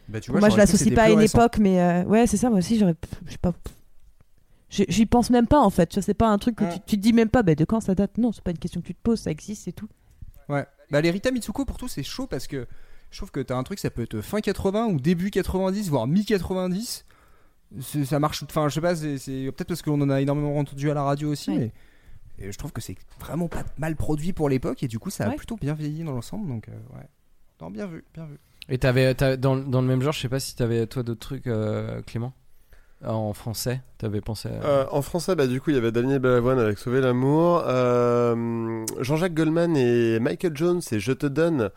[0.09, 2.49] Bah, tu moi je que l'associe pas à une époque, mais euh, ouais c'est ça,
[2.51, 2.95] moi aussi j'aurais,
[3.27, 3.53] je sais pas.
[4.71, 7.13] J'y pense même pas en fait, c'est pas un truc que tu, tu te dis
[7.13, 8.17] même pas, bah, de quand ça date?
[8.17, 9.89] Non, c'est pas une question que tu te poses, ça existe, c'est tout.
[10.49, 10.65] Ouais.
[10.91, 12.67] Bah, les Rita Mitsuko, pour tout, c'est chaud parce que
[13.13, 16.07] je trouve que t'as un truc, ça peut être fin 80 ou début 90, voire
[16.09, 17.05] mi-90.
[17.81, 20.59] C'est- Ça marche, enfin, je sais pas, c'est c'est- peut-être parce qu'on en a énormément
[20.59, 21.73] entendu à la radio aussi, mais
[22.39, 25.25] et je trouve que c'est vraiment pas mal produit pour l'époque et du coup, ça
[25.27, 25.37] a Ouais.
[25.37, 27.07] plutôt bien vieilli dans l'ensemble, donc euh, ouais.
[27.61, 28.39] Non, bien vu, bien vu.
[28.69, 31.47] Et t'avais, dans, dans le même genre, je sais pas si t'avais toi d'autres trucs,
[31.47, 32.33] euh, Clément?
[33.05, 34.65] En français, t'avais pensé à...
[34.65, 38.85] Euh, en français, bah, du coup, il y avait Daniel Balavoine avec Sauver l'amour, euh,
[39.01, 41.71] Jean-Jacques Goldman et Michael Jones et Je te donne.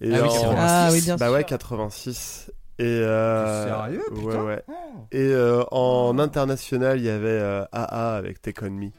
[0.00, 0.54] Et Ah oui, en-.
[0.56, 1.34] Ah oui, bien bah sûr.
[1.34, 2.50] ouais, 86.
[2.80, 4.62] Et euh, Sérieux, ouais, putain ouais.
[4.68, 4.72] Oh.
[5.10, 8.84] Et euh, en international, il y avait euh, AA avec Take On Me.
[8.84, 8.90] Ouais,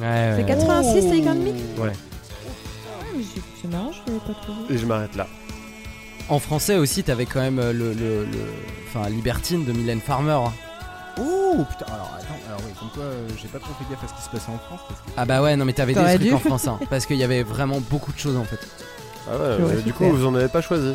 [0.00, 0.44] ouais, C'est ouais.
[0.46, 1.48] 86 Take On Me
[1.82, 1.92] Ouais.
[1.92, 3.18] Ah,
[3.60, 4.74] c'est- marrant, je l'avais pas trouvé.
[4.74, 5.26] Et je m'arrête là.
[6.30, 8.38] En français aussi, t'avais quand même euh, le, le, le-
[8.88, 10.32] enfin Libertine de Mylène Farmer.
[10.32, 10.52] hein.
[11.20, 14.08] Oh putain, alors attends, alors oui, comme quoi euh, j'ai pas trop fait gaffe à
[14.08, 15.06] ce qui se passait en France parce que.
[15.18, 16.32] Ah bah ouais, non mais t'avais des trucs dû.
[16.32, 18.58] en français, hein, parce qu'il y avait vraiment beaucoup de choses en fait.
[19.30, 20.94] Ah ouais, du coup, vous en avez pas choisi.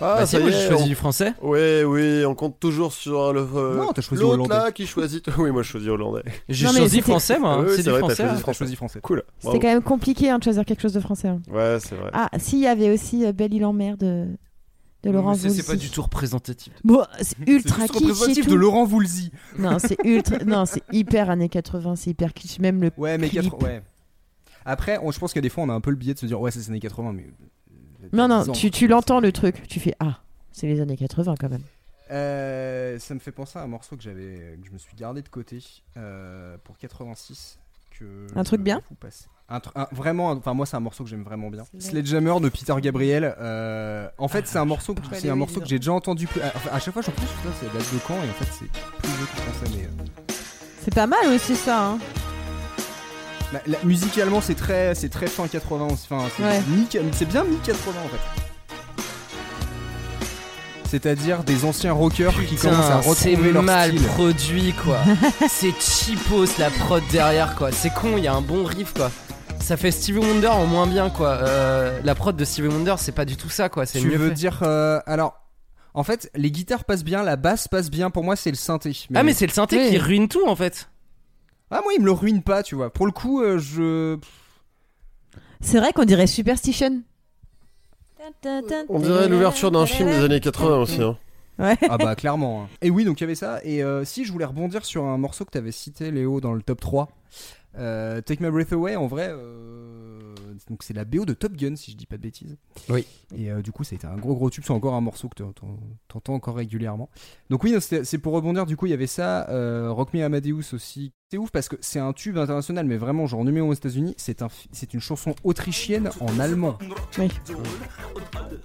[0.00, 1.32] Ah, bah si, ça moi y j'ai est, choisi on- du français.
[1.42, 3.40] Oui, oui, on compte toujours sur le.
[3.56, 4.54] euh, Non, t'as choisi hollandais.
[4.54, 5.28] là qui choisit.
[5.38, 6.22] Oui, moi je choisis hollandais.
[6.48, 8.14] J'ai choisi français moi, hein, Oui, c'est du vrai, français.
[8.16, 8.38] choisi hein.
[8.38, 8.58] Français.
[8.58, 9.00] choisi français.
[9.02, 9.24] Cool.
[9.40, 11.26] C'était quand même compliqué hein, de choisir quelque chose de français.
[11.28, 11.40] hein.
[11.50, 12.10] Ouais, c'est vrai.
[12.12, 14.26] Ah, si, il y avait aussi euh, Belle île en mer de,
[15.02, 15.66] de Laurent Mais c'est- C'est Voulzy.
[15.66, 16.72] pas du tout représentatif.
[16.84, 18.50] Bon, c'est C'est ultra kitsch et représentatif tout.
[18.52, 19.32] de Laurent Voulzy.
[19.58, 20.36] Non, c'est ultra.
[20.46, 22.60] non, c'est hyper années 80, c'est hyper kitsch.
[22.60, 22.92] Même le.
[22.96, 23.42] Ouais, mais clip.
[23.50, 23.82] 80, ouais.
[24.68, 26.26] Après, on- je pense que des fois on a un peu le biais de se
[26.26, 27.24] dire ouais, ça c'est les années 80, mais.
[27.24, 29.66] euh, Non, non, ans, tu, tu l'entends le truc.
[29.68, 30.20] Tu fais Ah,
[30.52, 31.62] C'est les années 80 quand même.
[32.10, 35.20] Euh, ça me fait penser à un morceau que j'avais, que je me suis gardé
[35.22, 35.58] de côté
[35.96, 37.58] euh, pour 86.
[37.98, 38.80] Que Un truc je bien.
[39.50, 41.64] Un tr- un- vraiment, enfin moi c'est un morceau que j'aime vraiment bien.
[41.78, 43.34] Sledgehammer de Peter Gabriel.
[43.38, 46.26] euh, en fait c'est un morceau, que- c'est un morceau que j'ai déjà entendu.
[46.26, 48.32] Plus, à, enfin, à chaque fois je pense putain c'est date de quand et en
[48.34, 49.76] fait c'est plus vieux que je pensais.
[49.78, 50.34] Mais euh,
[50.82, 51.88] C'est pas mal aussi ça.
[51.92, 51.98] Hein.
[53.52, 55.86] Bah, musicalement c'est très, c'est très fin 80.
[55.90, 56.60] Enfin c'est Ouais.
[57.26, 58.42] bien mi 80 en fait.
[60.84, 64.06] C'est-à-dire des anciens rockers qui commencent à c'est retrouver leur mal style.
[64.06, 64.98] produit quoi.
[65.48, 67.72] c'est cheapos la prod derrière quoi.
[67.72, 69.10] C'est con, il y a un bon riff quoi.
[69.60, 71.28] Ça fait Stevie Wonder en moins bien quoi.
[71.42, 73.84] Euh, la prod de Stevie Wonder c'est pas du tout ça quoi.
[73.84, 74.34] C'est Tu mieux veux fait.
[74.34, 75.34] dire euh, alors
[75.92, 78.08] en fait les guitares passent bien, la basse passe bien.
[78.10, 78.96] Pour moi c'est le synthé.
[79.14, 79.90] Ah mais c'est le synthé Oui.
[79.90, 80.88] qui ruine tout en fait.
[81.70, 82.90] Ah moi il me le ruine pas tu vois.
[82.92, 84.18] Pour le coup euh, je
[85.60, 87.02] C'est vrai qu'on dirait Superstition.
[88.88, 91.02] On dirait l'ouverture d'un film des années 80 aussi.
[91.02, 91.16] Hein.
[91.58, 91.76] Ouais.
[91.88, 92.62] ah bah clairement.
[92.64, 92.68] hein.
[92.82, 95.18] Et oui donc il y avait ça et euh, si je voulais rebondir sur un
[95.18, 97.08] morceau que t'avais cité Léo dans le top 3
[97.76, 100.34] euh, Take My Breath Away en vrai euh,
[100.68, 102.56] donc c'est la BO de Top Gun si je dis pas de bêtises.
[102.88, 103.06] Oui.
[103.36, 105.28] Et euh, du coup ça a été un gros gros tube c'est encore un morceau
[105.28, 105.78] que t'en- t'en-
[106.08, 107.08] t'entends encore régulièrement.
[107.50, 110.72] Donc oui c'est pour rebondir du coup il y avait ça euh, Rock Me Amadeus
[110.74, 111.12] aussi.
[111.30, 114.14] C'est ouf parce que c'est un tube international mais vraiment genre numéro un aux États-Unis
[114.16, 116.78] c'est un c'est une chanson autrichienne en allemand.
[117.18, 117.28] Oui.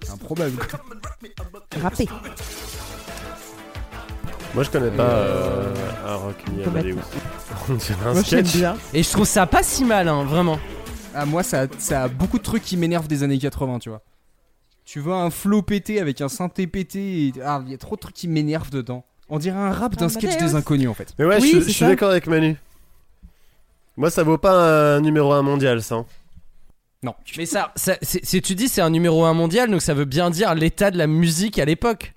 [0.02, 0.58] C'est improbable.
[1.82, 2.08] Rappé.
[4.56, 5.74] Moi je connais pas euh,
[6.06, 6.96] un rock Faut Amadeus.
[7.70, 8.58] On dirait un Moi j'aime sketch.
[8.60, 8.78] bien.
[8.94, 10.60] Et je trouve ça pas si mal hein, vraiment.
[11.16, 14.02] Ah, moi, ça, ça a beaucoup de trucs qui m'énervent des années 80, tu vois.
[14.84, 17.28] Tu vois un flow pété avec un synthé pété.
[17.28, 19.06] et- Ah, il y a trop de trucs qui m'énervent dedans.
[19.30, 21.14] On dirait un rap d'un sketch des inconnus, en fait.
[21.20, 21.88] Mais ouais, Oui, je, c'est suis ça.
[21.88, 22.58] d'accord avec Manu.
[23.96, 25.96] Moi ça vaut pas un numéro 1 mondial ça.
[25.96, 26.06] hein.
[27.04, 27.14] Non.
[27.38, 30.06] Mais ça, ça c'est- si tu dis c'est un numéro 1 mondial donc ça veut
[30.06, 32.14] bien dire l'état de la musique à l'époque.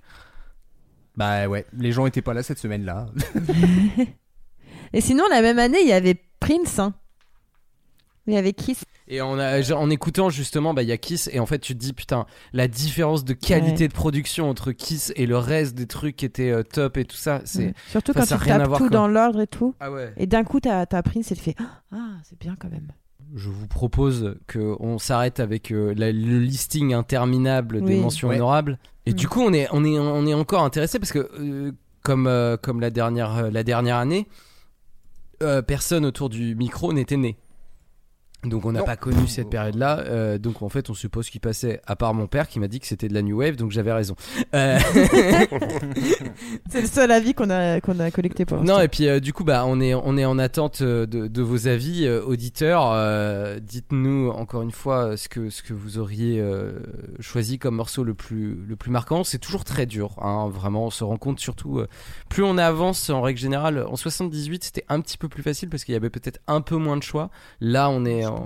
[1.15, 3.05] Bah ouais, les gens étaient pas là cette semaine-là.
[4.93, 6.79] Et sinon, la même année, il y avait Prince.
[6.79, 6.93] Hein.
[8.27, 8.83] Il y avait Kiss.
[9.07, 11.79] Et en, en écoutant justement, bah il y a Kiss et en fait tu te
[11.79, 13.87] dis putain la différence de qualité Ouais.
[13.87, 17.15] de production entre Kiss et le reste des trucs qui étaient euh, top et tout
[17.15, 18.89] ça, c'est Surtout quand ça a tu tapes tout quoi.
[18.89, 19.75] dans l'ordre et tout.
[19.79, 20.11] ah ouais.
[20.17, 21.55] Et d'un coup, t'as as Prince et tu fais
[21.93, 22.91] Ah, c'est bien quand même.
[23.33, 28.01] Je vous propose que on s'arrête avec euh, la- le listing interminable des Oui.
[28.01, 28.35] mentions Ouais.
[28.35, 28.77] honorables.
[29.05, 29.15] Et Mm.
[29.15, 31.71] du coup, on est, on est, on est encore intéressé parce que euh,
[32.03, 34.27] comme, euh, comme la dernière, euh, la dernière année,
[35.43, 37.37] euh, personne autour du micro n'était né.
[38.43, 39.99] Donc on n'a pas connu cette période-là.
[40.05, 42.79] euh, donc en fait, on suppose qu'il passait, à part mon père qui m'a dit
[42.79, 44.15] que c'était de la new wave, donc j'avais raison.
[44.53, 44.77] Euh,
[46.69, 49.33] C'est le seul avis qu'on a, qu'on a collecté pour Non et puis euh, du
[49.33, 52.91] coup bah on est on est en attente de, de vos avis euh, auditeurs.
[52.93, 56.73] Euh, Dites-nous encore une fois ce que ce que vous auriez euh,
[57.19, 59.23] choisi comme morceau le plus le plus marquant.
[59.23, 60.85] C'est toujours très dur, hein, vraiment.
[60.85, 61.87] On se rend compte surtout euh,
[62.29, 63.83] plus on avance en règle générale.
[63.87, 66.75] En 78 c'était un petit peu plus facile parce qu'il y avait peut-être un peu
[66.75, 67.29] moins de choix.
[67.61, 68.45] Là on est en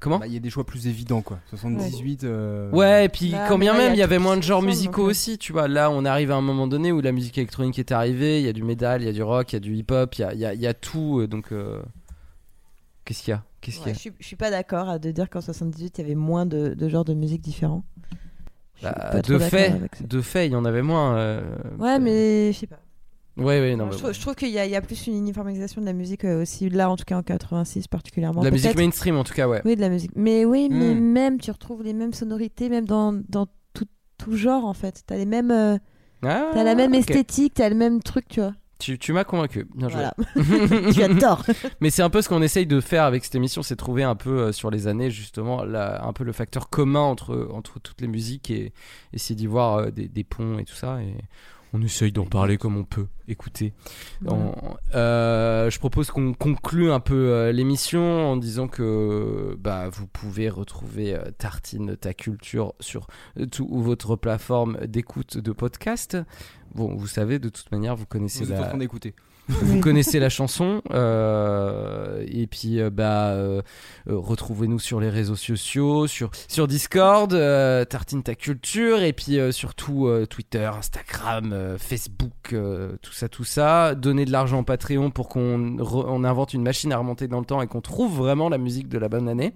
[0.00, 1.38] comment Bah, Il y a des choix plus évidents, quoi.
[1.50, 2.24] 78.
[2.24, 4.62] euh, Ouais, et puis Bah, quand bien là, même, il y avait moins de genres
[4.62, 5.10] musicaux donc, euh.
[5.10, 5.68] aussi, tu vois.
[5.68, 8.48] Là, on arrive à un moment donné où la musique électronique est arrivée, il y
[8.48, 10.24] a du métal, il y a du rock, il y a du hip-hop, il y
[10.24, 11.52] a, il y a- il y a tout, euh, donc...
[11.52, 11.82] euh,
[13.04, 14.88] Qu'est-ce qu'il y a Qu'est-ce qu'il Ouais, y je, a suis, je suis pas d'accord
[14.88, 17.82] à de dire qu'en 78 il y avait moins de, de genres de musique différents.
[18.76, 19.72] Je Bah, De fait,
[20.06, 21.16] de fait, il y en avait moins.
[21.16, 21.42] euh,
[21.78, 22.78] Ouais, mais je sais pas.
[23.38, 25.06] Ouais, ouais, non, je, mais trouve, je trouve qu'il y, a- il y a plus
[25.06, 28.40] une uniformisation de la musique euh, aussi, là en tout cas en 86 particulièrement.
[28.40, 29.62] De la musique mainstream, en tout cas, ouais.
[29.64, 30.10] Oui, de la musique.
[30.16, 31.00] Mais oui, mais Hmm.
[31.00, 33.86] même tu retrouves les mêmes sonorités, même dans, dans tout,
[34.18, 35.02] tout genre en fait.
[35.06, 35.78] T'as les mêmes, euh,
[36.22, 38.52] Ah, t'as la même esthétique, t'as le même truc, tu vois.
[38.80, 39.66] Tu, tu m'as convaincu.
[39.74, 40.02] Bien joué.
[40.34, 40.92] Voilà.
[40.92, 41.44] Tu as tort.
[41.80, 44.14] Mais c'est un peu ce qu'on essaye de faire avec cette émission, c'est trouver un
[44.14, 48.00] peu euh, sur les années justement la- un peu le facteur commun entre, entre toutes
[48.00, 48.72] les musiques et
[49.12, 51.00] essayer d'y voir euh, des, des ponts et tout ça.
[51.02, 51.12] Et
[51.72, 53.06] on essaye d'en parler comme on peut.
[53.26, 53.74] Écoutez,
[54.94, 60.48] euh, je propose qu'on conclue un peu euh, l'émission en disant que bah, vous pouvez
[60.48, 63.06] retrouver euh, Tartine ta culture sur
[63.52, 66.16] tout votre plateforme d'écoute de podcast.
[66.74, 69.14] Bon, vous savez, de toute manière, vous connaissez Vous la, en train d'écouter.
[69.48, 73.62] Vous connaissez la chanson euh, et puis euh, bah euh,
[74.06, 79.52] retrouvez-nous sur les réseaux sociaux sur sur Discord euh, Tartine ta culture et puis euh,
[79.52, 83.94] surtout euh, Twitter Instagram euh, Facebook euh, tout ça tout ça.
[83.94, 87.40] Donnez de l'argent au Patreon pour qu'on re- on invente une machine à remonter dans
[87.40, 89.54] le temps et qu'on trouve vraiment la musique de la bonne année.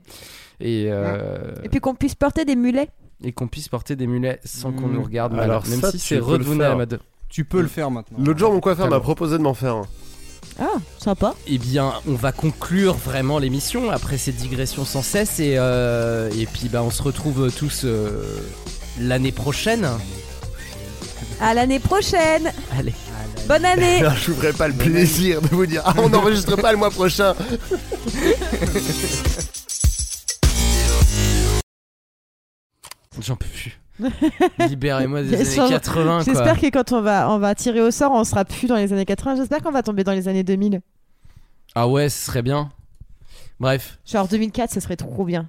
[0.60, 2.88] Et euh, Et puis qu'on puisse porter des mulets.
[3.24, 4.92] et qu'on puisse porter des mulets sans qu'on Mmh.
[4.94, 7.00] nous regarde mal Alors même ça, si c'est redevenu à la mode
[7.32, 8.18] Tu peux le faire maintenant.
[8.22, 9.86] L'autre jour, mon coiffeur m'a proposé de m'en faire un.
[10.60, 11.34] Ah, sympa.
[11.46, 16.44] Eh bien, on va conclure vraiment l'émission après ces digressions sans cesse et, euh, et
[16.44, 18.38] puis bah, on se retrouve tous euh,
[19.00, 19.88] l'année prochaine.
[21.40, 22.52] À l'année prochaine.
[22.78, 22.92] Allez.
[23.48, 24.00] Bonne année.
[24.20, 26.90] Je vous ferai pas le plaisir de vous dire, ah, on n'enregistre pas le mois
[26.90, 27.34] prochain.
[33.20, 33.81] J'en peux plus.
[34.68, 35.68] Libérez-moi des années sûr.
[35.68, 36.22] 80 quoi.
[36.24, 38.92] J'espère que quand on va, on va tirer au sort, on sera plus dans les
[38.92, 39.36] années 80.
[39.36, 40.80] J'espère qu'on va tomber dans les années 2000.
[41.74, 42.70] Ah ouais, ce serait bien.
[43.60, 43.98] Bref.
[44.04, 45.48] Genre 2004, ce serait trop bien.